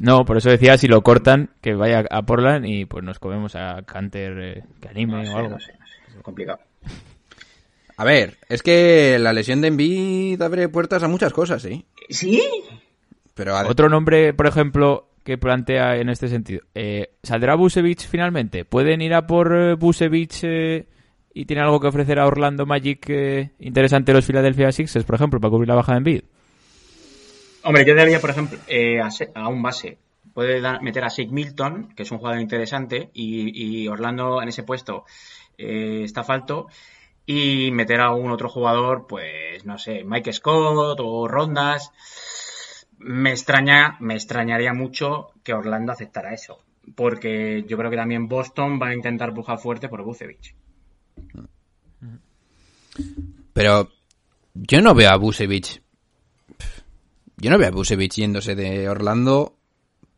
No, 0.00 0.24
por 0.24 0.38
eso 0.38 0.48
decía 0.48 0.78
si 0.78 0.88
lo 0.88 1.02
cortan, 1.02 1.50
que 1.60 1.74
vaya 1.74 2.04
a 2.10 2.22
Portland 2.22 2.64
y 2.66 2.86
pues 2.86 3.04
nos 3.04 3.18
comemos 3.18 3.54
a 3.54 3.82
Canter 3.84 4.38
eh, 4.40 4.64
que 4.80 4.88
anime 4.88 5.18
No 5.18 5.24
sé, 5.26 5.32
o 5.32 5.36
algo. 5.36 5.50
no 5.50 5.60
sé, 5.60 5.72
no 5.78 5.86
sé, 5.86 6.16
es 6.16 6.22
complicado. 6.22 6.60
A 7.98 8.04
ver, 8.04 8.38
es 8.48 8.62
que 8.62 9.18
la 9.20 9.34
lesión 9.34 9.60
de 9.60 9.68
Embiid 9.68 10.40
abre 10.40 10.68
puertas 10.70 11.02
a 11.02 11.08
muchas 11.08 11.34
cosas, 11.34 11.64
¿eh? 11.66 11.84
¿Sí? 12.08 12.42
Pero 13.34 13.54
a- 13.54 13.68
Otro 13.68 13.90
nombre, 13.90 14.32
por 14.32 14.46
ejemplo, 14.46 15.08
que 15.24 15.38
plantea 15.38 15.96
en 15.96 16.08
este 16.08 16.28
sentido. 16.28 16.62
Eh, 16.74 17.14
¿Saldrá 17.22 17.54
Busevich 17.54 18.06
finalmente? 18.08 18.64
¿Pueden 18.64 19.00
ir 19.00 19.14
a 19.14 19.26
por 19.26 19.54
eh, 19.54 19.74
Busevich 19.74 20.40
eh, 20.42 20.86
y 21.32 21.44
tiene 21.44 21.62
algo 21.62 21.80
que 21.80 21.86
ofrecer 21.86 22.18
a 22.18 22.26
Orlando 22.26 22.66
Magic 22.66 23.06
eh, 23.08 23.50
interesante 23.60 24.12
los 24.12 24.26
Philadelphia 24.26 24.72
Sixers, 24.72 25.04
por 25.04 25.14
ejemplo, 25.14 25.40
para 25.40 25.50
cubrir 25.50 25.68
la 25.68 25.76
baja 25.76 25.92
de 25.92 25.98
Embiid? 25.98 26.22
Hombre, 27.64 27.84
yo 27.84 27.94
daría, 27.94 28.20
por 28.20 28.30
ejemplo, 28.30 28.58
eh, 28.66 29.00
a, 29.00 29.08
a 29.34 29.48
un 29.48 29.62
base. 29.62 29.98
Puede 30.34 30.60
dar- 30.60 30.82
meter 30.82 31.04
a 31.04 31.10
Sig 31.10 31.30
Milton, 31.30 31.92
que 31.94 32.02
es 32.02 32.10
un 32.10 32.18
jugador 32.18 32.40
interesante, 32.40 33.10
y, 33.14 33.82
y 33.84 33.88
Orlando 33.88 34.42
en 34.42 34.48
ese 34.48 34.62
puesto 34.64 35.04
eh, 35.58 36.00
está 36.04 36.24
falto. 36.24 36.66
Y 37.24 37.70
meter 37.70 38.00
a 38.00 38.10
un 38.10 38.32
otro 38.32 38.48
jugador, 38.48 39.06
pues, 39.08 39.64
no 39.64 39.78
sé, 39.78 40.02
Mike 40.04 40.32
Scott 40.32 40.98
o 41.00 41.28
Rondas. 41.28 41.92
Me 43.02 43.30
extraña, 43.30 43.96
me 44.00 44.14
extrañaría 44.14 44.72
mucho 44.72 45.30
que 45.42 45.54
Orlando 45.54 45.92
aceptara 45.92 46.32
eso. 46.32 46.58
Porque 46.94 47.64
yo 47.68 47.76
creo 47.76 47.90
que 47.90 47.96
también 47.96 48.28
Boston 48.28 48.78
va 48.80 48.88
a 48.88 48.94
intentar 48.94 49.32
pujar 49.32 49.58
fuerte 49.58 49.88
por 49.88 50.02
Bucevic. 50.02 50.54
Pero 53.52 53.88
yo 54.54 54.80
no 54.80 54.94
veo 54.94 55.10
a 55.10 55.16
Busevich. 55.16 55.82
Yo 57.36 57.50
no 57.50 57.58
veo 57.58 57.68
a 57.68 57.72
Busevich 57.72 58.16
yéndose 58.16 58.54
de 58.54 58.88
Orlando 58.88 59.56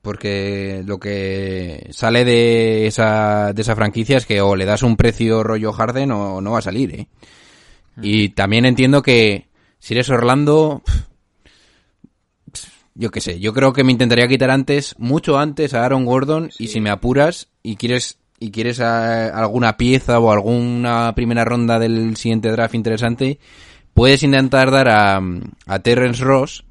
porque 0.04 0.82
lo 0.84 1.00
que 1.00 1.88
sale 1.90 2.26
de 2.26 2.86
esa, 2.86 3.54
de 3.54 3.62
esa 3.62 3.74
franquicia 3.74 4.18
es 4.18 4.26
que 4.26 4.42
o 4.42 4.54
le 4.54 4.66
das 4.66 4.82
un 4.82 4.96
precio 4.96 5.42
rollo 5.42 5.72
Harden 5.72 6.12
o 6.12 6.42
no 6.42 6.52
va 6.52 6.58
a 6.58 6.62
salir, 6.62 6.94
¿eh? 6.94 7.08
Y 8.02 8.30
también 8.30 8.66
entiendo 8.66 9.02
que 9.02 9.48
si 9.78 9.94
eres 9.94 10.10
Orlando, 10.10 10.82
yo 12.94 13.10
qué 13.10 13.20
sé, 13.20 13.40
yo 13.40 13.52
creo 13.52 13.72
que 13.72 13.84
me 13.84 13.92
intentaría 13.92 14.28
quitar 14.28 14.50
antes, 14.50 14.94
mucho 14.98 15.38
antes 15.38 15.74
a 15.74 15.84
Aaron 15.84 16.04
Gordon 16.04 16.50
y 16.58 16.68
si 16.68 16.80
me 16.80 16.90
apuras 16.90 17.48
y 17.62 17.76
quieres 17.76 18.18
y 18.40 18.50
quieres 18.50 18.80
a- 18.80 19.28
alguna 19.28 19.76
pieza 19.76 20.18
o 20.18 20.30
alguna 20.30 21.12
primera 21.14 21.44
ronda 21.44 21.78
del 21.78 22.16
siguiente 22.16 22.50
draft 22.50 22.74
interesante, 22.74 23.38
puedes 23.94 24.22
intentar 24.22 24.70
dar 24.70 24.88
a, 24.88 25.20
a 25.66 25.78
Terrence 25.78 26.22
Ross, 26.22 26.64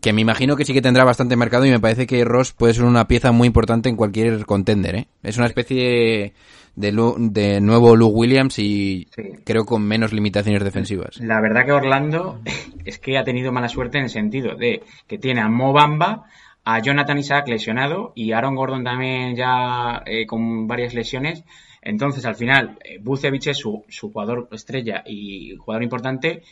que 0.00 0.12
me 0.12 0.20
imagino 0.20 0.56
que 0.56 0.64
sí 0.64 0.72
que 0.72 0.82
tendrá 0.82 1.04
bastante 1.04 1.36
mercado 1.36 1.64
y 1.66 1.70
me 1.70 1.80
parece 1.80 2.06
que 2.06 2.24
Ross 2.24 2.52
puede 2.52 2.74
ser 2.74 2.84
una 2.84 3.06
pieza 3.08 3.32
muy 3.32 3.46
importante 3.46 3.88
en 3.88 3.96
cualquier 3.96 4.44
contender, 4.46 4.94
¿eh? 4.96 5.08
Es 5.22 5.36
una 5.36 5.46
especie 5.46 5.76
de, 5.76 6.32
de, 6.80 6.92
Lu- 6.92 7.16
de 7.18 7.60
nuevo 7.60 7.94
Lou 7.96 8.08
Williams 8.08 8.58
y 8.58 9.08
Sí. 9.14 9.22
creo 9.44 9.64
con 9.64 9.82
menos 9.82 10.12
limitaciones 10.12 10.64
defensivas. 10.64 11.18
La 11.20 11.40
verdad 11.40 11.64
que 11.66 11.72
Orlando 11.72 12.40
es 12.84 12.98
que 12.98 13.18
ha 13.18 13.24
tenido 13.24 13.52
mala 13.52 13.68
suerte 13.68 13.98
en 13.98 14.04
el 14.04 14.10
sentido 14.10 14.56
de 14.56 14.82
que 15.06 15.18
tiene 15.18 15.40
a 15.40 15.48
Mo 15.48 15.72
Bamba, 15.72 16.24
a 16.64 16.78
Jonathan 16.80 17.18
Isaac 17.18 17.48
lesionado 17.48 18.12
y 18.14 18.32
Aaron 18.32 18.54
Gordon 18.54 18.84
también 18.84 19.34
ya 19.36 20.02
eh, 20.06 20.26
con 20.26 20.66
varias 20.66 20.92
lesiones. 20.94 21.44
Entonces, 21.82 22.26
al 22.26 22.34
final, 22.36 22.78
eh, 22.84 22.98
Bucevic 23.00 23.46
es 23.46 23.56
su, 23.58 23.84
su 23.88 24.12
jugador 24.12 24.48
estrella 24.52 25.02
y 25.06 25.56
jugador 25.56 25.82
importante. 25.82 26.42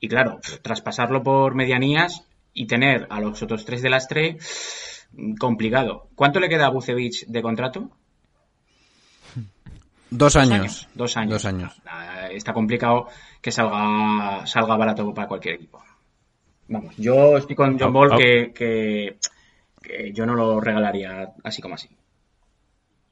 Y 0.00 0.08
claro, 0.08 0.40
traspasarlo 0.62 1.22
por 1.22 1.54
medianías 1.54 2.24
y 2.54 2.66
tener 2.66 3.06
a 3.10 3.20
los 3.20 3.42
otros 3.42 3.64
tres 3.66 3.82
de 3.82 3.90
lastre, 3.90 4.38
complicado. 5.38 6.08
¿Cuánto 6.14 6.40
le 6.40 6.48
queda 6.48 6.66
a 6.66 6.70
Bucevic 6.70 7.26
de 7.26 7.42
contrato? 7.42 7.90
Dos 10.10 10.36
años. 10.36 10.88
Dos 10.94 11.16
años. 11.16 11.32
Dos 11.32 11.44
años. 11.44 11.82
Ah, 11.86 12.28
Está 12.30 12.52
complicado 12.52 13.06
que 13.40 13.50
salga, 13.50 14.46
salga 14.46 14.76
barato 14.76 15.12
para 15.14 15.28
cualquier 15.28 15.54
equipo. 15.56 15.82
Vamos, 16.68 16.94
yo 16.96 17.36
estoy 17.38 17.56
con 17.56 17.78
John 17.78 17.92
Ball 17.92 18.12
Ah, 18.12 18.14
ah. 18.14 18.18
que, 18.18 18.52
que, 18.54 19.16
que 19.82 20.12
yo 20.12 20.26
no 20.26 20.34
lo 20.34 20.60
regalaría 20.60 21.30
así 21.44 21.62
como 21.62 21.74
así. 21.74 21.88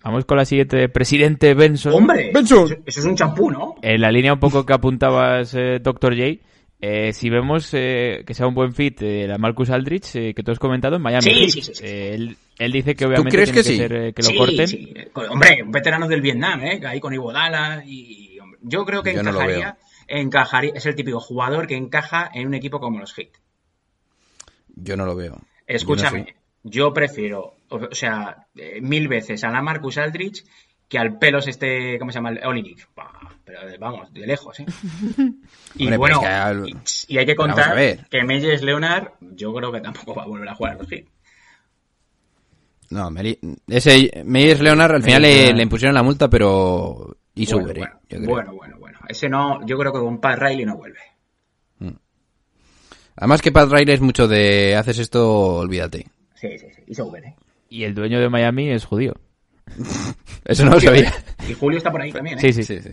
Vamos 0.02 0.24
con 0.24 0.36
la 0.36 0.44
siguiente, 0.44 0.88
presidente 0.88 1.54
Benson. 1.54 1.94
¡Hombre! 1.94 2.30
Benson. 2.32 2.64
Eso, 2.66 2.74
eso 2.86 3.00
es 3.00 3.06
un 3.06 3.16
champú, 3.16 3.50
¿no? 3.50 3.74
En 3.82 4.00
la 4.00 4.12
línea 4.12 4.32
un 4.34 4.38
poco 4.40 4.64
que 4.64 4.72
apuntabas, 4.72 5.54
eh, 5.54 5.80
Dr. 5.82 6.14
J, 6.16 6.42
eh, 6.80 7.12
si 7.12 7.30
vemos 7.30 7.72
eh, 7.72 8.22
que 8.26 8.34
sea 8.34 8.46
un 8.46 8.54
buen 8.54 8.74
fit 8.74 9.00
eh, 9.00 9.26
la 9.26 9.38
Marcus 9.38 9.70
Aldrich, 9.70 10.14
eh, 10.16 10.34
que 10.34 10.42
tú 10.42 10.50
has 10.50 10.58
comentado 10.58 10.96
en 10.96 11.02
Miami 11.02 11.22
Sí, 11.22 11.50
sí, 11.50 11.62
sí, 11.62 11.74
sí. 11.74 11.84
Eh, 11.84 12.14
él, 12.14 12.36
él 12.58 12.72
dice 12.72 12.94
que 12.94 13.06
obviamente 13.06 13.30
crees 13.30 13.50
tiene 13.50 13.62
que 13.62 13.68
sí? 13.68 13.76
ser, 13.78 13.92
eh, 13.94 14.12
que 14.12 14.22
lo 14.22 14.38
corten. 14.38 14.68
sí. 14.68 14.94
Hombre, 15.30 15.62
un 15.62 15.70
veterano 15.70 16.06
del 16.06 16.20
Vietnam, 16.20 16.62
¿eh? 16.64 16.80
Ahí 16.86 17.00
con 17.00 17.14
Iguodala 17.14 17.82
y... 17.86 18.38
hombre, 18.40 18.60
yo 18.62 18.84
creo 18.84 19.02
que 19.02 19.14
Yo 19.14 19.22
no 19.22 19.32
lo 19.32 19.40
encajaría, 19.40 19.78
encajaría... 20.06 20.72
Es 20.74 20.84
el 20.84 20.94
típico 20.94 21.18
jugador 21.18 21.66
que 21.66 21.76
encaja 21.76 22.30
en 22.34 22.46
un 22.46 22.54
equipo 22.54 22.78
como 22.78 22.98
los 23.00 23.14
Heat. 23.14 23.30
Yo 24.74 24.96
no 24.96 25.06
lo 25.06 25.16
veo. 25.16 25.32
Yo 25.32 25.38
no 25.38 25.46
Escúchame, 25.66 26.36
yo 26.62 26.92
prefiero, 26.92 27.56
o 27.68 27.76
o 27.76 27.94
sea, 27.94 28.46
eh, 28.54 28.80
mil 28.80 29.08
veces 29.08 29.44
a 29.44 29.50
la 29.50 29.62
Marcus 29.62 29.98
Aldrich 29.98 30.44
que 30.88 30.98
al 30.98 31.18
pelos 31.18 31.48
este, 31.48 31.98
¿cómo 31.98 32.12
se 32.12 32.18
llama? 32.18 32.34
Olinik. 32.44 32.86
Pero 33.46 33.64
de- 33.64 33.78
vamos, 33.78 34.12
de 34.12 34.26
lejos, 34.26 34.58
¿eh? 34.60 34.66
Y 35.76 35.84
Hombre, 35.84 35.96
bueno, 35.98 36.20
al- 36.20 36.68
y, 36.68 36.76
y 37.08 37.18
hay 37.18 37.24
que 37.26 37.36
contar 37.36 37.74
ver. 37.76 38.06
que 38.10 38.24
Meyers 38.24 38.62
Leonard, 38.62 39.12
yo 39.20 39.54
creo 39.54 39.70
que 39.72 39.80
tampoco 39.80 40.14
va 40.14 40.24
a 40.24 40.26
volver 40.26 40.48
a 40.48 40.54
jugar 40.54 40.76
los. 40.76 40.88
No, 42.90 43.10
ese 43.68 44.22
Meyers 44.24 44.60
Leonard 44.60 44.96
al 44.96 45.02
final 45.02 45.22
le, 45.22 45.62
impusieron 45.62 45.94
la 45.94 46.02
multa, 46.02 46.28
pero 46.28 47.16
Y 47.34 47.46
Bueno, 47.46 47.66
sube, 47.68 47.78
bueno, 47.78 48.00
yo 48.08 48.18
creo. 48.18 48.30
bueno, 48.30 48.52
bueno, 48.54 48.76
bueno. 48.78 48.98
Ese 49.08 49.28
no, 49.28 49.64
yo 49.66 49.78
creo 49.78 49.92
que 49.92 49.98
con 50.00 50.20
Pat 50.20 50.38
Riley 50.40 50.64
no 50.66 50.76
vuelve. 50.76 50.98
Además 53.18 53.40
que 53.40 53.50
Pat 53.50 53.70
Riley 53.72 53.94
es 53.94 54.00
mucho 54.02 54.28
de 54.28 54.76
haces 54.76 54.98
esto, 54.98 55.54
olvídate. 55.56 56.06
Sí, 56.34 56.58
sí, 56.58 56.66
sí. 56.74 56.82
Y 56.86 56.94
Sauber, 56.94 57.24
¿eh? 57.24 57.34
Y 57.70 57.84
el 57.84 57.94
dueño 57.94 58.20
de 58.20 58.28
Miami 58.28 58.70
es 58.70 58.84
judío. 58.84 59.14
Eso 60.44 60.64
no 60.64 60.72
lo 60.72 60.80
sabía. 60.80 61.12
Y 61.48 61.54
Julio 61.54 61.78
está 61.78 61.90
por 61.90 62.02
ahí 62.02 62.12
también, 62.12 62.38
¿eh? 62.38 62.40
Sí, 62.42 62.52
sí, 62.52 62.62
Sí, 62.62 62.80
sí. 62.80 62.90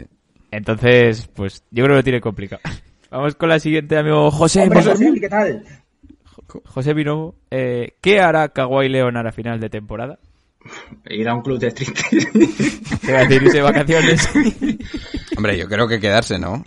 Entonces, 0.54 1.28
pues 1.34 1.64
yo 1.72 1.84
creo 1.84 1.95
que 1.95 1.99
lo 1.99 2.04
tiene 2.04 2.22
complicado. 2.22 2.62
Vamos 3.10 3.36
con 3.36 3.49
la 3.49 3.60
siguiente, 3.60 3.97
amigo 3.97 4.30
José. 4.30 4.62
Hombre, 4.62 4.84
José, 4.84 5.12
¿qué 5.20 5.30
tal? 5.30 5.64
José 6.66 6.93
Vinovo. 6.93 7.36
Eh, 7.49 7.95
¿Qué 8.01 8.20
hará 8.20 8.49
Kawhi 8.49 8.88
Leonard 8.88 9.28
a 9.28 9.32
final 9.32 9.60
de 9.60 9.70
temporada? 9.70 10.20
Ir 11.10 11.28
a 11.28 11.34
un 11.34 11.41
club 11.41 11.60
de 11.60 11.72
striptease. 11.72 12.28
Te 13.01 13.12
voy 13.12 13.16
a 13.16 13.26
decir, 13.26 13.43
irse 13.43 13.58
de 13.58 13.64
vacaciones. 13.64 14.30
Hombre, 15.38 15.58
yo 15.58 15.68
creo 15.68 15.88
que 15.88 15.99
quedarse, 15.99 16.38
¿no? 16.38 16.64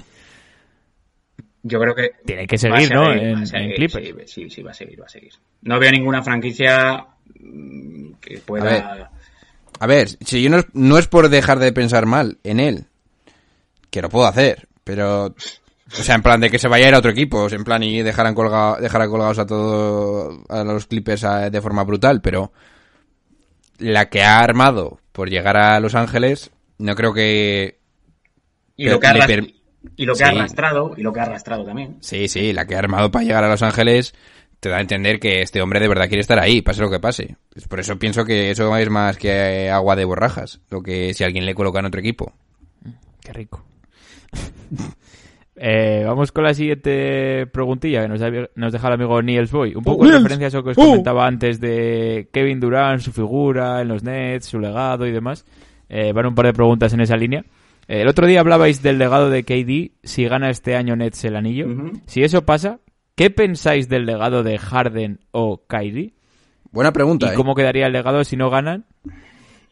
Yo 1.63 1.79
creo 1.81 1.95
que 1.95 2.11
Tiene 2.25 2.47
que 2.47 2.57
a 2.57 2.59
seguir, 2.59 2.93
¿no? 2.93 3.07
seguir, 3.07 3.23
En, 3.23 3.39
a 3.39 3.47
seguir, 3.47 3.71
en 3.71 3.77
Clippers. 3.77 4.31
Sí, 4.31 4.43
sí, 4.43 4.51
sí, 4.51 4.63
va 4.63 4.73
a 4.73 4.75
seguir, 4.75 5.01
va 5.01 5.07
a 5.07 5.09
seguir. 5.09 5.33
No 5.63 5.79
veo 5.79 5.93
ninguna 5.93 6.23
franquicia 6.23 7.07
mm, 7.41 8.15
que 8.21 8.39
pueda... 8.39 9.11
A 9.79 9.87
ver, 9.87 10.09
si 10.09 10.43
yo 10.43 10.51
no, 10.51 10.65
no 10.73 10.99
es 10.99 11.07
por 11.07 11.29
dejar 11.29 11.59
de 11.59 11.73
pensar 11.73 12.07
mal 12.07 12.39
en 12.45 12.61
él, 12.61 12.87
que 13.97 14.03
lo 14.03 14.11
puedo 14.11 14.27
hacer, 14.27 14.69
pero... 14.85 15.27
O 15.27 16.03
sea, 16.03 16.17
en 16.17 16.23
plan 16.23 16.41
de 16.41 16.51
que 16.51 16.59
se 16.59 16.69
vaya 16.69 16.85
a 16.87 16.89
ir 16.89 16.95
a 16.95 16.99
otro 16.99 17.13
equipo, 17.13 17.45
o 17.45 17.49
sea, 17.49 17.57
en 17.57 17.65
plan 17.65 17.83
y 17.83 18.03
dejaran, 18.03 18.35
colga, 18.35 18.77
dejaran 18.81 19.09
colgados 19.09 19.39
a 19.39 19.47
todos 19.47 20.41
a 20.49 20.65
los 20.65 20.87
Clippers 20.87 21.23
a- 21.25 21.49
de 21.49 21.63
forma 21.63 21.85
brutal, 21.85 22.21
pero 22.21 22.53
la 23.79 24.09
que 24.11 24.23
ha 24.23 24.41
armado 24.41 24.99
por 25.13 25.31
llegar 25.31 25.57
a 25.57 25.79
Los 25.81 25.95
Ángeles, 25.95 26.51
no 26.79 26.95
creo 26.97 27.15
que... 27.15 27.79
y 28.77 28.89
lo 28.89 28.99
que 29.01 29.07
ha, 29.07 29.13
le 29.15 29.21
arras- 29.21 29.27
per- 29.29 29.55
y 29.97 30.05
lo 30.05 30.15
que 30.15 30.25
ha 30.25 30.29
arrastrado, 30.29 30.93
y 30.97 31.03
lo 31.03 31.13
que 31.13 31.21
ha 31.21 31.23
arrastrado 31.23 31.65
también. 31.65 31.97
Sí, 32.01 32.29
sí, 32.29 32.53
la 32.53 32.67
que 32.67 32.75
ha 32.75 32.81
armado 32.81 33.11
para 33.11 33.25
llegar 33.25 33.45
a 33.45 33.49
Los 33.49 33.63
Ángeles 33.63 34.13
te 34.59 34.69
da 34.69 34.79
a 34.79 34.81
entender 34.81 35.21
que 35.21 35.41
este 35.43 35.63
hombre 35.63 35.79
de 35.81 35.87
verdad 35.89 36.09
quiere 36.09 36.21
estar 36.23 36.41
ahí, 36.41 36.63
pase 36.63 36.81
lo 36.83 36.91
que 36.91 36.99
pase. 36.99 37.37
Por 37.69 37.79
eso 37.79 37.97
pienso 37.99 38.25
que 38.25 38.51
eso 38.51 38.77
es 38.77 38.91
más 38.91 39.17
que 39.19 39.71
agua 39.71 39.95
de 39.95 40.05
borrajas, 40.05 40.61
lo 40.69 40.83
que 40.83 41.15
si 41.15 41.23
alguien 41.23 41.47
le 41.47 41.55
coloca 41.55 41.79
en 41.79 41.87
otro 41.87 42.01
equipo. 42.01 42.33
Qué 43.21 43.33
rico. 43.33 43.65
Eh, 45.59 46.03
vamos 46.07 46.33
con 46.33 46.45
la 46.45 46.53
siguiente 46.53 47.47
preguntilla 47.47 48.03
que 48.03 48.09
nos, 48.09 48.21
ha- 48.21 48.31
nos 48.57 48.73
deja 48.75 48.89
el 48.89 48.93
amigo 48.95 49.23
Niels 49.23 49.51
Boy. 49.51 49.75
Un 49.75 49.85
poco 49.85 50.05
en 50.05 50.11
referencia 50.19 50.47
a 50.47 50.49
eso 50.49 50.63
que 50.63 50.71
os 50.71 50.77
comentaba 50.91 51.27
antes 51.27 51.61
de 51.61 52.29
Kevin 52.31 52.61
Durant, 52.61 53.01
su 53.01 53.11
figura 53.11 53.81
en 53.81 53.89
los 53.89 54.03
Nets, 54.03 54.45
su 54.45 54.59
legado 54.61 55.07
y 55.07 55.13
demás. 55.13 55.47
Eh, 55.89 56.13
van 56.13 56.27
un 56.27 56.35
par 56.35 56.45
de 56.45 56.53
preguntas 56.53 56.93
en 56.93 57.01
esa 57.01 57.17
línea. 57.17 57.41
Eh, 57.89 58.03
el 58.03 58.09
otro 58.09 58.27
día 58.27 58.41
hablabais 58.41 58.83
del 58.83 58.99
legado 58.99 59.31
de 59.31 59.45
KD 59.45 59.93
si 60.07 60.27
gana 60.29 60.51
este 60.51 60.77
año 60.77 60.95
Nets 60.95 61.25
el 61.25 61.37
anillo. 61.37 61.69
Si 62.05 62.23
eso 62.23 62.45
pasa, 62.45 62.81
¿qué 63.15 63.31
pensáis 63.31 63.89
del 63.89 64.05
legado 64.05 64.43
de 64.43 64.59
Harden 64.59 65.21
o 65.31 65.63
Kyrie? 65.67 66.13
Buena 66.71 66.93
pregunta, 66.93 67.29
¿Y 67.29 67.31
¿eh? 67.31 67.35
cómo 67.35 67.55
quedaría 67.55 67.87
el 67.87 67.95
legado 67.95 68.25
si 68.25 68.37
no 68.37 68.51
ganan? 68.51 68.85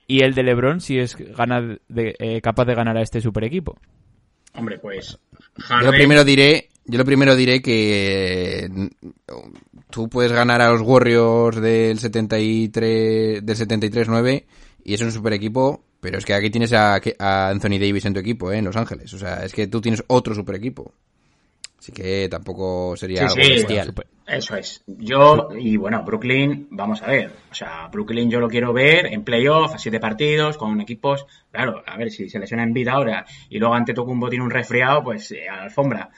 Y 0.07 0.23
el 0.23 0.33
de 0.33 0.45
LeBron 0.45 0.81
si 0.81 0.99
es 0.99 1.15
gana 1.37 1.61
de- 1.89 2.15
eh, 2.19 2.41
capaz 2.41 2.65
de 2.65 2.75
ganar 2.75 2.97
a 2.97 3.03
este 3.03 3.21
super 3.21 3.45
equipo. 3.45 3.77
Hombre, 4.55 4.79
pues... 4.79 5.19
Yo 5.69 5.81
lo 5.81 5.91
primero 5.91 6.25
diré, 6.25 6.69
yo 6.85 6.99
lo 6.99 7.05
primero 7.05 7.37
diré 7.37 7.63
que 7.63 8.69
mm, 8.71 8.87
tú 9.91 10.09
puedes 10.09 10.33
ganar 10.33 10.61
a 10.61 10.71
los 10.71 10.81
Warriors 10.83 11.61
del 11.61 11.99
73 11.99 13.45
del 13.45 13.57
73-9 13.57 14.45
y 14.85 14.95
es 14.95 15.01
un 15.01 15.13
super 15.13 15.33
equipo, 15.33 15.85
pero 16.01 16.19
es 16.19 16.25
que 16.25 16.35
aquí 16.35 16.51
tienes 16.51 16.73
a, 16.73 17.01
a 17.19 17.49
Anthony 17.49 17.79
Davis 17.81 18.05
en 18.05 18.15
tu 18.15 18.21
equipo, 18.21 18.53
¿eh? 18.53 18.59
en 18.59 18.65
Los 18.65 18.77
Ángeles. 18.77 19.13
O 19.15 19.19
sea, 19.19 19.45
es 19.45 19.53
que 19.53 19.67
tú 19.67 19.81
tienes 19.81 20.05
otro 20.09 20.35
super 20.35 20.57
equipo. 20.57 20.93
Así 21.85 21.93
que 21.93 22.31
tampoco 22.31 22.97
sería 22.97 23.29
Sí, 23.29 23.43
algo 23.79 24.03
Eso 24.27 24.57
es. 24.57 24.83
Yo, 24.87 25.51
y 25.55 25.77
bueno, 25.77 26.03
Brooklyn, 26.03 26.67
vamos 26.71 27.03
a 27.03 27.09
ver. 27.09 27.31
O 27.51 27.55
sea, 27.55 27.89
Brooklyn 27.89 28.31
yo 28.31 28.41
lo 28.41 28.49
quiero 28.49 28.73
ver 28.73 29.05
en 29.05 29.23
playoff, 29.23 29.75
a 29.75 29.77
siete 29.79 30.01
partidos, 30.01 30.57
con 30.57 30.81
equipos. 30.81 31.27
Claro, 31.53 31.83
a 31.87 31.99
ver, 31.99 32.11
si 32.11 32.31
se 32.31 32.39
lesiona 32.39 32.63
en 32.63 32.73
vida 32.73 32.93
ahora 32.93 33.27
y 33.51 33.59
luego 33.59 33.75
ante 33.75 33.93
Tocumbo 33.93 34.31
tiene 34.31 34.47
un 34.47 34.51
resfriado, 34.51 35.05
pues 35.05 35.31
eh, 35.33 35.47
a 35.47 35.57
la 35.57 35.63
alfombra. 35.65 36.09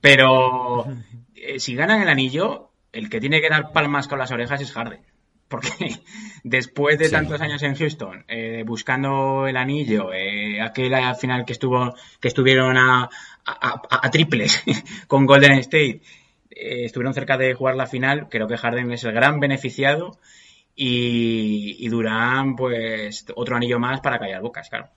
Pero 0.00 0.86
eh, 1.34 1.58
si 1.58 1.74
ganan 1.74 2.02
el 2.02 2.08
anillo, 2.08 2.70
el 2.92 3.10
que 3.10 3.18
tiene 3.18 3.40
que 3.40 3.48
dar 3.48 3.72
palmas 3.72 4.06
con 4.06 4.20
las 4.20 4.30
orejas 4.30 4.60
es 4.60 4.70
Harden. 4.70 5.00
Porque 5.48 5.68
después 6.44 6.98
de 6.98 7.06
Sí. 7.06 7.10
tantos 7.10 7.40
años 7.40 7.64
en 7.64 7.74
Houston, 7.74 8.24
eh, 8.28 8.62
buscando 8.64 9.48
el 9.48 9.56
anillo, 9.56 10.12
eh, 10.12 10.60
aquel 10.60 10.94
al 10.94 11.16
final 11.16 11.44
que 11.44 11.52
estuvo, 11.52 11.94
que 12.20 12.28
estuvieron 12.28 12.76
a, 12.76 13.08
a- 13.46 13.80
a- 13.90 14.06
a 14.06 14.10
triples 14.10 14.62
con 15.06 15.26
Golden 15.26 15.52
State, 15.58 16.00
eh, 16.50 16.84
estuvieron 16.84 17.14
cerca 17.14 17.36
de 17.38 17.54
jugar 17.54 17.76
la 17.76 17.86
final, 17.86 18.28
creo 18.28 18.46
que 18.48 18.56
Harden 18.56 18.90
es 18.92 19.04
el 19.04 19.12
gran 19.12 19.40
beneficiado 19.40 20.18
y, 20.74 21.76
y 21.78 21.88
Durán, 21.88 22.56
pues, 22.56 23.24
otro 23.34 23.56
anillo 23.56 23.78
más 23.78 24.00
para 24.00 24.18
callar 24.18 24.42
bocas, 24.42 24.68
claro. 24.68 24.88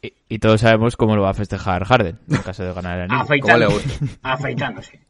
Y, 0.00 0.12
y 0.28 0.38
todos 0.38 0.60
sabemos 0.60 0.96
cómo 0.96 1.14
lo 1.16 1.22
va 1.22 1.30
a 1.30 1.34
festejar 1.34 1.84
Harden 1.84 2.18
en 2.28 2.36
caso 2.42 2.64
de 2.64 2.72
ganar 2.72 2.98
el 2.98 3.02
anillo. 3.10 3.20
Afeitándose. 3.22 3.88
¿Cómo 3.98 4.10
le 4.10 4.18
Afeitándose. 4.22 5.00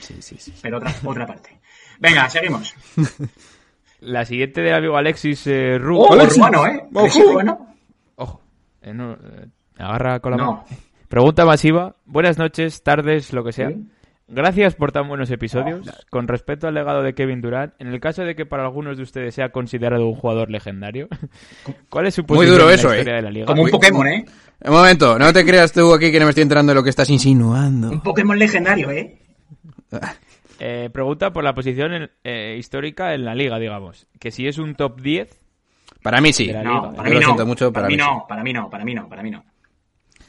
Sí, 0.00 0.16
sí, 0.20 0.36
sí. 0.38 0.52
Pero 0.62 0.78
otra, 0.78 0.94
otra 1.04 1.26
parte. 1.26 1.58
Venga, 1.98 2.28
seguimos. 2.28 2.74
La 4.00 4.24
siguiente 4.24 4.60
del 4.62 4.74
amigo 4.74 4.96
Alexis 4.96 5.44
eh, 5.48 5.76
Ru. 5.78 5.98
Oh, 6.00 6.12
Alexis. 6.12 6.40
¿eh? 6.40 6.86
Ojo. 8.16 8.40
Eh, 8.82 8.94
no, 8.94 9.12
eh, 9.14 9.46
agarra 9.76 10.20
con 10.20 10.30
la 10.32 10.36
No. 10.36 10.44
mano. 10.52 10.64
Pregunta 11.08 11.44
masiva. 11.44 11.96
Buenas 12.04 12.38
noches, 12.38 12.82
tardes, 12.82 13.32
lo 13.32 13.44
que 13.44 13.52
sea. 13.52 13.68
Sí. 13.70 13.86
Gracias 14.30 14.74
por 14.74 14.92
tan 14.92 15.08
buenos 15.08 15.30
episodios. 15.30 15.88
Con 16.10 16.28
respecto 16.28 16.68
al 16.68 16.74
legado 16.74 17.02
de 17.02 17.14
Kevin 17.14 17.40
Durant, 17.40 17.72
en 17.78 17.86
el 17.88 17.98
caso 17.98 18.24
de 18.24 18.34
que 18.36 18.44
para 18.44 18.64
algunos 18.64 18.98
de 18.98 19.02
ustedes 19.02 19.34
sea 19.34 19.48
considerado 19.50 20.06
un 20.06 20.14
jugador 20.14 20.50
legendario, 20.50 21.08
¿cuál 21.88 22.06
es 22.08 22.14
su 22.14 22.22
Muy 22.22 22.28
posición 22.28 22.58
duro 22.58 22.68
en 22.68 22.74
eso, 22.74 22.88
la 22.88 22.94
eh. 22.94 22.98
historia 22.98 23.16
de 23.16 23.22
la 23.22 23.30
liga? 23.30 23.46
Como 23.46 23.62
un 23.62 23.70
Pokémon, 23.70 24.06
¿eh? 24.06 24.26
Un 24.66 24.72
momento, 24.72 25.18
no 25.18 25.32
te 25.32 25.46
creas 25.46 25.72
tú 25.72 25.94
aquí 25.94 26.12
que 26.12 26.18
no 26.18 26.26
me 26.26 26.30
estoy 26.30 26.42
enterando 26.42 26.72
de 26.72 26.74
lo 26.74 26.82
que 26.82 26.90
estás 26.90 27.08
insinuando. 27.08 27.88
Un 27.90 28.02
Pokémon 28.02 28.38
legendario, 28.38 28.90
¿eh? 28.90 29.18
Eh, 30.60 30.90
pregunta 30.92 31.32
por 31.32 31.44
la 31.44 31.54
posición 31.54 31.92
en- 31.92 32.10
eh, 32.24 32.56
histórica 32.58 33.14
en 33.14 33.24
la 33.24 33.32
liga, 33.36 33.60
digamos. 33.60 34.08
Que 34.18 34.32
si 34.32 34.48
es 34.48 34.58
un 34.58 34.74
top 34.74 35.00
10, 35.00 35.40
Para 36.02 36.20
mí 36.20 36.32
sí. 36.32 36.46
La 36.48 36.64
No, 36.64 36.92
para 36.96 37.08
mí 37.08 37.14
lo 37.14 37.20
no. 37.20 37.26
siento 37.26 37.46
mucho, 37.46 37.72
para 37.72 37.86
para 37.86 37.88
mí 37.88 37.94
mí 37.94 38.02
no, 38.02 38.26
para 38.28 38.42
mí 38.42 38.52
no, 38.52 38.68
para 38.68 38.84
mí 38.84 38.92
no, 38.92 39.08
para 39.08 39.22
mí 39.22 39.30
no. 39.30 39.44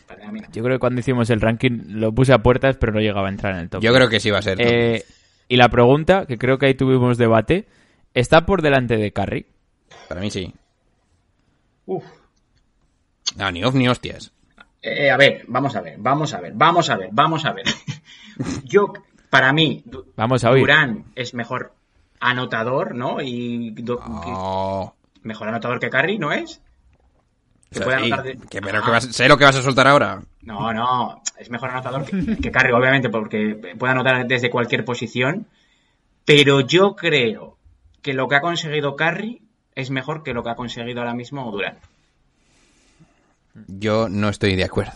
Para 0.10 0.32
mí 0.32 0.42
no. 0.42 0.48
yo 0.52 0.64
creo 0.64 0.76
que 0.76 0.80
cuando 0.80 1.00
hicimos 1.00 1.30
el 1.30 1.40
ranking 1.40 1.84
lo 1.88 2.12
puse 2.12 2.34
a 2.34 2.40
puertas, 2.40 2.78
pero 2.78 2.92
no 2.92 3.00
llegaba 3.00 3.28
a 3.28 3.32
entrar 3.32 3.54
en 3.54 3.62
el 3.62 3.70
top. 3.70 3.82
Yo 3.82 3.94
creo 3.94 4.10
que 4.10 4.20
sí 4.20 4.32
va 4.32 4.40
a 4.40 4.42
ser. 4.42 4.58
top. 4.58 4.66
Eh, 4.68 5.06
y 5.48 5.56
la 5.56 5.70
pregunta, 5.70 6.26
que 6.26 6.40
creo 6.40 6.58
que 6.58 6.66
ahí 6.66 6.74
tuvimos 6.74 7.18
debate, 7.20 7.68
¿está 8.16 8.46
por 8.48 8.64
delante 8.64 8.98
de 8.98 9.14
Curry? 9.14 9.46
Para 10.08 10.20
mí 10.22 10.32
sí. 10.32 10.52
Uf. 11.86 12.04
No, 13.38 13.52
ni 13.52 13.64
off 13.64 13.76
ni 13.76 13.88
hostias. 13.88 14.32
Eh, 14.82 15.12
a 15.12 15.18
ver, 15.18 15.44
vamos 15.48 15.76
a 15.76 15.82
ver, 15.82 15.96
vamos 16.00 16.34
a 16.34 16.42
ver, 16.42 16.54
vamos 16.56 16.90
a 16.90 16.98
ver, 16.98 17.10
vamos 17.12 17.46
a 17.46 17.54
ver. 17.54 17.66
Yo, 18.64 18.94
para 19.30 19.54
mí, 19.54 19.84
Vamos 20.16 20.44
a 20.44 20.52
oír. 20.52 20.62
Durán 20.62 21.06
es 21.16 21.36
mejor 21.36 21.74
anotador, 22.20 22.96
¿no? 22.96 23.22
Y 23.22 23.76
mejor 25.22 25.48
anotador 25.48 25.80
que 25.80 25.90
Curry, 25.90 26.18
¿no 26.18 26.32
es? 26.32 26.62
O 27.70 27.72
Que 27.72 27.78
sea, 27.78 27.86
puede 27.86 28.00
sí, 28.00 28.06
anotar 28.06 28.26
de- 28.26 28.38
que- 28.50 28.62
pero 28.62 28.80
Ah. 28.80 28.86
que 28.86 28.92
vas- 28.92 29.16
sé 29.16 29.28
lo 29.28 29.38
que 29.38 29.46
vas 29.46 29.56
a 29.56 29.62
soltar 29.62 29.88
ahora. 29.88 30.22
No, 30.42 30.74
no, 30.74 31.22
es 31.38 31.50
mejor 31.52 31.70
anotador 31.70 32.04
que, 32.06 32.38
que 32.38 32.50
obviamente, 32.74 33.10
porque 33.10 33.56
puede 33.78 33.92
anotar 33.92 34.26
desde 34.28 34.50
cualquier 34.50 34.84
posición. 34.86 35.48
Pero 36.26 36.62
yo 36.62 36.96
creo 36.96 37.58
que 38.02 38.14
lo 38.14 38.28
que 38.28 38.36
ha 38.36 38.42
conseguido 38.42 38.96
Curry 38.96 39.42
es 39.76 39.90
mejor 39.92 40.24
que 40.24 40.34
lo 40.34 40.44
que 40.44 40.50
ha 40.50 40.56
conseguido 40.56 41.00
ahora 41.02 41.14
mismo 41.14 41.52
Durán. 41.52 41.78
Yo 43.68 44.10
no 44.10 44.30
estoy 44.30 44.56
de 44.56 44.64
acuerdo. 44.64 44.94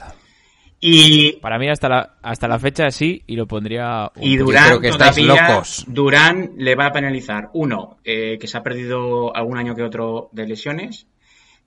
Y, 0.79 1.33
Para 1.41 1.57
mí 1.57 1.69
hasta 1.69 1.87
la, 1.87 2.15
hasta 2.21 2.47
la 2.47 2.59
fecha 2.59 2.91
sí, 2.91 3.23
y 3.25 3.37
lo 3.37 3.47
pondría... 3.47 4.11
un 4.15 4.23
y 4.23 4.35
Durán 4.35 4.65
creo 4.67 4.81
que 4.81 4.89
estáis 4.89 5.17
locos. 5.25 5.85
Durán 5.87 6.51
le 6.57 6.75
va 6.75 6.87
a 6.87 6.91
penalizar, 6.91 7.49
uno, 7.53 7.99
eh, 8.03 8.37
que 8.39 8.47
se 8.47 8.57
ha 8.57 8.63
perdido 8.63 9.33
algún 9.33 9.57
año 9.57 9.75
que 9.75 9.83
otro 9.83 10.29
de 10.33 10.45
lesiones. 10.45 11.07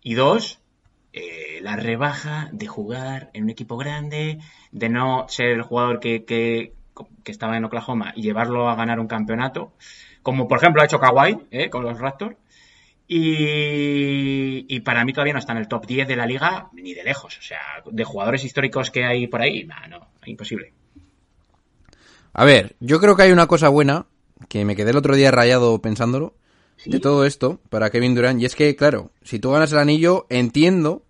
Y 0.02 0.14
dos, 0.14 0.58
eh, 1.18 1.60
la 1.62 1.76
rebaja 1.76 2.50
de 2.52 2.66
jugar 2.66 3.30
en 3.32 3.44
un 3.44 3.50
equipo 3.50 3.78
grande, 3.78 4.38
de 4.70 4.88
no 4.90 5.24
ser 5.30 5.46
el 5.46 5.62
jugador 5.62 5.98
que, 5.98 6.26
que, 6.26 6.74
que 7.24 7.32
estaba 7.32 7.56
en 7.56 7.64
Oklahoma 7.64 8.12
y 8.14 8.20
llevarlo 8.20 8.68
a 8.68 8.74
ganar 8.74 9.00
un 9.00 9.06
campeonato, 9.06 9.72
como 10.22 10.46
por 10.46 10.58
ejemplo 10.58 10.82
ha 10.82 10.84
hecho 10.84 11.00
Kawhi 11.00 11.38
eh, 11.50 11.70
con 11.70 11.84
los 11.84 11.98
Raptors. 11.98 12.36
Y, 13.08 14.66
y 14.68 14.80
para 14.80 15.06
mí 15.06 15.14
todavía 15.14 15.32
no 15.32 15.38
está 15.38 15.52
en 15.52 15.58
el 15.58 15.68
top 15.68 15.86
10 15.86 16.06
de 16.06 16.16
la 16.16 16.26
liga 16.26 16.68
ni 16.74 16.92
de 16.92 17.02
lejos. 17.02 17.38
O 17.38 17.42
sea, 17.42 17.60
de 17.90 18.04
jugadores 18.04 18.44
históricos 18.44 18.90
que 18.90 19.06
hay 19.06 19.26
por 19.26 19.40
ahí, 19.40 19.64
nah, 19.64 19.86
no, 19.86 20.08
imposible. 20.26 20.74
A 22.34 22.44
ver, 22.44 22.76
yo 22.78 23.00
creo 23.00 23.16
que 23.16 23.22
hay 23.22 23.32
una 23.32 23.46
cosa 23.46 23.70
buena, 23.70 24.04
que 24.50 24.66
me 24.66 24.76
quedé 24.76 24.90
el 24.90 24.98
otro 24.98 25.16
día 25.16 25.30
rayado 25.30 25.80
pensándolo, 25.80 26.34
de 26.84 27.00
todo 27.00 27.24
esto, 27.24 27.58
para 27.70 27.88
Kevin 27.88 28.14
Durant, 28.14 28.42
y 28.42 28.44
es 28.44 28.54
que, 28.54 28.76
claro, 28.76 29.12
si 29.22 29.38
tú 29.38 29.50
ganas 29.50 29.72
el 29.72 29.78
anillo, 29.78 30.26
entiendo 30.28 31.05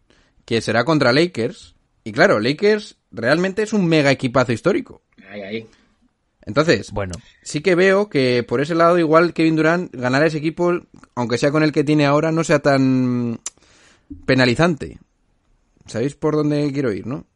que 0.47 0.63
será 0.63 0.85
contra 0.85 1.13
Lakers, 1.13 1.75
Y 2.05 2.13
claro, 2.13 2.39
Lakers 2.41 2.97
realmente 3.11 3.63
es 3.63 3.73
un 3.75 3.87
mega 3.87 4.11
equipazo 4.13 4.53
histórico. 4.53 5.03
Ahí, 5.31 5.43
ahí. 5.43 5.67
Entonces, 6.43 6.93
Bueno, 6.93 7.15
sí 7.43 7.61
que 7.61 7.75
veo 7.75 8.09
que 8.09 8.45
por 8.47 8.61
ese 8.61 8.77
lado 8.77 8.97
igual 8.99 9.33
Kevin 9.35 9.57
Durant 9.57 9.93
ganar 9.93 10.23
a 10.23 10.27
ese 10.27 10.39
equipo, 10.39 10.73
aunque 11.17 11.37
sea 11.39 11.51
con 11.51 11.65
el 11.65 11.73
que 11.73 11.83
tiene 11.83 12.07
ahora, 12.07 12.31
no 12.31 12.45
sea 12.45 12.61
tan 12.61 13.41
penalizante. 14.25 14.99
¿Sabéis 15.87 16.15
por 16.15 16.37
dónde 16.37 16.71
quiero 16.73 16.93
ir, 16.93 17.07
no? 17.07 17.27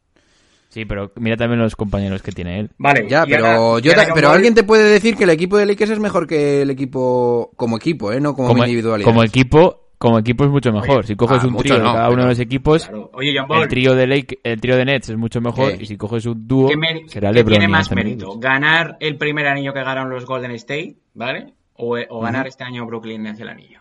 sí, 0.69 0.85
pero 0.85 1.11
mira 1.17 1.35
también 1.35 1.59
los 1.59 1.75
compañeros 1.75 2.21
que 2.21 2.31
tiene 2.31 2.61
él. 2.61 2.69
Vale. 2.77 3.05
Ya, 3.09 3.25
pero 3.25 3.45
ahora- 3.45 3.81
yo 3.81 3.93
ta- 3.93 4.13
pero 4.13 4.29
alguien 4.29 4.53
te 4.55 4.63
puede 4.63 4.89
decir 4.89 5.17
que 5.17 5.25
el 5.25 5.29
equipo 5.31 5.57
de 5.57 5.65
Lakers 5.65 5.91
es 5.91 5.99
mejor 5.99 6.25
que 6.27 6.61
el 6.61 6.69
equipo 6.69 7.51
como 7.57 7.75
equipo, 7.75 8.13
¿eh? 8.13 8.21
No 8.21 8.33
como, 8.33 8.55
individualidad. 8.63 9.05
como 9.05 9.21
equipo, 9.21 9.90
como 10.01 10.17
equipo 10.17 10.43
es 10.45 10.49
mucho 10.49 10.71
mejor. 10.71 10.97
Oye, 10.99 11.07
si 11.09 11.15
coges 11.15 11.43
ah, 11.43 11.47
un 11.47 11.57
trío 11.57 11.75
de 11.75 11.83
no, 11.83 11.93
cada 11.93 12.09
uno 12.09 12.23
de 12.23 12.29
los 12.29 12.39
equipos, 12.39 12.87
Claro. 12.87 13.11
Oye, 13.13 13.35
John 13.37 13.47
Ball, 13.47 13.61
el 13.61 13.67
trío 13.69 13.93
de 13.93 14.07
Lake, 14.07 14.39
el 14.43 14.59
trío 14.59 14.75
de 14.75 14.85
Nets 14.85 15.09
es 15.09 15.15
mucho 15.17 15.39
mejor 15.41 15.77
¿Qué? 15.77 15.83
y 15.83 15.85
si 15.85 15.95
coges 15.95 16.25
un 16.25 16.47
dúo 16.47 16.69
¿qué, 16.69 16.75
meri- 16.75 17.07
será 17.07 17.29
qué 17.29 17.35
LeBron 17.35 17.51
tiene 17.51 17.65
y 17.65 17.67
más 17.67 17.87
Anthony 17.91 17.95
mérito? 18.03 18.39
¿Ganar 18.39 18.97
el 18.99 19.17
primer 19.19 19.45
anillo 19.47 19.73
que 19.73 19.79
ganaron 19.83 20.09
los 20.09 20.25
Golden 20.25 20.51
State, 20.51 20.95
¿vale? 21.13 21.53
O, 21.75 21.97
o 22.09 22.19
ganar 22.21 22.47
este 22.47 22.63
año 22.63 22.83
Brooklyn 22.87 23.21
Nets 23.21 23.39
el 23.41 23.49
anillo. 23.49 23.79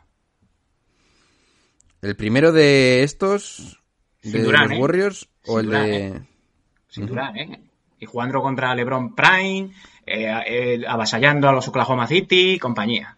El 2.03 2.17
primero 2.17 2.53
de 2.53 3.03
estos, 3.03 3.81
Sin 4.21 4.33
de 4.33 4.53
los 4.53 4.71
¿eh? 4.73 4.79
Warriors, 4.79 5.27
o 5.47 5.59
Sin 5.61 5.73
el 5.75 5.83
de... 5.83 6.07
¿eh? 6.07 6.21
Sin 6.89 7.19
¿eh? 7.37 7.61
Y 7.99 8.05
jugando 8.05 8.43
contra 8.43 8.75
LeBron 8.75 9.15
Prime, 9.15 9.71
eh, 10.07 10.35
eh, 10.47 10.83
avasallando 10.87 11.49
a 11.49 11.53
los 11.53 11.67
Oklahoma 11.69 12.07
City, 12.07 12.59
compañía. 12.59 13.17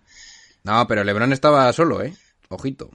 No, 0.62 0.86
pero 0.86 1.02
LeBron 1.02 1.32
estaba 1.32 1.72
solo, 1.72 2.02
¿eh? 2.02 2.12
Ojito. 2.54 2.90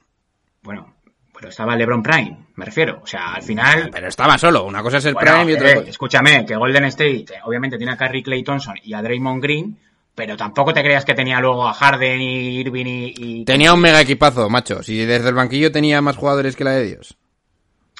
Bueno, 0.62 0.94
pero 1.34 1.48
estaba 1.50 1.76
LeBron 1.76 2.02
Prime, 2.02 2.46
me 2.56 2.64
refiero. 2.64 3.00
O 3.02 3.06
sea, 3.06 3.34
al 3.34 3.42
final. 3.42 3.90
Pero 3.92 4.08
estaba 4.08 4.36
solo. 4.38 4.64
Una 4.64 4.82
cosa 4.82 4.98
es 4.98 5.04
el 5.06 5.14
Bueno, 5.14 5.32
Prime 5.32 5.52
y 5.52 5.54
otra 5.54 5.70
eh, 5.70 5.74
cosa... 5.76 5.90
escúchame, 5.90 6.44
que 6.46 6.56
Golden 6.56 6.84
State 6.86 7.26
eh, 7.34 7.38
obviamente 7.44 7.76
tiene 7.78 7.92
a 7.92 7.96
Curry 7.96 8.22
Clay 8.22 8.42
Thompson 8.42 8.74
y 8.82 8.92
a 8.94 9.02
Draymond 9.02 9.42
Green, 9.42 9.78
pero 10.14 10.36
tampoco 10.36 10.72
te 10.72 10.82
creas 10.82 11.04
que 11.04 11.14
tenía 11.14 11.40
luego 11.40 11.66
a 11.68 11.72
Harden 11.74 12.20
y 12.20 12.58
Irving 12.60 12.86
y. 12.86 13.14
y- 13.16 13.44
Tenía 13.44 13.72
un 13.72 13.80
mega 13.80 14.00
equipazo, 14.00 14.48
macho. 14.50 14.82
Si 14.82 14.96
desde 15.04 15.28
el 15.28 15.34
banquillo 15.34 15.70
tenía 15.70 16.00
más 16.02 16.16
jugadores 16.16 16.56
que 16.56 16.64
la 16.64 16.72
de 16.72 16.84
Dios. 16.86 17.16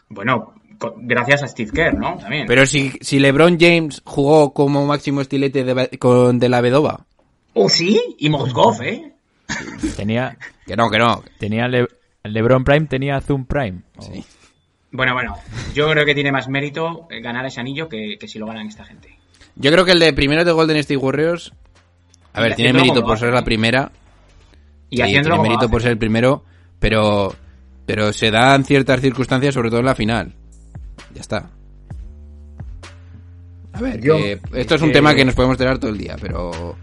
Bueno, 0.09 0.55
gracias 0.97 1.43
a 1.43 1.49
Steve 1.49 1.71
Kerr, 1.73 1.95
¿no? 1.99 2.17
También. 2.19 2.47
Pero 2.47 2.67
si, 2.67 2.93
si 3.01 3.19
LeBron 3.19 3.59
James 3.61 4.03
jugó 4.05 4.53
como 4.55 4.85
máximo 4.87 5.21
estilete 5.21 5.63
de, 5.65 5.99
con, 5.99 6.39
de 6.39 6.49
la 6.49 6.61
Vedova. 6.61 7.07
Oh, 7.55 7.69
sí, 7.69 8.01
y 8.19 8.29
Mozgov, 8.31 8.81
¿eh? 8.83 9.13
Tenía, 9.97 10.37
Que 10.67 10.77
no, 10.77 10.91
que 10.91 10.99
no. 10.99 11.23
tenía 11.39 11.69
Le- 11.69 11.89
LeBron 12.25 12.65
Prime, 12.65 12.87
tenía 12.87 13.21
Zoom 13.21 13.47
Prime. 13.47 13.81
Sí. 14.01 14.25
Bueno, 14.91 15.15
bueno, 15.15 15.37
yo 15.75 15.91
creo 15.91 16.05
que 16.07 16.15
tiene 16.15 16.33
más 16.33 16.49
mérito 16.49 17.07
eh, 17.11 17.21
ganar 17.21 17.45
ese 17.47 17.61
anillo 17.61 17.89
que, 17.89 18.17
que 18.19 18.29
si 18.29 18.39
lo 18.39 18.47
ganan 18.47 18.67
esta 18.67 18.85
gente. 18.85 19.19
Yo 19.57 19.71
creo 19.73 19.85
que 19.85 19.93
el 19.93 19.99
de 20.01 20.13
primero 20.13 20.45
de 20.45 20.53
Golden 20.53 20.77
State 20.79 20.97
Warriors. 20.97 21.53
A 22.33 22.41
Y 22.41 22.45
ver, 22.45 22.55
tiene 22.55 22.73
mérito 22.73 23.03
por 23.03 23.19
ser 23.19 23.33
la 23.33 23.43
primera. 23.45 23.91
Y 24.91 25.03
tiene 25.03 25.23
mérito 25.39 25.69
por 25.69 25.83
ser 25.83 25.93
el 25.93 25.99
primero. 25.99 26.45
Pero. 26.79 27.35
Pero 27.87 28.13
se 28.13 28.31
dan 28.31 28.65
ciertas 28.65 29.01
circunstancias, 29.01 29.55
sobre 29.55 29.71
todo 29.71 29.81
en 29.81 29.87
la 29.87 29.95
final. 29.95 30.35
Ya 31.15 31.21
está. 31.23 31.51
A 33.73 33.81
ver, 33.81 34.01
Yo- 34.01 34.17
esto 34.55 34.75
es 34.75 34.83
un 34.83 34.89
que- 34.89 34.95
tema 34.95 35.15
que 35.15 35.25
nos 35.25 35.35
podemos 35.35 35.57
tirar 35.57 35.79
todo 35.79 35.91
el 35.91 35.99
día, 35.99 36.17
pero. 36.21 36.77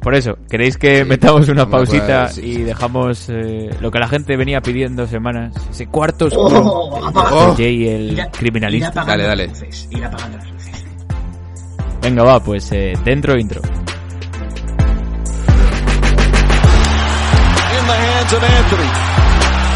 Por, 0.00 0.14
eso, 0.14 0.36
¿queréis 0.50 0.76
que 0.76 1.04
metamos 1.04 1.48
una 1.48 1.64
no 1.64 1.70
pausita 1.70 2.24
acuerdo, 2.24 2.34
sí, 2.34 2.40
y 2.42 2.54
sí. 2.56 2.62
dejamos 2.64 3.28
eh, 3.28 3.70
lo 3.80 3.90
que 3.90 3.98
la 4.00 4.08
gente 4.08 4.36
venía 4.36 4.60
pidiendo 4.60 5.06
semanas? 5.06 5.54
Ese 5.70 5.86
cuarto 5.86 6.26
oscuro. 6.26 6.60
Oh, 6.64 7.00
de 7.00 7.06
apaga- 7.08 7.30
Dr. 7.30 7.48
J, 7.50 7.62
el 7.62 8.12
Ir 8.12 8.20
a- 8.20 8.24
ir 8.24 8.30
criminalista. 8.32 9.04
Dale, 9.04 9.24
dale. 9.24 9.46
las 9.46 9.60
luces, 9.60 9.88
ir 9.90 10.04
apagando 10.04 10.38
las 10.38 10.50
luces. 10.50 10.84
Venga, 12.02 12.22
va, 12.24 12.40
pues 12.42 12.70
eh, 12.72 12.92
dentro 13.04 13.38
intro. 13.38 13.60
in 17.78 17.86
the 17.86 17.92
hands 17.92 18.32
of 18.32 18.42
Anthony. 18.42 18.90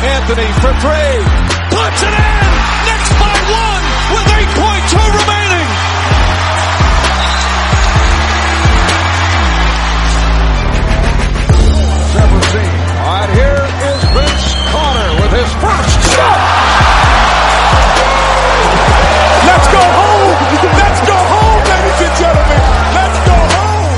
Anthony 0.03 0.49
for 0.61 0.73
three. 0.81 1.23
Puts 1.71 2.03
it 2.03 2.09
in. 2.09 2.51
Knicks 2.87 3.11
by 3.21 3.37
one 3.53 3.85
with 4.13 4.27
8.2 4.27 5.19
remaining. 5.21 5.40
Seventeen. 12.11 12.75
All 13.07 13.23
right, 13.23 13.31
here 13.39 13.63
is 13.87 14.01
Vince 14.11 14.47
Carter 14.75 15.11
with 15.23 15.31
his 15.31 15.51
first 15.63 15.95
shot. 16.11 16.41
Let's 19.47 19.69
go 19.71 19.79
home! 19.79 20.35
Let's 20.75 21.01
go 21.07 21.15
home, 21.15 21.63
ladies 21.71 22.01
and 22.03 22.15
gentlemen! 22.19 22.63
Let's 22.99 23.19
go 23.31 23.37
home! 23.55 23.95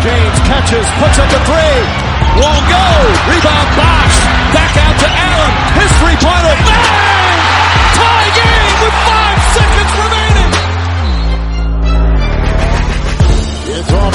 James 0.00 0.38
catches, 0.48 0.88
puts 1.04 1.16
up 1.20 1.28
the 1.28 1.40
three. 1.44 2.16
Won't 2.40 2.64
go. 2.72 2.86
Rebound 3.28 3.70
Bosch. 3.76 4.16
Back 4.56 4.72
out 4.72 4.96
to 5.04 5.08
Allen. 5.08 5.52
His 5.84 5.92
three-pointer. 6.00 6.56
Bang! 6.64 7.38
Tie 7.92 8.30
game 8.32 8.72
with 8.80 8.96
five 9.04 9.25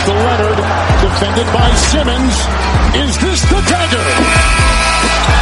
to 0.06 0.14
Leonard. 0.14 0.58
Defended 1.02 1.48
by 1.54 1.70
Simmons. 1.76 2.36
Is 2.96 3.18
this 3.20 3.42
the 3.42 3.62
dagger? 3.70 5.41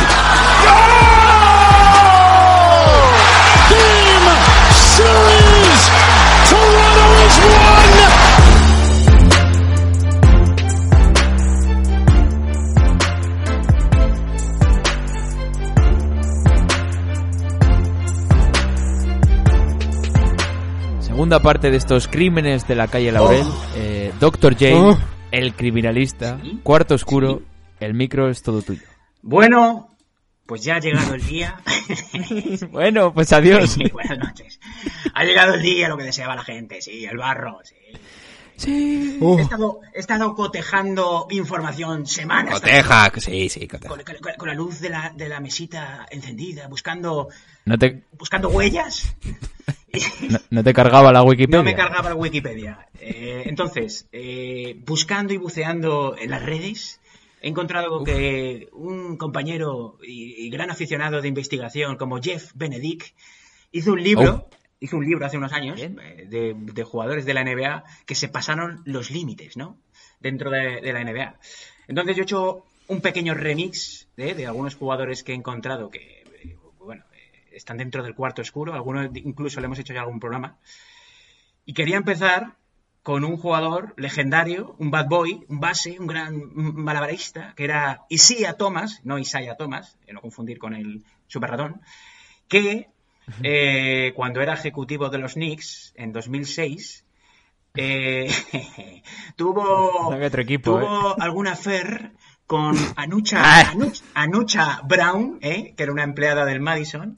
Segunda 21.19 21.41
parte 21.41 21.69
de 21.69 21.75
estos 21.75 22.07
crímenes 22.07 22.65
de 22.65 22.75
la 22.75 22.87
calle 22.87 23.11
Laurel. 23.11 23.45
Eh, 23.75 24.13
Dr. 24.21 24.53
J, 24.53 24.67
Oh. 24.73 24.97
el 25.31 25.53
criminalista. 25.53 26.39
Cuarto 26.63 26.95
oscuro. 26.95 27.41
El 27.81 27.93
micro 27.93 28.29
es 28.29 28.41
todo 28.41 28.61
tuyo. 28.61 28.83
Bueno, 29.21 29.89
pues 30.45 30.63
ya 30.63 30.77
ha 30.77 30.79
llegado 30.79 31.15
el 31.15 31.25
día. 31.25 31.59
Bueno, 32.71 33.13
pues 33.13 33.33
adiós. 33.33 33.71
Sí, 33.71 33.83
buenas 33.91 34.17
noches. 34.17 34.61
Ha 35.13 35.25
llegado 35.25 35.55
el 35.55 35.61
día, 35.61 35.89
lo 35.89 35.97
que 35.97 36.05
deseaba 36.05 36.37
la 36.37 36.43
gente, 36.45 36.81
sí, 36.81 37.03
el 37.03 37.17
barro, 37.17 37.59
sí. 37.65 37.75
Sí. 38.55 39.19
He, 39.21 39.41
estado, 39.41 39.81
he 39.93 39.99
estado 39.99 40.33
cotejando 40.35 41.27
información 41.31 42.07
semanas. 42.07 42.53
Coteja, 42.61 43.11
sí, 43.17 43.49
sí, 43.49 43.67
coteja. 43.67 43.93
Con, 43.93 44.03
con- 44.05 44.33
con 44.37 44.47
la 44.47 44.53
luz 44.55 44.79
de 44.79 44.87
la, 44.89 45.11
de 45.13 45.27
la 45.27 45.41
mesita 45.41 46.05
encendida, 46.11 46.69
buscando, 46.69 47.27
No 47.65 47.77
te, 47.77 48.03
buscando 48.17 48.47
huellas. 48.47 49.13
no, 50.29 50.39
no 50.49 50.63
te 50.63 50.73
cargaba 50.73 51.11
la 51.11 51.23
Wikipedia. 51.23 51.57
No 51.57 51.63
me 51.63 51.75
cargaba 51.75 52.09
la 52.09 52.15
Wikipedia. 52.15 52.87
Eh, 52.99 53.43
entonces, 53.45 54.07
eh, 54.11 54.79
buscando 54.85 55.33
y 55.33 55.37
buceando 55.37 56.15
en 56.17 56.31
las 56.31 56.43
redes, 56.43 56.99
he 57.41 57.49
encontrado 57.49 58.03
que 58.03 58.69
un 58.73 59.17
compañero 59.17 59.97
y, 60.03 60.45
y 60.45 60.49
gran 60.49 60.69
aficionado 60.69 61.21
de 61.21 61.27
investigación 61.27 61.97
como 61.97 62.21
Jeff 62.21 62.51
Benedict 62.55 63.15
hizo 63.71 63.93
un 63.93 64.03
libro, 64.03 64.49
hizo 64.79 64.97
un 64.97 65.05
libro 65.05 65.25
hace 65.25 65.37
unos 65.37 65.53
años 65.53 65.79
eh, 65.81 66.25
de, 66.27 66.55
de 66.55 66.83
jugadores 66.83 67.25
de 67.25 67.33
la 67.33 67.43
NBA 67.43 67.83
que 68.05 68.15
se 68.15 68.27
pasaron 68.27 68.81
los 68.85 69.11
límites, 69.11 69.57
¿no? 69.57 69.77
Dentro 70.19 70.49
de, 70.49 70.81
de 70.81 70.93
la 70.93 71.03
NBA. 71.03 71.39
Entonces 71.87 72.15
yo 72.15 72.21
he 72.21 72.23
hecho 72.23 72.65
un 72.87 73.01
pequeño 73.01 73.35
remix 73.35 74.07
de, 74.17 74.33
de 74.33 74.47
algunos 74.47 74.75
jugadores 74.75 75.23
que 75.23 75.31
he 75.31 75.35
encontrado 75.35 75.89
que, 75.89 76.18
están 77.59 77.77
dentro 77.77 78.01
del 78.03 78.15
cuarto 78.15 78.41
oscuro. 78.41 78.73
Algunos 78.73 79.09
incluso 79.15 79.59
le 79.59 79.65
hemos 79.67 79.79
hecho 79.79 79.93
ya 79.93 80.01
algún 80.01 80.19
programa. 80.19 80.57
Y 81.65 81.73
quería 81.73 81.97
empezar 81.97 82.55
con 83.03 83.23
un 83.23 83.37
jugador 83.37 83.93
legendario, 83.97 84.75
un 84.79 84.91
bad 84.91 85.07
boy, 85.07 85.45
un 85.47 85.59
base, 85.59 85.97
un 85.99 86.07
gran 86.07 86.33
malabarista, 86.53 87.53
que 87.55 87.63
era 87.63 88.01
Isaiah 88.09 88.53
Thomas, 88.53 89.01
no 89.03 89.17
Isaiah 89.19 89.55
Thomas, 89.55 89.97
eh, 90.07 90.13
no 90.13 90.21
confundir 90.21 90.57
con 90.59 90.73
el 90.73 91.03
super 91.27 91.49
ratón, 91.51 91.81
que 92.47 92.89
eh, 93.43 94.11
cuando 94.15 94.41
era 94.41 94.53
ejecutivo 94.53 95.09
de 95.09 95.17
los 95.19 95.33
Knicks 95.33 95.93
en 95.95 96.11
2006, 96.11 97.05
eh, 97.75 98.29
tuvo, 99.35 100.09
equipo, 100.41 100.79
tuvo 100.79 101.21
alguna 101.21 101.51
affair 101.53 102.11
con 102.47 102.75
Anucha, 102.95 103.71
Anuch- 103.71 104.01
Anucha 104.13 104.81
Brown, 104.83 105.37
eh, 105.41 105.73
que 105.77 105.83
era 105.83 105.91
una 105.91 106.03
empleada 106.03 106.45
del 106.45 106.59
Madison, 106.59 107.17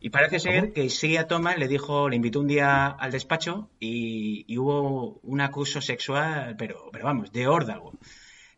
y 0.00 0.10
parece 0.10 0.40
ser 0.40 0.72
que 0.72 0.88
Sia 0.88 1.26
Thomas 1.28 1.58
le 1.58 1.68
dijo, 1.68 2.08
le 2.08 2.16
invitó 2.16 2.40
un 2.40 2.46
día 2.48 2.86
al 2.86 3.10
despacho 3.12 3.68
y, 3.78 4.44
y 4.48 4.56
hubo 4.58 5.20
un 5.22 5.40
acuso 5.40 5.80
sexual, 5.80 6.56
pero, 6.58 6.88
pero 6.92 7.04
vamos, 7.04 7.32
de 7.32 7.46
órdago. 7.46 7.92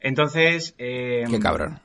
Entonces, 0.00 0.74
eh, 0.78 1.24
Qué 1.28 1.38
cabrón. 1.40 1.80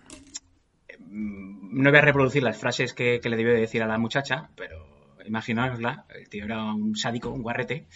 mm, 1.00 1.82
no 1.84 1.90
voy 1.90 2.00
a 2.00 2.02
reproducir 2.02 2.44
las 2.44 2.58
frases 2.58 2.94
que, 2.94 3.20
que 3.22 3.30
le 3.30 3.38
debió 3.38 3.54
de 3.54 3.62
decir 3.62 3.82
a 3.84 3.88
la 3.88 3.98
muchacha, 3.98 4.50
pero 4.56 4.86
imaginaosla, 5.26 6.06
el 6.16 6.30
tío 6.30 6.46
era 6.46 6.64
un 6.74 6.96
sádico, 6.96 7.30
un 7.30 7.42
guarrete. 7.42 7.88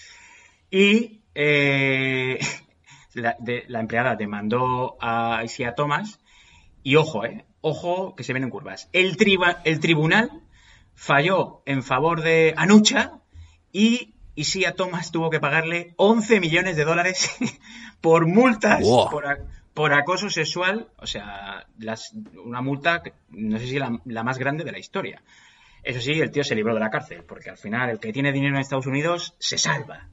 Y 0.70 1.22
eh, 1.36 2.40
la, 3.14 3.36
de- 3.40 3.66
la 3.68 3.80
empleada 3.80 4.16
demandó 4.16 4.98
a 5.00 5.42
Isia 5.44 5.76
Thomas 5.76 6.20
y 6.84 6.96
ojo, 6.96 7.26
eh, 7.26 7.46
ojo 7.62 8.16
que 8.16 8.24
se 8.24 8.34
ven 8.34 8.44
en 8.44 8.50
curvas. 8.50 8.90
El, 8.94 9.16
triba- 9.18 9.60
el 9.64 9.80
tribunal 9.80 10.42
falló 10.96 11.62
en 11.66 11.84
favor 11.84 12.22
de 12.22 12.54
Anucha 12.58 13.14
y 13.72 14.14
Isia 14.36 14.76
Thomas 14.76 15.12
tuvo 15.12 15.30
que 15.30 15.40
pagarle 15.40 15.94
11 15.98 16.40
millones 16.40 16.76
de 16.76 16.84
dólares 16.86 17.32
por 18.02 18.28
multas 18.28 18.82
Wow. 18.82 19.10
por, 19.10 19.28
a- 19.28 19.38
por 19.74 19.94
acoso 19.94 20.30
sexual, 20.30 20.90
o 20.98 21.08
sea, 21.08 21.66
las- 21.80 22.14
una 22.44 22.62
multa, 22.62 23.02
no 23.30 23.58
sé 23.58 23.68
si 23.68 23.80
la, 23.80 24.00
la 24.06 24.24
más 24.24 24.38
grande 24.38 24.64
de 24.64 24.72
la 24.72 24.80
historia. 24.80 25.22
Eso 25.84 26.00
sí, 26.02 26.12
el 26.20 26.30
tío 26.32 26.44
se 26.44 26.56
libró 26.56 26.74
de 26.74 26.80
la 26.80 26.90
cárcel, 26.92 27.24
porque 27.24 27.50
al 27.50 27.58
final 27.58 27.90
el 27.90 28.00
que 28.00 28.14
tiene 28.14 28.32
dinero 28.32 28.56
en 28.56 28.62
Estados 28.62 28.86
Unidos 28.86 29.34
se 29.40 29.58
salva. 29.58 30.08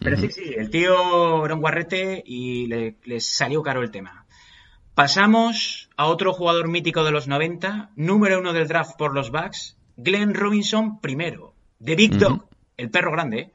Pero 0.00 0.16
sí, 0.18 0.28
sí, 0.30 0.54
el 0.56 0.68
tío 0.70 1.44
era 1.46 1.54
un 1.54 1.60
guarrete 1.60 2.22
y 2.26 2.66
le, 2.66 2.96
le 3.04 3.20
salió 3.20 3.62
caro 3.62 3.80
el 3.82 3.90
tema. 3.90 4.26
Pasamos 4.94 5.88
a 5.96 6.06
otro 6.06 6.32
jugador 6.34 6.68
mítico 6.68 7.02
de 7.04 7.10
los 7.12 7.26
90, 7.26 7.90
número 7.96 8.38
uno 8.38 8.52
del 8.52 8.68
draft 8.68 8.96
por 8.98 9.14
los 9.14 9.30
Bucks, 9.30 9.76
Glenn 9.96 10.34
Robinson 10.34 11.00
primero, 11.00 11.54
de 11.78 11.94
Big 11.96 12.16
Dog, 12.18 12.46
el 12.76 12.90
perro 12.90 13.12
grande. 13.12 13.38
¿eh? 13.38 13.50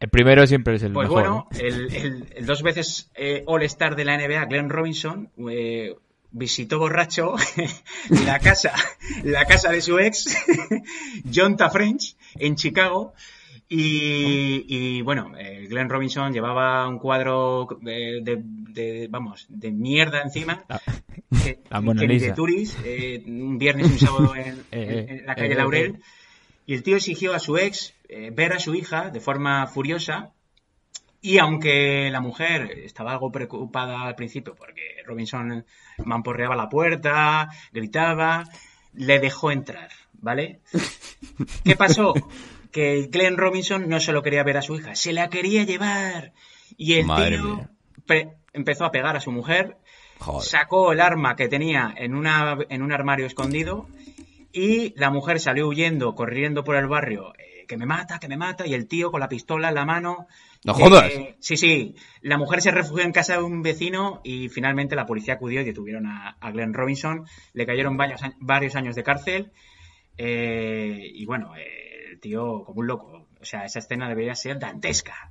El 0.00 0.08
primero 0.10 0.46
siempre 0.46 0.76
es 0.76 0.82
el 0.82 0.92
Pues 0.92 1.08
mejor. 1.08 1.22
bueno, 1.28 1.48
¿no? 1.52 1.58
el, 1.58 1.94
el- 1.94 2.26
el 2.36 2.46
dos 2.46 2.62
veces 2.62 3.10
eh, 3.14 3.42
All-Star 3.46 3.96
de 3.96 4.04
la 4.04 4.16
NBA, 4.16 4.44
Glenn 4.46 4.70
Robinson, 4.70 5.30
eh, 5.50 5.94
visitó 6.30 6.78
borracho 6.78 7.34
la 8.24 8.38
casa, 8.38 8.72
la 9.24 9.44
casa 9.46 9.70
de 9.70 9.80
su 9.80 9.98
ex, 9.98 10.36
John 11.34 11.56
Ta 11.56 11.70
French, 11.70 12.16
en 12.36 12.54
Chicago. 12.56 13.14
Y, 13.70 14.64
y, 14.68 15.02
bueno, 15.02 15.32
eh, 15.38 15.66
Glenn 15.68 15.90
Robinson 15.90 16.32
llevaba 16.32 16.88
un 16.88 16.98
cuadro 16.98 17.68
de, 17.82 18.20
de- 18.22 18.42
de- 18.42 19.08
vamos, 19.10 19.46
de 19.50 19.70
mierda 19.70 20.22
encima. 20.22 20.64
La- 20.68 20.80
que, 21.44 21.58
la 21.68 21.80
que 22.00 22.08
ni 22.08 22.18
de. 22.28 22.32
Turis, 22.32 22.78
eh, 22.84 23.22
un 23.26 23.58
viernes 23.58 23.88
y 23.88 23.92
un 23.92 23.98
sábado 23.98 24.34
en, 24.34 24.54
Eh, 24.72 25.06
en- 25.10 25.18
en 25.18 25.26
la 25.26 25.34
calle 25.34 25.52
eh, 25.52 25.56
Laurel. 25.56 25.94
eh. 25.96 26.00
Y 26.66 26.74
el 26.74 26.82
tío 26.82 26.96
exigió 26.96 27.34
a 27.34 27.38
su 27.38 27.58
ex 27.58 27.94
eh, 28.08 28.30
ver 28.34 28.52
a 28.54 28.58
su 28.58 28.74
hija 28.74 29.10
de 29.10 29.20
forma 29.20 29.66
furiosa. 29.66 30.32
Y 31.20 31.38
aunque 31.38 32.08
la 32.10 32.20
mujer 32.20 32.70
estaba 32.84 33.12
algo 33.12 33.30
preocupada 33.32 34.02
al 34.04 34.14
principio 34.14 34.54
porque 34.54 34.82
Robinson 35.04 35.66
mamporreaba 36.04 36.54
la 36.56 36.68
puerta, 36.68 37.48
gritaba, 37.72 38.44
le 38.94 39.18
dejó 39.18 39.50
entrar, 39.50 39.90
¿vale? 40.14 40.60
¿Qué 41.64 41.74
pasó? 41.76 42.14
Que 42.78 43.08
Glenn 43.10 43.36
Robinson 43.36 43.88
no 43.88 43.98
solo 43.98 44.22
quería 44.22 44.44
ver 44.44 44.56
a 44.56 44.62
su 44.62 44.76
hija, 44.76 44.94
se 44.94 45.12
la 45.12 45.28
quería 45.30 45.64
llevar. 45.64 46.32
Y 46.76 46.94
el 46.94 47.06
Madre 47.06 47.38
tío 47.38 47.68
empezó 48.52 48.84
a 48.84 48.92
pegar 48.92 49.16
a 49.16 49.20
su 49.20 49.32
mujer, 49.32 49.78
Joder. 50.20 50.48
sacó 50.48 50.92
el 50.92 51.00
arma 51.00 51.34
que 51.34 51.48
tenía 51.48 51.92
en, 51.96 52.14
una, 52.14 52.56
en 52.68 52.82
un 52.82 52.92
armario 52.92 53.26
escondido 53.26 53.88
y 54.52 54.94
la 54.96 55.10
mujer 55.10 55.40
salió 55.40 55.66
huyendo, 55.66 56.14
corriendo 56.14 56.62
por 56.62 56.76
el 56.76 56.86
barrio, 56.86 57.32
eh, 57.36 57.66
que 57.66 57.76
me 57.76 57.84
mata, 57.84 58.20
que 58.20 58.28
me 58.28 58.36
mata, 58.36 58.64
y 58.64 58.74
el 58.74 58.86
tío 58.86 59.10
con 59.10 59.18
la 59.18 59.28
pistola 59.28 59.70
en 59.70 59.74
la 59.74 59.84
mano. 59.84 60.28
No 60.64 60.72
eh, 60.72 60.76
jodas. 60.80 61.12
sí, 61.40 61.56
sí. 61.56 61.96
La 62.22 62.38
mujer 62.38 62.62
se 62.62 62.70
refugió 62.70 63.04
en 63.04 63.10
casa 63.10 63.38
de 63.38 63.42
un 63.42 63.60
vecino 63.60 64.20
y 64.22 64.50
finalmente 64.50 64.94
la 64.94 65.04
policía 65.04 65.34
acudió 65.34 65.62
y 65.62 65.64
detuvieron 65.64 66.06
a, 66.06 66.36
a 66.40 66.50
Glenn 66.52 66.74
Robinson. 66.74 67.26
Le 67.54 67.66
cayeron 67.66 67.96
varios, 67.96 68.20
varios 68.38 68.76
años 68.76 68.94
de 68.94 69.02
cárcel. 69.02 69.50
eh, 70.16 71.10
y 71.12 71.24
bueno, 71.26 71.56
eh, 71.56 71.87
tío 72.18 72.64
como 72.64 72.80
un 72.80 72.86
loco. 72.86 73.26
O 73.40 73.44
sea, 73.44 73.64
esa 73.64 73.78
escena 73.78 74.08
debería 74.08 74.34
ser 74.34 74.58
dantesca. 74.58 75.30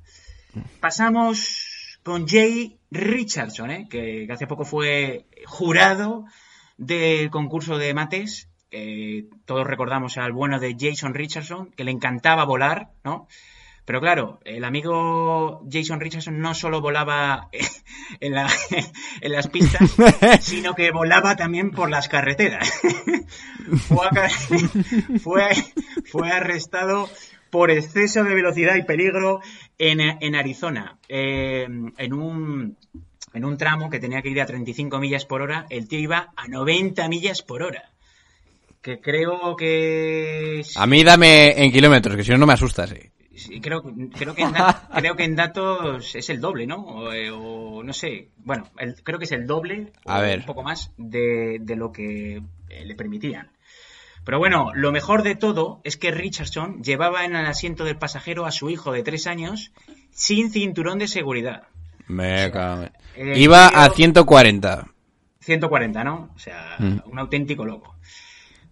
Pasamos 0.79 1.99
con 2.03 2.27
Jay 2.27 2.79
Richardson, 2.89 3.71
¿eh? 3.71 3.87
que, 3.89 4.25
que 4.25 4.33
hace 4.33 4.47
poco 4.47 4.65
fue 4.65 5.25
jurado 5.45 6.25
del 6.77 7.29
concurso 7.29 7.77
de 7.77 7.93
mates. 7.93 8.49
Eh, 8.71 9.25
todos 9.45 9.65
recordamos 9.65 10.17
al 10.17 10.31
bueno 10.31 10.59
de 10.59 10.75
Jason 10.79 11.13
Richardson, 11.13 11.71
que 11.71 11.83
le 11.83 11.91
encantaba 11.91 12.45
volar, 12.45 12.91
¿no? 13.03 13.27
Pero 13.85 14.01
claro, 14.01 14.39
el 14.43 14.65
amigo 14.65 15.65
Jason 15.71 16.01
Richardson 16.01 16.39
no 16.39 16.53
solo 16.53 16.81
volaba 16.81 17.49
en, 18.19 18.33
la- 18.33 18.49
en 19.21 19.31
las 19.31 19.47
pistas, 19.47 19.89
sino 20.41 20.73
que 20.75 20.91
volaba 20.91 21.35
también 21.35 21.71
por 21.71 21.89
las 21.89 22.07
carreteras. 22.07 22.71
fue, 23.87 24.07
a- 24.07 24.29
fue, 25.19 25.43
fue 26.11 26.31
arrestado 26.31 27.09
por 27.49 27.71
exceso 27.71 28.23
de 28.23 28.35
velocidad 28.35 28.75
y 28.75 28.83
peligro 28.83 29.39
en, 29.77 29.99
en 30.01 30.35
Arizona. 30.35 30.97
Eh, 31.09 31.63
en 31.97 32.13
un 32.13 32.77
en 33.33 33.45
un 33.45 33.57
tramo 33.57 33.89
que 33.91 33.99
tenía 33.99 34.21
que 34.23 34.29
ir 34.29 34.41
a 34.41 34.45
35 34.47 34.97
millas 34.99 35.25
por 35.25 35.41
hora, 35.43 35.67
el 35.69 35.87
tío 35.87 35.99
iba 35.99 36.31
a 36.35 36.47
90 36.47 37.07
millas 37.07 37.43
por 37.43 37.61
hora. 37.61 37.91
Que 38.81 38.99
creo 38.99 39.55
que... 39.55 40.63
A 40.75 40.87
mí 40.87 41.03
dame 41.03 41.49
en 41.63 41.71
kilómetros, 41.71 42.15
que 42.15 42.23
si 42.23 42.31
no, 42.31 42.37
no 42.39 42.47
me 42.47 42.53
asustas. 42.53 42.91
eh. 42.93 43.11
Sí, 43.37 43.61
creo, 43.61 43.83
creo, 43.83 44.33
que 44.35 44.41
en 44.41 44.53
creo 44.95 45.15
que 45.15 45.23
en 45.23 45.35
datos 45.35 46.15
es 46.15 46.29
el 46.29 46.41
doble, 46.41 46.65
¿no? 46.67 46.77
O, 46.83 47.13
eh, 47.13 47.29
o 47.31 47.83
no 47.83 47.93
sé. 47.93 48.29
Bueno, 48.37 48.69
el- 48.79 49.01
creo 49.03 49.19
que 49.19 49.25
es 49.25 49.31
el 49.31 49.45
doble 49.47 49.93
o 50.05 50.11
A 50.11 50.21
ver. 50.21 50.39
un 50.39 50.45
poco 50.45 50.63
más 50.63 50.91
de, 50.97 51.57
de 51.61 51.75
lo 51.75 51.91
que 51.91 52.41
eh, 52.69 52.85
le 52.85 52.95
permitían. 52.95 53.51
Pero 54.25 54.39
bueno, 54.39 54.71
lo 54.73 54.91
mejor 54.91 55.23
de 55.23 55.35
todo 55.35 55.79
es 55.85 55.95
que 55.95 56.11
Richardson 56.11 56.83
llevaba 56.83 57.23
en 57.23 57.35
el 57.35 57.45
asiento 57.45 57.85
del 57.85 57.97
pasajero 57.97 58.45
a 58.45 58.51
su 58.51 58.69
hijo 58.69 58.91
de 58.91 59.03
tres 59.03 59.25
años 59.27 59.71
sin 60.11 60.49
cinturón 60.51 60.99
de 60.99 61.07
seguridad. 61.07 61.63
Me 62.07 62.49
cago 62.51 62.89
Eh, 63.15 63.33
Iba 63.37 63.67
a 63.67 63.89
140. 63.89 64.87
140, 65.39 66.03
¿no? 66.03 66.29
O 66.35 66.39
sea, 66.39 66.75
Mm. 66.79 66.99
un 67.05 67.19
auténtico 67.19 67.63
loco. 67.65 67.95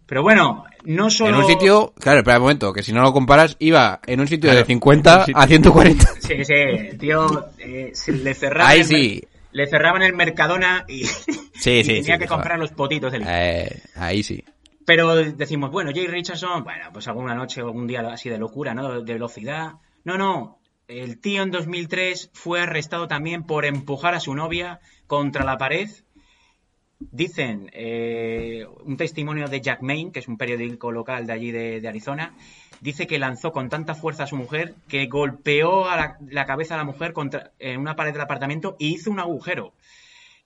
Pero 0.08 0.22
bueno, 0.22 0.66
no 0.84 1.10
solo... 1.10 1.32
En 1.32 1.36
un 1.44 1.48
sitio, 1.48 1.94
claro, 2.00 2.20
espera 2.20 2.38
un 2.38 2.44
momento, 2.44 2.72
que 2.74 2.84
si 2.84 2.94
no 2.94 3.02
lo 3.02 3.12
comparas, 3.12 3.56
iba 3.60 4.00
en 4.06 4.20
un 4.20 4.28
sitio 4.28 4.50
Claro, 4.50 4.60
de 4.60 4.66
50 4.66 5.12
en 5.14 5.20
un 5.20 5.26
sitio- 5.26 5.42
a 5.42 5.48
140. 5.48 6.06
Sí, 6.20 6.46
sí, 6.46 6.54
el 6.54 6.98
tío 6.98 7.48
eh, 7.58 7.92
le 8.08 8.34
cerraban 8.34 8.72
Ahí 8.72 8.80
el 8.82 8.86
sí. 8.86 8.94
mer- 9.24 9.30
le 9.52 9.68
cerraban 9.68 10.02
el 10.04 10.14
Mercadona 10.14 10.86
y, 10.88 11.06
Sí, 11.06 11.32
y 11.80 11.84
sí, 11.84 11.94
tenía 12.02 12.16
sí, 12.16 12.20
que 12.20 12.28
comprar 12.28 12.60
los 12.60 12.72
potitos 12.72 13.12
del 13.12 13.24
Eh, 13.26 13.82
ahí 13.96 14.22
sí. 14.22 14.44
Pero 14.86 15.16
decimos, 15.16 15.72
bueno, 15.72 15.92
Jay 15.94 16.06
Richardson, 16.08 16.64
bueno, 16.64 16.90
pues 16.94 17.08
alguna 17.08 17.34
noche 17.34 17.62
o 17.64 17.66
algún 17.66 17.88
día 17.88 18.02
así 18.02 18.30
de 18.30 18.38
locura, 18.38 18.74
¿no? 18.76 19.02
De 19.02 19.14
velocidad. 19.14 19.74
No, 20.04 20.18
no. 20.18 20.60
El 20.88 21.20
tío 21.20 21.42
en 21.42 21.50
2003 21.50 22.30
fue 22.34 22.62
arrestado 22.62 23.08
también 23.08 23.44
por 23.44 23.66
empujar 23.66 24.14
a 24.14 24.20
su 24.20 24.36
novia 24.36 24.80
contra 25.08 25.44
la 25.44 25.58
pared. 25.58 25.90
Dicen 27.00 27.70
eh, 27.74 28.66
un 28.86 28.96
testimonio 28.98 29.48
de 29.48 29.62
Jack 29.62 29.82
Main, 29.82 30.12
que 30.12 30.20
es 30.20 30.28
un 30.28 30.38
periódico 30.38 30.92
local 30.92 31.28
de 31.28 31.34
allí 31.34 31.52
de, 31.52 31.82
de 31.82 31.88
Arizona, 31.88 32.34
dice 32.80 33.06
que 33.06 33.20
lanzó 33.20 33.52
con 33.52 33.70
tanta 33.70 33.96
fuerza 33.96 34.24
a 34.24 34.28
su 34.28 34.38
mujer 34.38 34.76
que 34.88 35.06
golpeó 35.08 35.90
a 35.90 35.96
la, 35.98 36.18
la 36.30 36.46
cabeza 36.46 36.76
a 36.76 36.78
la 36.78 36.84
mujer 36.86 37.12
contra, 37.14 37.52
en 37.60 37.80
una 37.82 37.96
pared 37.96 38.14
del 38.14 38.22
apartamento 38.22 38.76
y 38.80 38.94
hizo 38.96 39.12
un 39.12 39.20
agujero. 39.20 39.74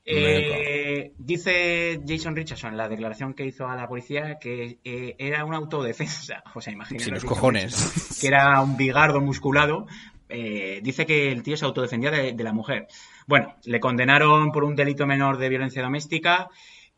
Eh, 0.05 1.11
dice 1.19 2.01
Jason 2.07 2.35
Richardson 2.35 2.71
en 2.71 2.77
la 2.77 2.89
declaración 2.89 3.35
que 3.35 3.45
hizo 3.45 3.67
a 3.67 3.75
la 3.75 3.87
policía 3.87 4.39
que 4.39 4.79
eh, 4.83 5.15
era 5.19 5.45
una 5.45 5.57
autodefensa. 5.57 6.43
O 6.55 6.61
sea, 6.61 6.73
imagínate. 6.73 7.03
Sin 7.05 7.13
los 7.13 7.25
cojones. 7.25 7.73
Richardson, 7.73 8.17
Que 8.21 8.27
era 8.27 8.61
un 8.61 8.75
bigardo 8.75 9.21
musculado. 9.21 9.85
eh, 10.29 10.79
dice 10.81 11.05
que 11.05 11.31
el 11.31 11.43
tío 11.43 11.57
se 11.57 11.65
autodefendía 11.65 12.09
de, 12.11 12.33
de 12.33 12.43
la 12.43 12.53
mujer. 12.53 12.87
Bueno, 13.29 13.55
le 13.63 13.79
condenaron 13.79 14.51
por 14.51 14.63
un 14.63 14.75
delito 14.75 15.05
menor 15.05 15.37
de 15.37 15.49
violencia 15.49 15.83
doméstica 15.83 16.49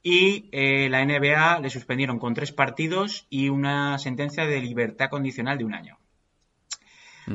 y 0.01 0.47
eh, 0.53 0.87
la 0.89 1.03
NBA 1.03 1.59
le 1.59 1.69
suspendieron 1.69 2.19
con 2.19 2.33
tres 2.33 2.53
partidos 2.53 3.27
y 3.29 3.49
una 3.49 3.99
sentencia 3.99 4.45
de 4.45 4.61
libertad 4.61 5.09
condicional 5.09 5.57
de 5.57 5.65
un 5.65 5.73
año. 5.73 5.97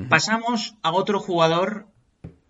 Pasamos 0.09 0.79
a 0.83 0.93
otro 0.93 1.21
jugador 1.21 1.89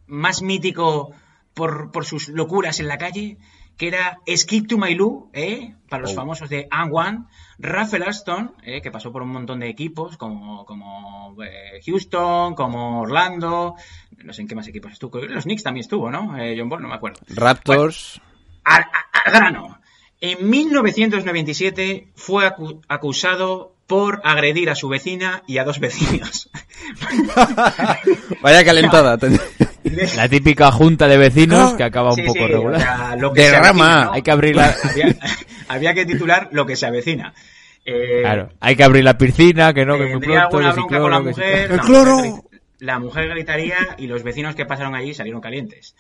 más 0.07 0.41
mítico 0.41 1.11
por, 1.53 1.91
por 1.91 2.05
sus 2.05 2.29
locuras 2.29 2.79
en 2.79 2.87
la 2.87 2.99
calle, 2.99 3.39
que 3.77 3.89
era 3.89 4.19
Skip 4.35 4.69
to 4.69 4.79
My 4.79 4.95
Lou, 4.95 5.31
¿eh? 5.33 5.75
para 5.89 6.03
los 6.03 6.13
Oh. 6.13 6.15
famosos 6.15 6.49
de 6.49 6.67
And 6.71 6.91
One, 6.93 7.19
Rafael 7.59 8.03
Aston, 8.05 8.55
¿eh? 8.65 8.81
que 8.83 8.91
pasó 8.91 9.13
por 9.13 9.23
un 9.23 9.29
montón 9.31 9.61
de 9.61 9.69
equipos, 9.69 10.17
como, 10.17 10.65
como 10.65 11.37
eh, 11.45 11.81
Houston, 11.85 12.55
como 12.55 13.01
Orlando, 13.03 13.75
no 14.25 14.33
sé 14.33 14.43
en 14.43 14.49
qué 14.49 14.55
más 14.55 14.67
equipos 14.69 14.93
estuvo, 14.93 15.19
los 15.21 15.45
Knicks 15.45 15.63
también 15.63 15.83
estuvo, 15.83 16.11
¿no? 16.11 16.37
Eh, 16.39 16.55
John 16.59 16.69
Ball, 16.69 16.83
no 16.83 16.89
me 16.89 16.95
acuerdo. 16.95 17.21
Raptors. 17.29 18.21
Al, 18.65 18.83
a- 18.83 19.21
al 19.27 19.33
grano. 19.33 19.79
En 20.21 20.49
1997 20.49 22.09
fue 22.17 22.47
acu- 22.47 22.81
acusado 22.89 23.75
por 23.87 24.21
agredir 24.25 24.71
a 24.71 24.75
su 24.75 24.89
vecina 24.89 25.43
y 25.47 25.59
a 25.59 25.65
dos 25.65 25.79
vecinos. 25.79 26.51
Vaya 28.43 28.65
calentada. 28.65 29.19
La 30.17 30.29
típica 30.29 30.71
junta 30.73 31.09
de 31.09 31.17
vecinos 31.17 31.73
Ah, 31.73 31.77
que 31.77 31.85
acaba 31.85 32.11
un 32.11 32.17
Sí, 32.17 32.23
poco 32.23 32.47
sí, 32.47 32.53
regular. 32.53 32.77
o 32.77 32.81
sea, 32.81 33.17
lo 33.17 33.33
que 33.33 33.43
De 33.43 33.49
se 33.51 33.59
rama. 33.61 33.85
avecina, 33.87 34.05
¿no? 34.07 34.13
Hay 34.13 34.23
que 34.23 34.31
abrir 34.31 34.57
la... 34.57 34.67
Había, 34.85 35.17
había 35.69 35.95
que 35.95 36.07
titular 36.07 36.49
lo 36.53 36.67
que 36.67 36.77
se 36.77 36.87
avecina. 36.87 37.35
Eh, 37.85 38.21
Claro, 38.23 38.49
hay 38.61 38.75
que 38.77 38.85
abrir 38.85 39.05
la 39.05 39.17
piscina, 39.19 39.73
que 39.73 39.85
no, 39.87 39.95
que 39.97 40.03
muy 40.05 40.11
tendría 40.21 40.49
pronto, 40.49 40.69
que 40.69 40.75
si 40.75 40.81
con 40.89 41.11
la 41.11 41.19
cloro, 41.19 41.25
que 41.25 41.35
si- 41.35 41.41
mujer. 41.41 41.71
¡El 41.71 41.77
la 41.77 41.83
cloro! 41.83 42.17
mujer 42.19 42.43
La 42.79 42.99
mujer 42.99 43.29
gritaría 43.29 43.77
y 43.99 44.07
los 44.07 44.23
vecinos 44.23 44.55
que 44.55 44.67
pasaron 44.67 44.95
allí 44.95 45.15
salieron 45.15 45.41
calientes. 45.41 45.95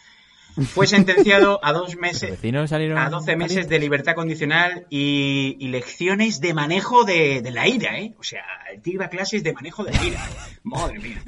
Fue 0.72 0.86
sentenciado 0.86 1.60
a 1.62 1.72
dos 1.72 1.96
meses, 2.00 2.30
vecinos 2.30 2.70
salieron 2.70 2.96
a 2.98 3.10
12 3.10 3.36
meses 3.36 3.48
calientes. 3.48 3.68
de 3.68 3.78
libertad 3.78 4.14
condicional 4.14 4.86
y, 4.90 5.56
y 5.60 5.68
lecciones 5.68 6.40
de 6.40 6.54
manejo 6.54 7.04
de, 7.04 7.40
de 7.42 7.50
la 7.50 7.68
ira, 7.68 7.98
¿eh? 7.98 8.14
O 8.18 8.22
sea, 8.24 8.42
el 8.74 8.80
tío 8.80 8.94
iba 8.94 9.04
a 9.04 9.10
clases 9.10 9.44
de 9.44 9.52
manejo 9.52 9.84
de 9.84 9.92
la 9.92 10.02
ira. 10.04 10.20
Madre 10.64 10.98
mía. 10.98 11.22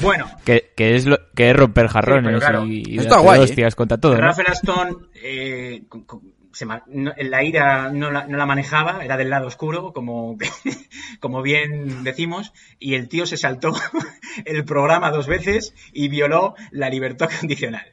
Bueno, 0.00 0.30
Que, 0.44 0.72
que 0.76 0.94
es 0.94 1.06
lo, 1.06 1.18
que 1.34 1.50
es 1.50 1.56
romper 1.56 1.88
jarrones 1.88 2.38
claro. 2.40 2.64
y, 2.66 2.82
y 2.86 2.98
Está 2.98 3.18
guay, 3.18 3.40
¿eh? 3.40 3.44
hostias 3.44 3.74
contra 3.74 3.98
todo, 3.98 4.14
¿no? 4.14 4.20
Rafael 4.20 4.48
Aston, 4.50 5.08
eh, 5.14 5.82
con- 5.88 6.04
con- 6.04 6.34
se 6.52 6.64
ma- 6.64 6.82
no- 6.86 7.12
la 7.18 7.44
ira 7.44 7.90
no 7.92 8.10
la, 8.10 8.26
no 8.26 8.38
la 8.38 8.46
manejaba, 8.46 9.04
era 9.04 9.16
del 9.18 9.28
lado 9.28 9.46
oscuro, 9.46 9.92
como, 9.92 10.38
como 11.20 11.42
bien 11.42 12.02
decimos, 12.04 12.52
y 12.78 12.94
el 12.94 13.08
tío 13.08 13.26
se 13.26 13.36
saltó 13.36 13.72
el 14.44 14.64
programa 14.64 15.10
dos 15.10 15.26
veces 15.26 15.74
y 15.92 16.08
violó 16.08 16.54
la 16.70 16.88
libertad 16.88 17.28
condicional. 17.40 17.84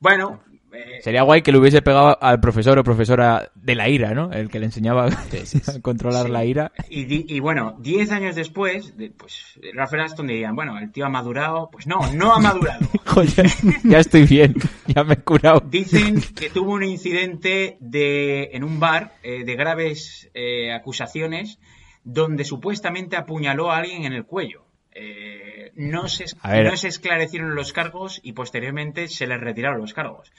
Bueno, 0.00 0.42
eh, 0.72 1.00
Sería 1.02 1.22
guay 1.22 1.42
que 1.42 1.52
le 1.52 1.58
hubiese 1.58 1.82
pegado 1.82 2.18
al 2.22 2.40
profesor 2.40 2.78
o 2.78 2.84
profesora 2.84 3.50
de 3.54 3.74
la 3.74 3.88
ira, 3.88 4.14
¿no? 4.14 4.32
El 4.32 4.48
que 4.50 4.58
le 4.58 4.66
enseñaba 4.66 5.06
a 5.08 5.80
controlar 5.80 6.28
la 6.30 6.44
ira. 6.44 6.72
y, 6.90 7.34
y 7.34 7.40
bueno, 7.40 7.76
diez 7.80 8.10
años 8.12 8.34
después, 8.36 8.96
de- 8.96 9.10
pues 9.10 9.58
Rafael 9.74 10.02
Aston 10.02 10.26
dirían, 10.26 10.54
bueno, 10.56 10.78
el 10.78 10.90
tío 10.92 11.06
ha 11.06 11.08
madurado, 11.08 11.68
pues 11.70 11.86
no, 11.86 12.00
no 12.14 12.32
ha 12.34 12.38
madurado. 12.38 12.86
Joder, 13.06 13.46
ya 13.84 13.98
estoy 13.98 14.24
bien, 14.24 14.54
ya 14.86 15.04
me 15.04 15.14
he 15.14 15.18
curado. 15.18 15.60
Dicen 15.64 16.20
que 16.34 16.50
tuvo 16.50 16.72
un 16.72 16.84
incidente 16.84 17.76
de, 17.80 18.50
en 18.52 18.64
un 18.64 18.78
bar 18.80 19.14
eh, 19.22 19.44
de 19.44 19.54
graves 19.56 20.30
eh, 20.34 20.72
acusaciones 20.72 21.58
donde 22.04 22.44
supuestamente 22.44 23.16
apuñaló 23.16 23.70
a 23.70 23.78
alguien 23.78 24.04
en 24.04 24.12
el 24.12 24.24
cuello. 24.24 24.64
Eh, 24.92 25.72
no, 25.76 26.08
se, 26.08 26.24
no 26.64 26.76
se 26.76 26.88
esclarecieron 26.88 27.54
los 27.54 27.72
cargos 27.72 28.20
y 28.22 28.32
posteriormente 28.32 29.08
se 29.08 29.26
le 29.26 29.36
retiraron 29.38 29.80
los 29.80 29.94
cargos. 29.94 30.32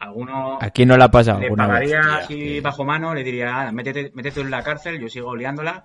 Alguno 0.00 0.58
¿A 0.60 0.70
quién 0.70 0.88
no 0.88 0.96
le 0.96 1.04
ha 1.04 1.10
pasado 1.10 1.40
le 1.40 1.48
vez? 1.48 1.56
pagaría 1.56 2.00
Hostia, 2.20 2.26
que- 2.28 2.60
bajo 2.60 2.84
mano, 2.84 3.14
le 3.14 3.24
diría, 3.24 3.62
"Ah, 3.68 3.72
métete, 3.72 4.10
métete 4.14 4.40
en 4.40 4.50
la 4.50 4.62
cárcel, 4.62 5.00
yo 5.00 5.08
sigo 5.08 5.34
liándola. 5.34 5.84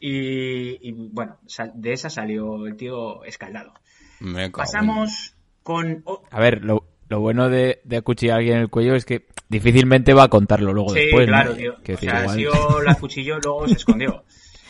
Y, 0.00 0.86
y, 0.86 0.92
bueno, 1.12 1.38
sal- 1.46 1.72
de 1.74 1.92
esa 1.92 2.10
salió 2.10 2.66
el 2.66 2.76
tío 2.76 3.24
escaldado. 3.24 3.72
Me 4.20 4.50
Pasamos 4.50 5.34
con... 5.62 6.04
A 6.30 6.40
ver, 6.40 6.62
lo, 6.64 6.84
lo 7.08 7.20
bueno 7.20 7.48
de, 7.48 7.80
de 7.84 7.96
acuchillar 7.96 8.34
a 8.34 8.38
alguien 8.38 8.56
en 8.56 8.62
el 8.62 8.68
cuello 8.70 8.94
es 8.96 9.06
que 9.06 9.26
difícilmente 9.48 10.12
va 10.12 10.24
a 10.24 10.28
contarlo 10.28 10.72
luego 10.74 10.90
Sí, 10.90 11.00
después, 11.00 11.26
¿no? 11.26 11.32
claro, 11.32 11.54
tío. 11.54 11.74
O 11.74 11.80
decir, 11.82 12.10
sea, 12.10 12.20
igual- 12.20 12.36
si 12.36 12.42
yo 12.42 12.82
la 12.82 12.94
cuchilló, 12.96 13.38
luego 13.38 13.66
se 13.68 13.74
escondió. 13.74 14.24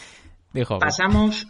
Dijo, 0.53 0.79
pues, 0.79 0.87
Pasamos 0.97 1.49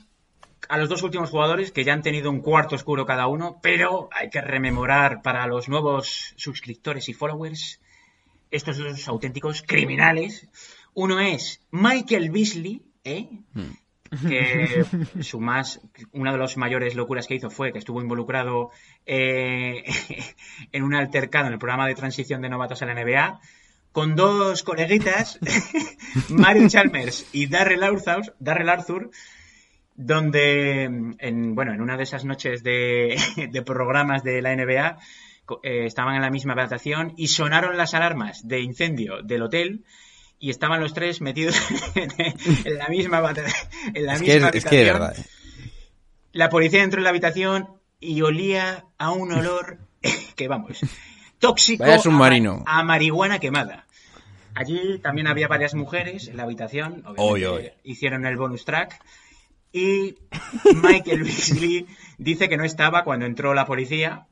a 0.69 0.79
los 0.79 0.89
dos 0.89 1.03
últimos 1.03 1.31
jugadores 1.31 1.73
que 1.73 1.85
ya 1.85 1.93
han 1.93 2.03
tenido 2.03 2.31
un 2.31 2.41
cuarto 2.41 2.75
oscuro 2.75 3.07
cada 3.07 3.27
uno, 3.27 3.59
pero 3.62 4.09
hay 4.12 4.31
que 4.31 4.41
rememorar 4.41 5.23
para 5.23 5.47
los 5.47 5.69
nuevos 5.69 6.35
suscriptores 6.37 7.09
y 7.09 7.15
followers 7.15 7.81
estos 8.51 8.79
dos 8.79 9.09
auténticos 9.09 9.62
criminales. 9.62 10.49
Uno 10.95 11.21
es 11.21 11.61
Michael 11.71 12.31
Beasley, 12.31 12.83
¿eh? 13.05 13.29
que 14.29 14.85
su 15.23 15.41
más 15.41 15.81
una 16.12 16.33
de 16.33 16.39
las 16.39 16.57
mayores 16.57 16.95
locuras 16.95 17.27
que 17.27 17.35
hizo 17.35 17.51
fue 17.51 17.73
que 17.73 17.79
estuvo 17.79 18.01
involucrado 18.01 18.71
eh, 19.07 19.85
en 20.73 20.83
un 20.83 20.95
altercado 20.95 21.47
en 21.47 21.55
el 21.55 21.59
programa 21.59 21.87
de 21.87 21.95
transición 21.95 22.43
de 22.43 22.49
novatos 22.49 22.83
a 22.83 22.87
la 22.87 22.95
NBA 22.95 23.41
con 23.93 24.17
dos 24.17 24.65
coleguitas, 24.65 25.39
Mario 26.29 26.69
Chalmers 26.69 27.27
y 27.33 27.47
Darrell 27.47 27.85
Arthur, 27.85 28.35
Darrell 28.41 28.69
Arthur 28.69 29.11
donde 29.95 30.84
en 30.84 31.55
bueno 31.55 31.72
en 31.72 31.80
una 31.80 31.97
de 31.97 32.03
esas 32.03 32.24
noches 32.24 32.62
de, 32.62 33.16
de 33.51 33.62
programas 33.62 34.22
de 34.24 34.42
la 34.42 34.55
NBA 34.55 34.99
eh, 35.62 35.86
estaban 35.86 36.16
en 36.16 36.22
la 36.22 36.30
misma 36.30 36.55
habitación 36.55 37.12
y 37.16 37.28
sonaron 37.28 37.76
las 37.76 37.95
alarmas 37.95 38.47
de 38.49 38.61
incendio 38.61 39.22
del 39.22 39.42
hotel 39.42 39.84
y 40.38 40.51
estaban 40.51 40.80
los 40.80 40.95
tres 40.95 41.20
metidos 41.20 41.57
en 41.95 42.78
la 42.78 42.88
misma 42.88 43.22
en 43.95 44.07
la 44.07 44.14
Es 44.14 44.20
misma 44.20 44.51
que 44.51 44.59
es, 44.59 44.64
es 44.64 44.70
que 44.70 44.80
habitación. 44.80 44.84
verdad. 44.84 45.18
eh. 45.18 45.24
La 46.32 46.49
policía 46.51 46.82
entró 46.82 46.99
en 47.01 47.05
la 47.05 47.11
habitación 47.11 47.68
y 48.01 48.20
olía 48.22 48.84
a 48.99 49.12
un 49.12 49.32
olor 49.32 49.78
que 50.36 50.49
vamos, 50.49 50.80
tóxico 51.38 51.84
submarino. 51.99 52.64
A, 52.66 52.80
a 52.80 52.82
marihuana 52.82 53.38
quemada. 53.38 53.86
Allí 54.57 54.99
también 54.99 55.26
había 55.26 55.49
varias 55.49 55.74
mujeres 55.74 56.28
en 56.28 56.36
la 56.36 56.42
habitación, 56.45 57.03
obviamente 57.07 57.22
Oy, 57.22 57.45
oy. 57.45 57.70
hicieron 57.84 58.24
el 58.26 58.36
bonus 58.36 58.64
track 58.64 59.01
y 59.75 60.14
Michael 60.83 61.25
Beasley 61.25 61.87
dice 62.16 62.49
que 62.49 62.57
no 62.57 62.64
estaba 62.64 63.03
cuando 63.05 63.27
entró 63.27 63.53
la 63.55 63.66
policía 63.66 64.27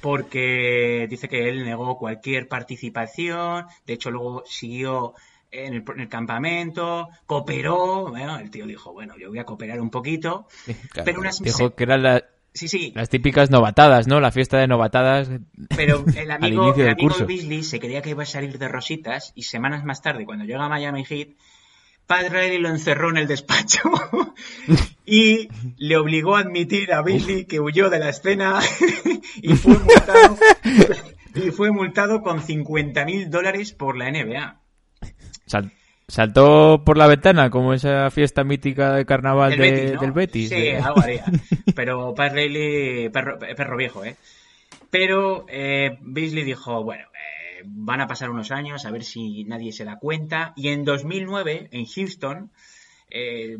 porque 0.00 1.06
dice 1.08 1.28
que 1.28 1.48
él 1.48 1.64
negó 1.64 1.96
cualquier 1.98 2.48
participación, 2.48 3.66
de 3.86 3.92
hecho 3.94 4.10
luego 4.10 4.42
siguió 4.46 5.14
en 5.50 5.74
el, 5.74 5.84
en 5.94 6.00
el 6.00 6.08
campamento, 6.08 7.08
cooperó, 7.26 8.08
bueno, 8.10 8.38
el 8.38 8.50
tío 8.50 8.66
dijo, 8.66 8.92
bueno, 8.92 9.14
yo 9.18 9.28
voy 9.28 9.38
a 9.38 9.44
cooperar 9.44 9.80
un 9.80 9.90
poquito, 9.90 10.46
Claro. 10.90 11.04
pero 11.04 11.20
unas... 11.20 11.40
dijo 11.40 11.74
que 11.74 11.84
eran 11.84 12.02
la- 12.02 12.24
Sí, 12.56 12.68
sí, 12.68 12.92
las 12.94 13.08
típicas 13.08 13.50
novatadas, 13.50 14.06
¿no? 14.06 14.20
La 14.20 14.30
fiesta 14.30 14.58
de 14.58 14.68
novatadas. 14.68 15.28
pero 15.76 16.04
el 16.16 16.30
amigo, 16.30 16.64
inicio 16.66 16.82
el 16.84 16.88
del 16.88 16.92
amigo 16.92 17.08
curso. 17.08 17.26
Beasley 17.26 17.64
se 17.64 17.80
creía 17.80 18.00
que 18.00 18.10
iba 18.10 18.22
a 18.22 18.26
salir 18.26 18.58
de 18.58 18.68
rositas 18.68 19.32
y 19.34 19.42
semanas 19.42 19.84
más 19.84 20.02
tarde, 20.02 20.24
cuando 20.24 20.44
llega 20.44 20.64
a 20.64 20.68
Miami 20.68 21.04
Heat, 21.04 21.30
Pat 22.06 22.28
Riley 22.30 22.58
lo 22.58 22.68
encerró 22.68 23.10
en 23.10 23.16
el 23.18 23.26
despacho 23.26 23.80
y 25.06 25.48
le 25.78 25.96
obligó 25.96 26.36
a 26.36 26.40
admitir 26.40 26.92
a 26.92 27.02
Beasley 27.02 27.46
que 27.46 27.60
huyó 27.60 27.88
de 27.90 27.98
la 27.98 28.10
escena 28.10 28.60
y 29.42 29.54
fue 29.54 29.78
multado, 29.78 30.36
y 31.34 31.50
fue 31.50 31.70
multado 31.70 32.22
con 32.22 32.42
50 32.42 33.04
mil 33.04 33.30
dólares 33.30 33.72
por 33.72 33.96
la 33.96 34.10
NBA. 34.10 34.60
Sal- 35.46 35.72
saltó 36.06 36.82
por 36.84 36.98
la 36.98 37.06
ventana 37.06 37.48
como 37.48 37.72
esa 37.72 38.10
fiesta 38.10 38.44
mítica 38.44 38.92
de 38.94 39.06
carnaval 39.06 39.50
Del 39.52 39.60
de- 39.60 39.70
Betis, 39.70 39.94
¿no? 39.94 40.00
del 40.02 40.12
Betis. 40.12 40.48
Sí, 40.50 40.54
de- 40.60 40.76
algo 40.76 41.00
haría. 41.02 41.24
Pero 41.74 42.14
Pat 42.14 42.32
Riley, 42.34 43.08
perro, 43.08 43.38
perro 43.38 43.76
viejo, 43.78 44.04
¿eh? 44.04 44.16
Pero 44.90 45.46
eh, 45.48 45.98
Beasley 46.02 46.44
dijo, 46.44 46.84
bueno, 46.84 47.04
van 47.66 48.00
a 48.00 48.06
pasar 48.06 48.30
unos 48.30 48.50
años 48.50 48.84
a 48.84 48.90
ver 48.90 49.04
si 49.04 49.44
nadie 49.44 49.72
se 49.72 49.84
da 49.84 49.98
cuenta. 49.98 50.52
Y 50.56 50.68
en 50.68 50.84
2009, 50.84 51.68
en 51.70 51.86
Houston, 51.86 52.50
eh, 53.10 53.56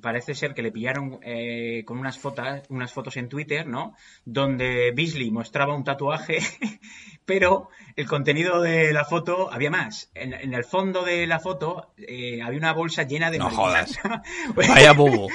parece 0.00 0.34
ser 0.34 0.54
que 0.54 0.62
le 0.62 0.72
pillaron 0.72 1.18
eh, 1.22 1.82
con 1.84 1.98
unas 1.98 2.18
fotos, 2.18 2.46
unas 2.68 2.92
fotos 2.92 3.16
en 3.16 3.28
Twitter, 3.28 3.66
¿no? 3.66 3.94
Donde 4.24 4.92
Beasley 4.94 5.30
mostraba 5.30 5.74
un 5.74 5.84
tatuaje, 5.84 6.38
pero 7.24 7.68
el 7.96 8.06
contenido 8.06 8.60
de 8.62 8.92
la 8.92 9.04
foto 9.04 9.52
había 9.52 9.70
más. 9.70 10.10
En, 10.14 10.32
en 10.34 10.54
el 10.54 10.64
fondo 10.64 11.02
de 11.04 11.26
la 11.26 11.38
foto 11.40 11.92
eh, 11.96 12.40
había 12.42 12.58
una 12.58 12.72
bolsa 12.72 13.02
llena 13.04 13.30
de 13.30 13.38
No 13.38 13.44
marihuana. 13.50 13.86
Vaya 14.56 14.92
bobo. 14.92 15.28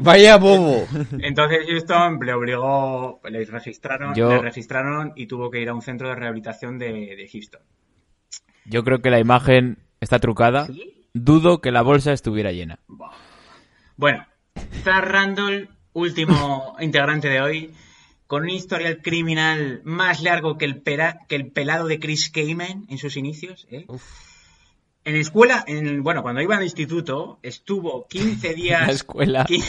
Vaya 0.00 0.36
bobo. 0.36 0.86
Entonces 1.20 1.66
Houston 1.68 2.18
le 2.24 2.32
obligó, 2.32 3.20
le 3.28 3.44
registraron, 3.44 4.14
Yo- 4.14 4.30
le 4.30 4.38
registraron 4.40 5.12
y 5.16 5.26
tuvo 5.26 5.50
que 5.50 5.60
ir 5.60 5.68
a 5.68 5.74
un 5.74 5.82
centro 5.82 6.08
de 6.08 6.14
rehabilitación 6.14 6.78
de, 6.78 6.92
de 7.16 7.28
Houston. 7.32 7.60
Yo 8.64 8.82
creo 8.84 9.00
que 9.00 9.10
la 9.10 9.18
imagen 9.20 9.78
está 10.00 10.18
trucada. 10.18 10.66
¿Sí? 10.66 11.06
Dudo 11.14 11.60
que 11.60 11.72
la 11.72 11.82
bolsa 11.82 12.12
estuviera 12.12 12.52
llena. 12.52 12.78
Bueno, 13.98 14.24
Zar 14.84 15.10
Randall, 15.10 15.68
último 15.92 16.76
integrante 16.80 17.28
de 17.28 17.40
hoy, 17.40 17.74
con 18.28 18.44
un 18.44 18.50
historial 18.50 19.02
criminal 19.02 19.80
más 19.84 20.22
largo 20.22 20.56
que 20.56 20.64
el, 20.66 20.80
pera- 20.80 21.18
que 21.28 21.34
el 21.34 21.50
pelado 21.50 21.86
de 21.88 21.98
Chris 21.98 22.30
Kaman 22.30 22.86
en 22.88 22.98
sus 22.98 23.16
inicios. 23.16 23.66
¿eh? 23.72 23.86
En 25.04 25.16
escuela, 25.16 25.64
en, 25.66 26.02
bueno, 26.04 26.22
cuando 26.22 26.40
iba 26.42 26.56
al 26.56 26.62
instituto, 26.62 27.40
estuvo 27.42 28.06
15 28.06 28.54
días, 28.54 28.86
La 28.86 28.92
escuela. 28.92 29.46
qui- 29.46 29.64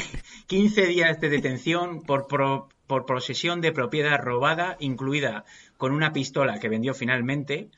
15 0.46 0.86
días 0.86 1.20
de 1.20 1.30
detención 1.30 2.02
por, 2.04 2.28
pro- 2.28 2.70
por 2.86 3.08
posesión 3.08 3.62
de 3.62 3.72
propiedad 3.72 4.20
robada, 4.22 4.78
incluida 4.80 5.44
con 5.78 5.92
una 5.92 6.14
pistola 6.14 6.60
que 6.60 6.70
vendió 6.70 6.94
finalmente. 6.94 7.70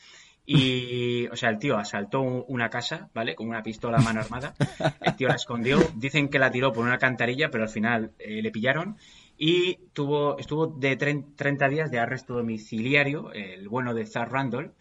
Y, 0.45 1.27
o 1.27 1.35
sea, 1.35 1.49
el 1.49 1.59
tío 1.59 1.77
asaltó 1.77 2.21
un- 2.21 2.43
una 2.47 2.69
casa, 2.69 3.09
¿vale? 3.13 3.35
Con 3.35 3.47
una 3.47 3.63
pistola 3.63 3.97
a 3.97 4.01
mano 4.01 4.19
armada. 4.21 4.53
El 5.01 5.15
tío 5.15 5.27
la 5.27 5.35
escondió. 5.35 5.79
Dicen 5.95 6.29
que 6.29 6.39
la 6.39 6.51
tiró 6.51 6.73
por 6.73 6.83
una 6.83 6.93
alcantarilla, 6.93 7.49
pero 7.51 7.63
al 7.63 7.69
final 7.69 8.11
eh, 8.19 8.41
le 8.41 8.51
pillaron. 8.51 8.97
Y 9.37 9.75
tuvo, 9.93 10.37
estuvo 10.39 10.67
de 10.67 10.97
tren- 10.97 11.35
30 11.35 11.69
días 11.69 11.91
de 11.91 11.99
arresto 11.99 12.33
domiciliario, 12.33 13.31
el 13.33 13.67
bueno 13.69 13.93
de 13.93 14.05
Zar 14.05 14.31
Randall. 14.31 14.73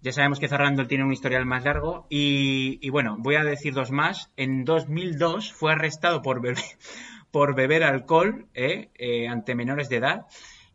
Ya 0.00 0.12
sabemos 0.12 0.38
que 0.38 0.48
Zar 0.48 0.60
Randall 0.60 0.86
tiene 0.86 1.04
un 1.04 1.12
historial 1.12 1.46
más 1.46 1.64
largo. 1.64 2.06
Y, 2.10 2.78
y 2.82 2.90
bueno, 2.90 3.16
voy 3.18 3.36
a 3.36 3.44
decir 3.44 3.72
dos 3.74 3.90
más. 3.90 4.30
En 4.36 4.64
2002 4.64 5.52
fue 5.52 5.72
arrestado 5.72 6.20
por 6.22 6.40
beber, 6.42 6.58
por 7.30 7.54
beber 7.54 7.84
alcohol 7.84 8.46
¿eh? 8.54 8.90
Eh, 8.94 9.28
ante 9.28 9.54
menores 9.54 9.88
de 9.88 9.96
edad 9.96 10.26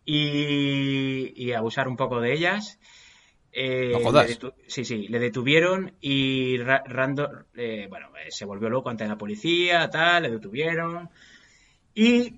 y, 0.03 1.31
y 1.35 1.53
abusar 1.53 1.87
un 1.87 1.95
poco 1.95 2.19
de 2.21 2.33
ellas. 2.33 2.79
Eh, 3.51 3.89
No 3.93 3.99
jodas. 3.99 4.39
sí, 4.67 4.85
sí, 4.85 5.07
le 5.07 5.19
detuvieron 5.19 5.93
y 6.01 6.57
Ra- 6.59 6.83
Randall, 6.85 7.45
eh, 7.55 7.87
bueno, 7.89 8.07
eh, 8.23 8.29
se 8.31 8.45
volvió 8.45 8.69
loco 8.69 8.89
ante 8.89 9.07
la 9.07 9.17
policía, 9.17 9.89
tal, 9.89 10.23
le 10.23 10.29
detuvieron. 10.31 11.09
Y 11.95 12.33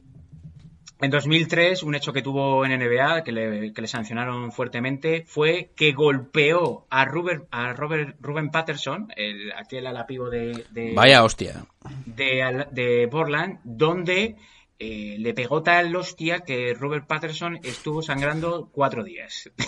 en 1.01 1.09
2003, 1.11 1.83
un 1.83 1.95
hecho 1.95 2.13
que 2.13 2.21
tuvo 2.21 2.63
en 2.65 2.71
NBA, 2.79 3.23
que 3.23 3.31
le, 3.31 3.73
que 3.73 3.81
le 3.81 3.87
sancionaron 3.87 4.51
fuertemente, 4.51 5.25
fue 5.27 5.71
que 5.75 5.91
golpeó 5.93 6.85
a, 6.89 7.05
Ruben, 7.05 7.43
a 7.51 7.73
Robert, 7.73 8.15
Ruben 8.21 8.49
Patterson, 8.51 9.11
el, 9.15 9.51
aquel 9.53 9.87
alapivo 9.87 10.29
de, 10.29 10.63
de, 10.69 10.93
Vaya 10.95 11.23
hostia. 11.23 11.65
de, 12.05 12.67
de 12.71 13.07
Portland, 13.09 13.59
donde 13.63 14.35
eh, 14.83 15.17
le 15.19 15.35
pegó 15.35 15.61
tal 15.61 15.95
hostia 15.95 16.39
que 16.39 16.73
Robert 16.73 17.05
Patterson 17.05 17.59
estuvo 17.61 18.01
sangrando 18.01 18.67
cuatro 18.71 19.03
días. 19.03 19.51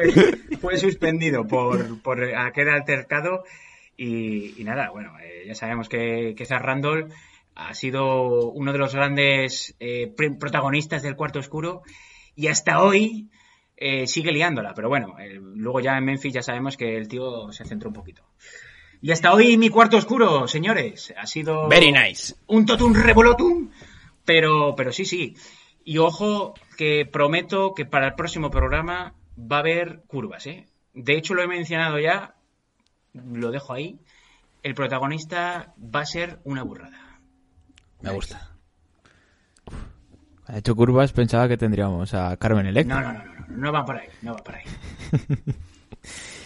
Eh, 0.00 0.56
fue, 0.60 0.78
suspendido 0.78 1.46
por, 1.46 2.00
por 2.00 2.22
aquel 2.34 2.70
altercado 2.70 3.44
y, 3.96 4.54
nada, 4.60 4.88
bueno, 4.90 5.18
eh, 5.20 5.44
ya 5.46 5.54
sabemos 5.54 5.88
que, 5.90 6.34
que 6.34 6.44
Randall 6.46 7.12
ha 7.54 7.74
sido 7.74 8.50
uno 8.50 8.72
de 8.72 8.78
los 8.78 8.94
grandes 8.94 9.76
pr- 9.78 10.38
protagonistas 10.38 11.02
del 11.02 11.16
cuarto 11.16 11.40
oscuro 11.40 11.82
y 12.34 12.46
hasta 12.46 12.82
hoy 12.82 13.28
sigue 14.06 14.32
liándola, 14.32 14.72
pero 14.74 14.88
bueno, 14.88 15.16
luego 15.40 15.80
ya 15.80 15.98
en 15.98 16.04
Memphis 16.04 16.32
ya 16.32 16.42
sabemos 16.42 16.76
que 16.76 16.96
el 16.96 17.08
tío 17.08 17.52
se 17.52 17.64
centró 17.64 17.90
un 17.90 17.94
poquito. 17.94 18.22
Y 19.00 19.12
hasta 19.12 19.32
hoy 19.32 19.56
mi 19.56 19.68
cuarto 19.68 19.96
oscuro, 19.96 20.48
señores, 20.48 21.14
ha 21.16 21.26
sido 21.26 21.68
Very 21.68 21.92
nice. 21.92 22.34
un 22.48 22.66
totum 22.66 22.92
revolotum, 22.94 23.70
pero, 24.24 24.74
pero 24.76 24.92
sí, 24.92 25.04
sí. 25.04 25.36
Y 25.84 25.98
ojo 25.98 26.54
que 26.76 27.06
prometo 27.10 27.74
que 27.74 27.86
para 27.86 28.08
el 28.08 28.14
próximo 28.14 28.50
programa 28.50 29.14
va 29.38 29.56
a 29.56 29.60
haber 29.60 30.02
curvas, 30.06 30.46
¿eh? 30.46 30.66
De 30.94 31.16
hecho 31.16 31.34
lo 31.34 31.42
he 31.42 31.46
mencionado 31.46 31.98
ya, 31.98 32.34
lo 33.12 33.50
dejo 33.50 33.72
ahí. 33.72 34.00
El 34.64 34.74
protagonista 34.74 35.74
va 35.78 36.00
a 36.00 36.06
ser 36.06 36.40
una 36.44 36.64
burrada. 36.64 37.20
Me 38.00 38.10
gusta. 38.10 38.56
Ha 40.46 40.58
hecho 40.58 40.74
curvas, 40.74 41.12
pensaba 41.12 41.46
que 41.46 41.56
tendríamos 41.56 42.14
a 42.14 42.36
Carmen 42.36 42.66
Electra. 42.66 43.00
No, 43.00 43.12
no, 43.12 43.18
no, 43.18 43.24
no, 43.24 43.46
no, 43.46 43.56
no 43.56 43.72
va 43.72 43.84
por 43.84 43.96
ahí, 43.96 44.08
no 44.22 44.34
va 44.34 44.42
por 44.42 44.56
ahí. 44.56 44.64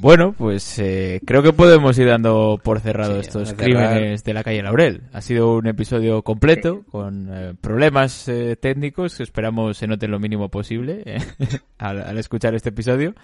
Bueno, 0.00 0.32
pues 0.32 0.78
eh, 0.78 1.20
creo 1.26 1.42
que 1.42 1.52
podemos 1.52 1.98
ir 1.98 2.08
dando 2.08 2.58
por 2.62 2.80
cerrado 2.80 3.16
Sí, 3.16 3.20
estos 3.20 3.52
crímenes 3.52 4.24
de 4.24 4.32
la 4.32 4.42
calle 4.42 4.62
Laurel. 4.62 5.02
Ha 5.12 5.20
sido 5.20 5.56
un 5.56 5.66
episodio 5.66 6.22
completo 6.22 6.84
con 6.90 7.28
eh, 7.30 7.54
problemas 7.60 8.26
eh, 8.28 8.56
técnicos 8.56 9.18
que 9.18 9.22
esperamos 9.22 9.76
se 9.76 9.86
noten 9.86 10.10
lo 10.10 10.18
mínimo 10.18 10.48
posible 10.48 11.02
eh, 11.04 11.18
al, 11.78 12.00
al 12.02 12.16
escuchar 12.16 12.54
este 12.54 12.70
episodio. 12.70 13.14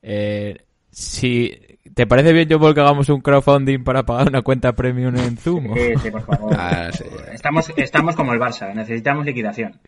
Eh, 0.00 0.58
si 0.92 1.58
te 1.94 2.06
parece 2.06 2.32
bien, 2.32 2.48
John 2.50 2.74
que 2.74 2.80
hagamos 2.80 3.08
un 3.08 3.20
crowdfunding 3.20 3.82
para 3.82 4.04
pagar 4.04 4.28
una 4.28 4.42
cuenta 4.42 4.74
premium 4.74 5.16
en 5.16 5.36
Zoom. 5.38 5.74
Sí, 5.74 5.92
sí, 6.02 6.10
por 6.10 6.22
favor. 6.24 6.54
Ah, 6.56 6.90
sí. 6.92 7.04
Estamos, 7.32 7.72
estamos 7.76 8.14
como 8.14 8.32
el 8.32 8.38
Barça, 8.38 8.72
necesitamos 8.74 9.24
liquidación. 9.24 9.80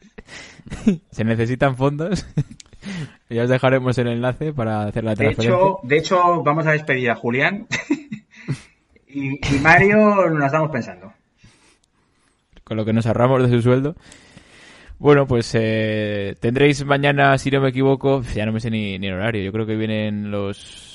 Se 1.10 1.24
necesitan 1.24 1.76
fondos. 1.76 2.26
ya 3.30 3.42
os 3.44 3.48
dejaremos 3.48 3.96
el 3.98 4.08
enlace 4.08 4.52
para 4.52 4.84
hacer 4.84 5.04
la 5.04 5.14
De 5.14 5.16
transferencia. 5.16 5.50
hecho, 5.50 5.78
de 5.82 5.96
hecho, 5.98 6.42
vamos 6.42 6.66
a 6.66 6.72
despedir 6.72 7.10
a 7.10 7.14
Julián. 7.16 7.66
y, 9.08 9.34
y 9.54 9.58
Mario 9.60 10.28
nos 10.30 10.44
estamos 10.46 10.70
pensando. 10.70 11.12
con 12.64 12.76
lo 12.76 12.84
que 12.84 12.92
nos 12.92 13.06
ahorramos 13.06 13.42
de 13.42 13.56
su 13.56 13.62
sueldo. 13.62 13.94
Bueno, 14.98 15.26
pues 15.26 15.50
eh, 15.54 16.34
tendréis 16.40 16.84
mañana, 16.84 17.36
si 17.36 17.50
no 17.50 17.60
me 17.60 17.70
equivoco, 17.70 18.22
ya 18.34 18.46
no 18.46 18.52
me 18.52 18.60
sé 18.60 18.70
ni, 18.70 18.98
ni 18.98 19.08
el 19.08 19.14
horario, 19.14 19.42
yo 19.42 19.52
creo 19.52 19.66
que 19.66 19.76
vienen 19.76 20.30
los 20.30 20.93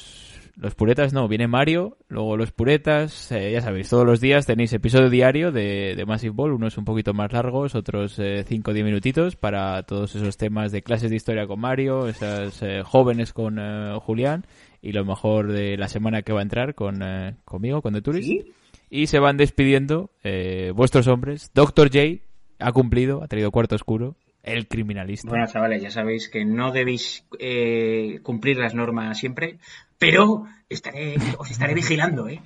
los 0.60 0.76
puretas, 0.76 1.14
no, 1.14 1.28
viene 1.28 1.48
Mario, 1.48 1.98
luego 2.10 2.36
los 2.36 2.52
puretas, 2.52 3.32
eh, 3.32 3.52
ya 3.54 3.62
sabéis, 3.62 3.90
todos 3.90 4.06
los 4.06 4.20
días 4.20 4.46
tenéis 4.46 4.74
episodio 4.74 5.10
diario 5.10 5.52
de, 5.52 5.96
de 5.96 6.06
Massive 6.06 6.34
Ball, 6.36 6.52
unos 6.52 6.78
un 6.78 6.86
poquito 6.86 7.14
más 7.14 7.32
largos, 7.32 7.76
otros 7.76 8.20
5 8.46 8.72
o 8.72 8.74
10 8.74 8.86
minutitos 8.86 9.36
para 9.36 9.84
todos 9.84 10.16
esos 10.16 10.38
temas 10.38 10.72
de 10.72 10.82
clases 10.82 11.10
de 11.10 11.16
historia 11.16 11.48
con 11.48 11.60
Mario, 11.60 12.08
esas 12.08 12.62
eh, 12.62 12.82
jóvenes 12.84 13.32
con 13.32 13.58
eh, 13.58 13.98
Julián 14.02 14.46
y 14.82 14.92
lo 14.92 15.06
mejor 15.06 15.52
de 15.52 15.78
la 15.78 15.88
semana 15.88 16.22
que 16.22 16.34
va 16.34 16.40
a 16.40 16.44
entrar 16.44 16.76
con 16.76 17.02
eh, 17.04 17.36
conmigo, 17.46 17.82
con 17.82 17.94
The 17.94 18.02
Tourist. 18.02 18.28
¿Sí? 18.28 18.54
Y 18.90 19.08
se 19.08 19.20
van 19.20 19.38
despidiendo 19.38 20.10
eh, 20.24 20.72
vuestros 20.76 21.08
hombres. 21.08 21.52
Doctor 21.54 21.90
J 21.92 22.24
ha 22.60 22.72
cumplido, 22.72 23.24
ha 23.24 23.28
traído 23.28 23.52
cuarto 23.52 23.76
oscuro. 23.76 24.16
El 24.44 24.68
criminalista. 24.68 25.30
Bueno, 25.30 25.48
chavales, 25.48 25.82
ya 25.82 25.92
sabéis 25.92 26.30
que 26.30 26.46
no 26.46 26.72
debéis 26.72 27.26
eh, 27.40 28.20
cumplir 28.24 28.58
las 28.58 28.74
normas 28.74 29.18
siempre, 29.20 29.58
pero 29.98 30.46
estaré, 30.70 31.16
os 31.38 31.52
estaré 31.52 31.74
vigilando, 31.74 32.28
¿eh? 32.28 32.42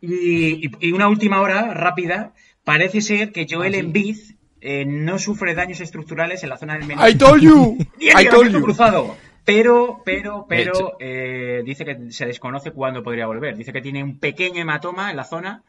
Y, 0.00 0.66
y- 0.86 0.92
una 0.92 1.08
última 1.08 1.40
hora, 1.40 1.72
rápida. 1.72 2.32
Parece 2.64 3.00
ser 3.00 3.32
que 3.32 3.46
Joel 3.48 3.74
Embiid 3.76 4.16
eh, 4.60 4.84
no 4.84 5.18
sufre 5.18 5.54
daños 5.54 5.80
estructurales 5.80 6.42
en 6.42 6.48
la 6.50 6.58
zona 6.58 6.74
del 6.74 6.86
menisco. 6.86 7.08
I 7.08 7.14
told 7.14 7.40
you. 7.42 7.78
I 8.00 8.28
told 8.28 8.50
you. 8.52 8.60
cruzado. 8.62 9.16
Pero, 9.44 10.02
pero, 10.04 10.44
pero, 10.48 10.96
eh, 10.98 11.62
dice 11.64 11.84
que 11.84 12.10
se 12.10 12.26
desconoce 12.26 12.72
cuándo 12.72 13.04
podría 13.04 13.26
volver. 13.26 13.56
Dice 13.56 13.72
que 13.72 13.80
tiene 13.80 14.02
un 14.02 14.18
pequeño 14.18 14.60
hematoma 14.60 15.10
en 15.12 15.16
la 15.16 15.22
zona. 15.24 15.62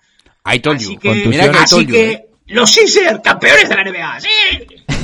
I 0.51 0.59
told 0.59 0.77
Así 0.77 0.93
you. 0.95 0.99
que, 0.99 1.13
Mira 1.27 1.51
que 1.51 1.57
I 1.57 1.61
así 1.61 1.75
told 1.75 1.87
you. 1.87 1.93
que 1.93 2.11
eh. 2.11 2.25
los 2.47 2.71
Sixers, 2.71 3.19
campeones 3.23 3.69
de 3.69 3.75
la 3.75 3.83
NBA, 3.83 4.19
¡sí! 4.21 4.27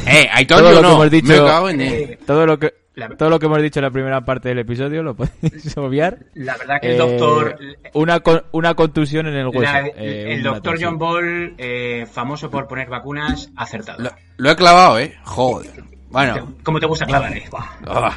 Eh, 0.06 0.28
I 0.40 0.46
told 0.46 0.62
Todo 0.64 0.70
you 0.70 0.76
lo 0.76 0.88
que 0.88 0.94
hemos 0.94 1.12
dicho- 1.12 1.28
Me 1.44 1.50
cago 1.50 1.70
en 1.70 1.82
él. 1.82 1.94
Eh, 1.94 2.20
Todo 2.26 2.46
lo 2.46 2.60
que 2.60 2.74
La- 2.96 3.10
todo 3.10 3.30
lo 3.30 3.40
que 3.40 3.46
hemos 3.48 3.62
dicho 3.62 3.80
en 3.80 3.86
la 3.86 3.92
primera 3.92 4.22
parte 4.24 4.50
del 4.50 4.60
episodio 4.60 5.02
lo 5.04 5.16
podéis 5.16 5.76
obviar. 5.78 6.20
La 6.36 6.56
verdad 6.58 6.80
que 6.82 6.88
el 6.90 6.94
Eh, 6.94 6.98
doctor... 6.98 7.58
una 7.94 8.20
con- 8.20 8.44
una 8.52 8.74
contusión 8.76 9.28
en 9.28 9.34
el 9.36 9.48
hueso. 9.48 9.62
la- 9.62 9.88
eh, 9.88 10.34
el 10.34 10.42
una 10.42 10.52
doctor. 10.52 10.78
John 10.82 10.98
Ball, 11.00 11.56
eh, 11.58 12.06
famoso 12.12 12.50
por 12.52 12.68
poner 12.68 12.90
vacunas, 12.90 13.50
acertado. 13.56 14.04
Lo, 14.04 14.12
lo 14.38 14.52
he 14.52 14.56
clavado, 14.56 15.00
eh. 15.00 15.16
Joder. 15.24 15.84
Bueno. 16.10 16.54
¿Cómo 16.64 16.80
te 16.80 16.86
gusta 16.86 17.06
clavar, 17.08 17.36
eh? 17.36 17.44
Ah. 17.54 17.72
Bueno, 17.88 18.16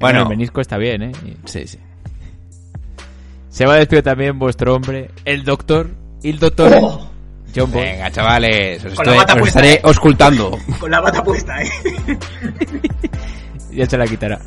Bueno. 0.00 0.22
el 0.22 0.28
menisco 0.30 0.60
está 0.60 0.76
bien, 0.78 1.02
¿eh? 1.04 1.12
Y 1.24 1.36
Sí, 1.48 1.66
sí. 1.68 1.78
Se 3.50 3.66
va 3.66 3.74
a 3.74 3.76
despedir 3.76 4.02
también 4.02 4.38
vuestro 4.38 4.74
hombre, 4.74 5.10
el 5.24 5.44
doctor, 5.44 5.90
el 6.24 6.38
doctor 6.40 6.72
Oh. 6.74 7.10
John. 7.54 7.70
Venga, 7.70 8.10
chavales. 8.10 8.84
Os, 8.84 8.92
estoy- 8.92 9.18
os 9.18 9.24
puesta, 9.24 9.44
estaré 9.46 9.72
eh. 9.74 9.80
auscultando. 9.84 10.58
Con 10.80 10.90
la 10.90 11.00
bata 11.00 11.22
puesta, 11.22 11.60
eh. 11.62 11.70
Ya 13.72 13.86
se 13.86 13.96
la 13.96 14.06
quitará. 14.06 14.38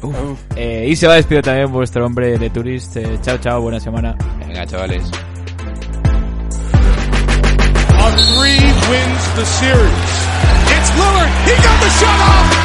Eh, 0.56 0.86
y 0.88 0.96
se 0.96 1.08
va 1.08 1.14
a 1.14 1.16
despedir 1.16 1.42
también 1.42 1.72
vuestro 1.72 2.06
hombre 2.06 2.38
de 2.38 2.50
Tourist. 2.52 2.96
Eh, 2.98 3.18
chao, 3.24 3.38
chao, 3.40 3.60
buena 3.60 3.80
semana. 3.80 4.16
Venga, 4.40 4.68
chavales. 4.68 5.04
A 7.98 8.12
three 8.12 8.62
wins 8.92 9.36
the 9.36 9.46
series. 9.46 10.28
It's 10.70 10.92
Lillard. 10.92 11.32
He 11.48 11.56
got 11.56 11.80
the 11.82 11.90
shot 11.90 12.20
off. 12.22 12.65